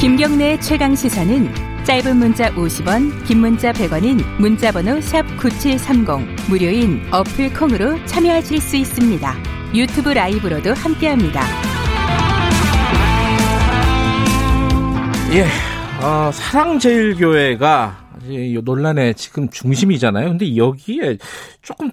[0.00, 1.48] 김경래 최강 시사는
[1.84, 9.34] 짧은 문자 50원, 긴 문자 100원인 문자번호 샵 9730 무료인 어플 콩으로 참여하실 수 있습니다.
[9.72, 11.42] 유튜브 라이브로도 함께합니다.
[15.32, 15.44] 예,
[16.04, 20.30] 어, 사랑제일교회가 이 논란의 지금 중심이잖아요.
[20.30, 21.18] 근데 여기에
[21.62, 21.92] 조금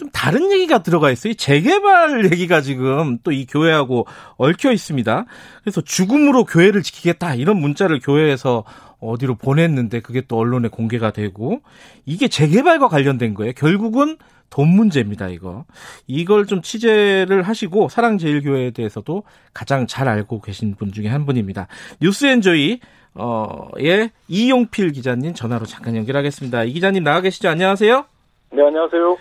[0.00, 1.32] 좀 다른 얘기가 들어가 있어요.
[1.32, 4.06] 이 재개발 얘기가 지금 또 이 교회하고
[4.38, 5.26] 얽혀 있습니다.
[5.62, 8.64] 그래서 죽음으로 교회를 지키겠다 이런 문자를 교회에서
[8.98, 11.60] 어디로 보냈는데 그게 또 언론에 공개가 되고
[12.06, 13.52] 이게 재개발과 관련된 거예요.
[13.54, 14.16] 결국은
[14.48, 15.64] 돈 문제입니다, 이거.
[16.06, 19.22] 이걸 좀 취재를 하시고 사랑제일교회에 대해서도
[19.54, 21.68] 가장 잘 알고 계신 분 중에 한 분입니다.
[22.00, 22.80] 뉴스엔조이
[23.14, 26.64] 어의 이용필 기자님 전화로 잠깐 연결하겠습니다.
[26.64, 27.48] 이 기자님 나와 계시죠?
[27.50, 28.06] 안녕하세요.
[28.52, 29.18] 네, 안녕하세요.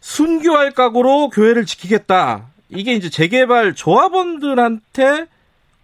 [0.00, 2.46] 순교할 각오로 교회를 지키겠다.
[2.68, 5.26] 이게 이제 재개발 조합원들한테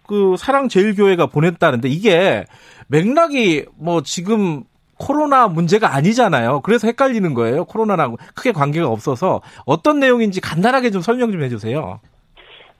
[0.07, 2.45] 그 사랑제일교회가 보냈다는데 이게
[2.87, 4.63] 맥락이 뭐 지금
[4.97, 6.61] 코로나 문제가 아니잖아요.
[6.61, 7.65] 그래서 헷갈리는 거예요.
[7.65, 11.99] 코로나랑 크게 관계가 없어서 어떤 내용인지 간단하게 좀 설명 좀 해주세요.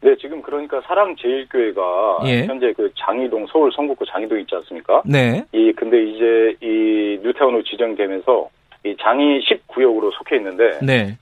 [0.01, 2.45] 네, 지금 그러니까 사랑제일교회가 예.
[2.45, 5.01] 현재 그 장이동 서울 성북구 장이동 있지 않습니까?
[5.05, 5.43] 네.
[5.51, 8.49] 이 근데 이제 이 뉴타운으로 지정되면서
[8.85, 11.17] 이 장이 19역으로 속해 있는데 네.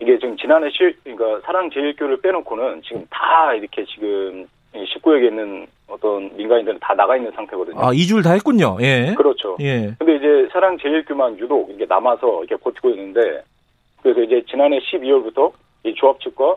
[0.00, 6.36] 이게 지금 지난해 실 그러니까 사랑제일교회를 빼놓고는 지금 다 이렇게 지금 이 19역에 있는 어떤
[6.36, 7.76] 민간인들은 다 나가 있는 상태거든요.
[7.80, 8.76] 아, 이주를 다 했군요.
[8.80, 9.14] 예.
[9.16, 9.56] 그렇죠.
[9.60, 9.94] 예.
[9.98, 13.42] 근데 이제 사랑제일교만 유독 이게 남아서 이렇게 버티고 있는데
[14.02, 15.52] 그래서 이제 지난해 12월부터
[15.84, 16.56] 이 조합 측과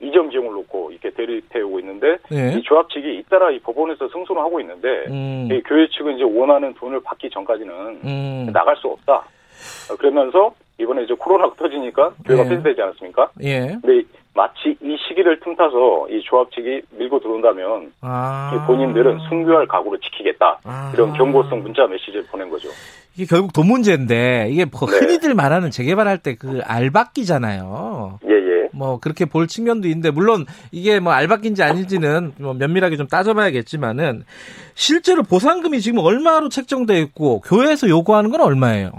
[0.00, 2.56] 이점 비용을 놓고 이렇게 대립해 오고 있는데 예.
[2.58, 5.48] 이 조합 측이 잇따라 이 법원에서 승소를 하고 있는데 음.
[5.52, 8.50] 이 교회 측은 이제 원하는 돈을 받기 전까지는 음.
[8.52, 9.22] 나갈 수 없다.
[9.90, 12.48] 어, 그러면서 이번에 이제 코로나가 터지니까 교회가 예.
[12.48, 13.30] 폐쇄되지 않았습니까?
[13.42, 13.78] 예.
[13.82, 14.02] 근데
[14.34, 18.52] 마치 이 시기를 틈타서 이 조합 측이 밀고 들어온다면 아.
[18.54, 20.90] 이 본인들은 순교할 각오를 지키겠다 아.
[20.94, 22.68] 이런 경고성 문자 메시지를 보낸 거죠.
[23.16, 24.98] 이게 결국 돈 문제인데 이게 뭐 네.
[24.98, 28.20] 흔히들 말하는 재개발할 때 그 알박기잖아요.
[28.24, 28.68] 예예.
[28.72, 34.22] 뭐 그렇게 볼 측면도 있는데 물론 이게 뭐 알박기인지 아닌지는 뭐 면밀하게 좀 따져봐야겠지만은
[34.74, 38.92] 실제로 보상금이 지금 얼마로 책정돼 있고 교회에서 요구하는 건 얼마예요?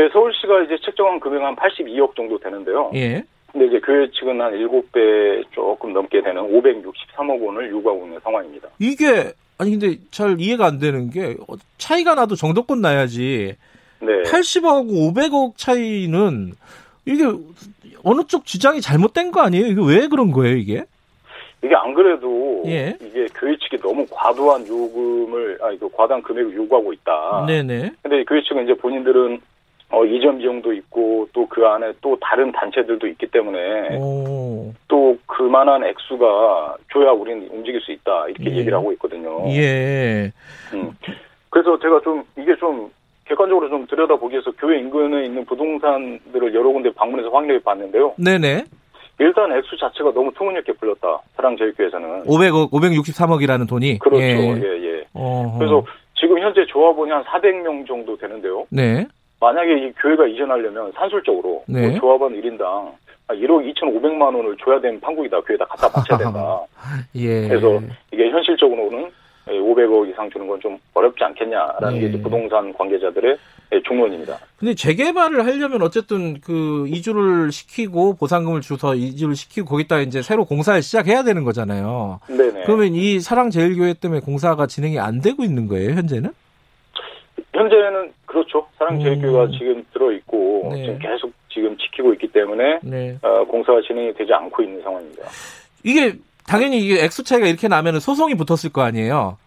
[0.00, 2.90] 예, 서울시가 이제 책정한 금액은 한 82억 정도 되는데요.
[2.94, 3.22] 예.
[3.52, 8.68] 근데 이제 교회 측은 한 7배 조금 넘게 되는 563억 원을 요구하고 있는 상황입니다.
[8.78, 13.56] 이게 아니 근데 잘 이해가 안 되는 게 어, 차이가 나도 정도권 나야지
[14.00, 14.22] 네.
[14.22, 16.52] 80억하고 500억 차이는
[17.04, 17.24] 이게
[18.04, 19.66] 어느 쪽 주장이 잘못된 거 아니에요?
[19.66, 20.84] 이게 왜 그런 거예요, 이게?
[21.62, 22.96] 이게 안 그래도 예.
[23.02, 27.44] 이게 교회 측이 너무 과도한 요금을 아니 그 과도한 금액을 요구하고 있다.
[27.46, 27.92] 네네.
[28.02, 29.40] 근데 교회 측은 이제 본인들은
[29.90, 34.72] 어, 이전 비용도 있고 또 그 안에 또 다른 단체들도 있기 때문에 오.
[34.86, 38.56] 또 그만한 액수가 줘야 우리는 움직일 수 있다 이렇게 예.
[38.58, 39.44] 얘기를 하고 있거든요.
[39.48, 40.32] 예.
[40.72, 40.92] 음.
[41.50, 42.88] 그래서 제가 좀 이게 좀
[43.24, 48.14] 객관적으로 좀 들여다보기 위해서 교회 인근에 있는 부동산들을 여러 군데 방문해서 확인해 봤는데요.
[48.16, 48.64] 네네.
[49.18, 51.20] 일단 액수 자체가 너무 터무니없게 불렸다.
[51.36, 52.22] 사랑제일교회에서는.
[52.24, 53.98] 500억, 563억이라는 돈이.
[53.98, 54.22] 그렇죠.
[54.22, 54.34] 예.
[54.36, 55.04] 예, 예.
[55.58, 55.84] 그래서
[56.14, 58.66] 지금 현재 조합원이 한 400명 정도 되는데요.
[58.70, 59.06] 네.
[59.40, 61.88] 만약에 이 교회가 이전하려면 산술적으로 네.
[61.88, 62.92] 뭐 조합원 1인당
[63.28, 65.40] 1억 2,500만 원을 줘야 되는 판국이다.
[65.40, 66.60] 교회에다 갖다 바쳐야 된다.
[67.14, 67.48] 예.
[67.48, 67.80] 그래서
[68.12, 69.08] 이게 현실적으로는
[69.46, 72.00] 500억 이상 주는 건 좀 어렵지 않겠냐라는 예.
[72.00, 73.36] 게 이제 부동산 관계자들의
[73.86, 74.36] 중론입니다.
[74.58, 80.82] 근데 재개발을 하려면 어쨌든 그 이주를 시키고 보상금을 줘서 이주를 시키고 거기다 이제 새로 공사를
[80.82, 82.18] 시작해야 되는 거잖아요.
[82.28, 82.64] 네네.
[82.66, 86.30] 그러면 이 사랑제일교회 때문에 공사가 진행이 안 되고 있는 거예요, 현재는?
[87.54, 88.66] 현재는 그렇죠.
[88.78, 89.52] 사랑제일교회가 음.
[89.52, 90.82] 지금 들어 있고 네.
[90.82, 93.18] 지금 계속 지금 지키고 있기 때문에 네.
[93.22, 95.22] 어, 공사가 진행이 되지 않고 있는 상황입니다.
[95.84, 96.14] 이게
[96.46, 99.38] 당연히 이게 액수 차이가 이렇게 나면 소송이 붙었을 거 아니에요.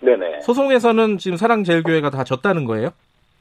[0.00, 0.40] 네네.
[0.40, 2.90] 소송에서는 지금 사랑제일교회가 다 졌다는 거예요?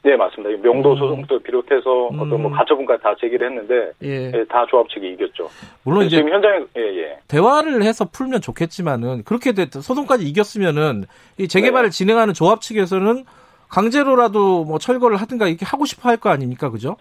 [0.03, 0.55] 네 맞습니다.
[0.55, 0.97] 이 명도 음.
[0.97, 4.31] 소송도 비롯해서 어떤 뭐 가처분까지 다 제기를 했는데 예.
[4.33, 5.49] 예, 다 조합 측이 이겼죠.
[5.83, 7.17] 물론 이제 지금 현장에 예예.
[7.27, 11.05] 대화를 해서 풀면 좋겠지만은 그렇게 됐 소송까지 이겼으면은
[11.37, 11.97] 이 재개발을 네.
[11.97, 13.25] 진행하는 조합 측에서는
[13.69, 16.97] 강제로라도 뭐 철거를 하든가 이렇게 하고 싶어 할 거 아닙니까, 그죠?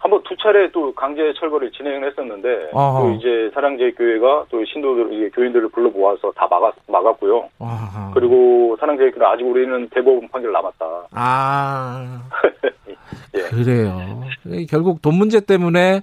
[0.00, 3.00] 한번 두 차례 또 강제 철거를 진행을 했었는데 아하.
[3.00, 7.48] 또 이제 사랑제일교회가 또 신도들 이제 교인들을 불러 모아서 다 막았 막았고요.
[7.58, 8.10] 와.
[8.14, 10.86] 그리고 사랑제일교회 아직 우리는 대법원 판결 남았다.
[11.12, 12.22] 아
[13.34, 13.40] 예.
[13.42, 14.22] 그래요.
[14.70, 16.02] 결국 돈 문제 때문에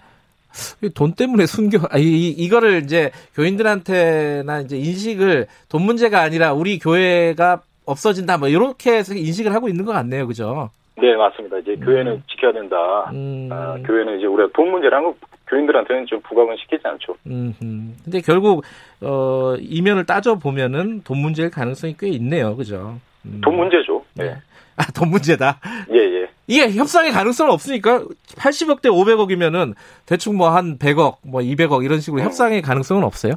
[0.94, 7.62] 돈 때문에 순교, 아, 이, 이거를 이제 교인들한테나 이제 인식을 돈 문제가 아니라 우리 교회가
[7.86, 10.28] 없어진다, 뭐, 이렇게 인식을 하고 있는 것 같네요.
[10.28, 10.70] 그죠?
[10.98, 11.58] 네, 맞습니다.
[11.60, 12.24] 이제 교회는 음.
[12.30, 12.76] 지켜야 된다.
[12.78, 15.16] 아, 교회는 이제 우리가 돈 문제라는 거
[15.48, 17.16] 교인들한테는 좀 부각은 시키지 않죠.
[17.28, 17.96] 음, 음.
[18.04, 18.64] 근데 결국,
[19.02, 22.56] 어, 이면을 따져 보면은 돈 문제일 가능성이 꽤 있네요.
[22.56, 22.98] 그죠?
[23.26, 23.42] 음.
[23.44, 24.04] 돈 문제죠.
[24.16, 24.36] 네.
[24.78, 25.60] 아, 돈 문제다.
[25.94, 26.28] 예, 예.
[26.48, 28.04] 이게 협상의 가능성은 없으니까
[28.38, 29.74] 80억 대 500억이면은
[30.06, 33.34] 대충 뭐 한 100억, 뭐 200억 이런 식으로 협상의 가능성은 없어요?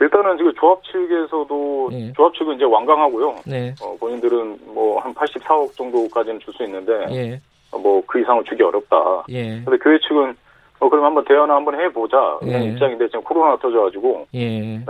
[0.00, 3.36] 일단은 지금 조합 측에서도 조합 측은 이제 완강하고요.
[3.46, 3.74] 네.
[3.82, 7.40] 어, 본인들은 뭐 한 84억 정도까지는 줄 수 있는데 예.
[7.72, 9.24] 뭐그 이상을 주기 어렵다.
[9.30, 9.62] 예.
[9.64, 10.34] 근데 교회 측은
[10.82, 12.68] 어 그럼 한번 대화나 한번 해보자 이런 예.
[12.70, 14.40] 입장인데 지금 코로나 터져가지고 예.
[14.78, 14.80] 예,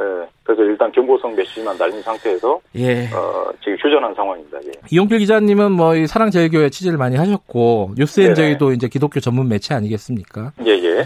[0.45, 3.07] 그래서 일단 경고성 메시지만 날린 상태에서 예.
[3.13, 4.59] 어, 지금 휴전한 상황입니다.
[4.67, 4.71] 예.
[4.91, 8.77] 이용필 기자님은 뭐 이 사랑제일교회 취재를 많이 하셨고 뉴스엔 저희도 네네.
[8.77, 10.53] 이제 기독교 전문 매체 아니겠습니까?
[10.65, 11.05] 예, 예.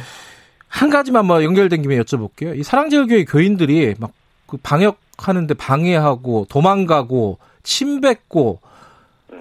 [0.75, 2.59] 한 가지만 뭐 연결된 김에 여쭤볼게요.
[2.59, 4.11] 이 사랑제일교회 교인들이 막
[4.47, 8.59] 그 방역하는데 방해하고 도망가고 침 뱉고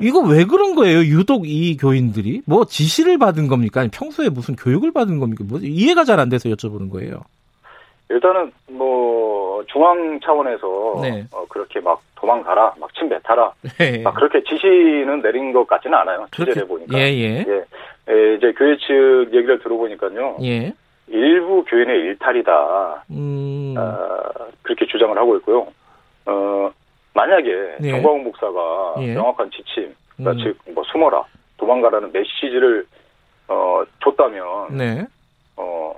[0.01, 0.99] 이거 왜 그런 거예요?
[0.99, 3.81] 유독 이 교인들이 뭐 지시를 받은 겁니까?
[3.81, 5.43] 아니 평소에 무슨 교육을 받은 겁니까?
[5.45, 7.22] 뭐 이해가 잘 안 돼서 여쭤보는 거예요.
[8.10, 11.26] 일단은 뭐 중앙 차원에서 네.
[11.31, 14.01] 어, 그렇게 막 도망가라, 막 침 뱉어라, 네.
[14.03, 16.26] 막 그렇게 지시는 내린 것 같지는 않아요.
[16.31, 16.97] 취재를 해보니까.
[16.97, 17.45] 예, 예.
[17.47, 17.65] 예.
[18.10, 20.38] 예, 이제 교회 측 얘기를 들어보니까요.
[20.43, 20.73] 예.
[21.07, 23.05] 일부 교인의 일탈이다.
[23.11, 23.75] 음.
[23.77, 24.30] 어,
[24.61, 25.67] 그렇게 주장을 하고 있고요.
[26.25, 26.71] 어,
[27.13, 27.91] 만약에 예.
[27.91, 29.13] 정광훈 목사가 예.
[29.13, 30.53] 명확한 지침, 그러니까 음.
[30.65, 31.23] 즉, 뭐 숨어라,
[31.57, 32.85] 도망가라는 메시지를
[33.47, 35.05] 어, 줬다면, 네.
[35.57, 35.93] 어,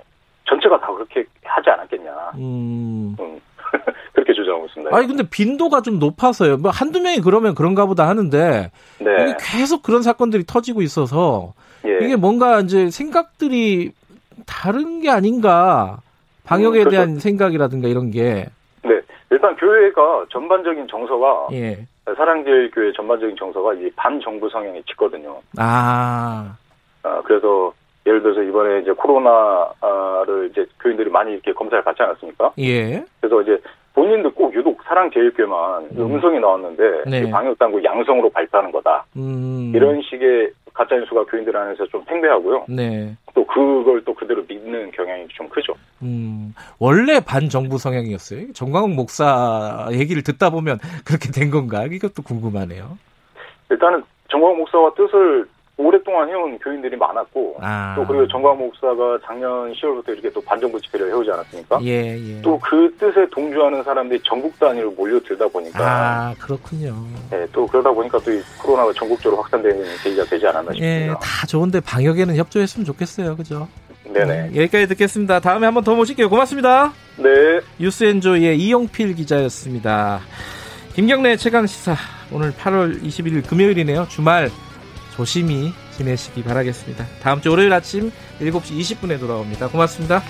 [0.48, 2.12] 전체가 다 그렇게 하지 않았겠냐.
[2.36, 3.16] 음.
[3.18, 3.40] 음,
[4.12, 4.96] 그렇게 주장하고 있습니다.
[4.96, 6.58] 아니 근데 빈도가 좀 높아서요.
[6.58, 9.36] 뭐 한두 명이 그러면 그런가 보다 하는데 네.
[9.40, 11.52] 계속 그런 사건들이 터지고 있어서
[11.86, 12.04] 예.
[12.04, 13.92] 이게 뭔가 이제 생각들이
[14.44, 16.00] 다른 게 아닌가.
[16.44, 16.88] 방역에 음.
[16.88, 18.46] 대한 생각이라든가 이런 게
[18.84, 19.00] 네.
[19.30, 21.86] 일단 교회가 전반적인 정서가, 예.
[22.16, 25.40] 사랑제일교회 전반적인 정서가 이 반정부 성향이 짙거든요.
[25.58, 26.56] 아.
[27.02, 27.72] 아, 그래서
[28.06, 32.52] 예를 들어서 이번에 이제 코로나를 이제 교인들이 많이 이렇게 검사를 받지 않았습니까?
[32.58, 33.04] 예.
[33.20, 33.60] 그래서 이제
[33.94, 36.20] 본인도 꼭 유독 사랑제일교회만 음.
[36.20, 37.20] 성이 나왔는데 네.
[37.22, 39.04] 이 방역당국 양성으로 발표하는 거다.
[39.16, 39.72] 음.
[39.74, 42.66] 이런 식의 가짜 뉴스가 교인들 안에서 좀 팽배하고요.
[42.68, 43.16] 네.
[43.34, 45.72] 또 그걸 또 그대로 믿는 경향이 좀 크죠.
[46.02, 46.54] 음.
[46.78, 48.52] 원래 반정부 성향이었어요.
[48.52, 51.86] 정광욱 목사 얘기를 듣다 보면 그렇게 된 건가?
[51.90, 52.98] 이것도 궁금하네요.
[53.70, 55.46] 일단은 정광 목사와 뜻을
[55.78, 57.94] 오랫동안 해온 교인들이 많았고 아.
[57.96, 61.80] 또 그리고 정광 목사가 작년 10월부터 이렇게 또 반정부 집회를 해오지 않았습니까?
[61.82, 62.40] 예, 예.
[62.42, 66.96] 또 그 뜻에 동조하는 사람들이 전국 단위로 몰려들다 보니까 아, 그렇군요.
[67.32, 71.18] 예, 또 그러다 보니까 또이 코로나가 전국적으로 확산되는 계기가 되지 않았나 예, 싶습니다.
[71.20, 73.36] 다 좋은데 방역에는 협조했으면 좋겠어요.
[73.36, 73.68] 그죠?
[74.04, 74.52] 네네.
[74.56, 75.40] 여기까지 듣겠습니다.
[75.40, 76.30] 다음에 한번 더 모실게요.
[76.30, 76.92] 고맙습니다.
[77.18, 77.60] 네.
[77.78, 80.20] 뉴스엔조이의 이용필 기자였습니다.
[80.94, 81.94] 김경래 최강 시사
[82.32, 84.06] 오늘 8월 21일 금요일이네요.
[84.08, 84.48] 주말
[85.16, 87.06] 조심히 지내시기 바라겠습니다.
[87.22, 89.68] 다음 주 월요일 아침 7시 20분에 돌아옵니다.
[89.68, 90.22] 고맙습니다.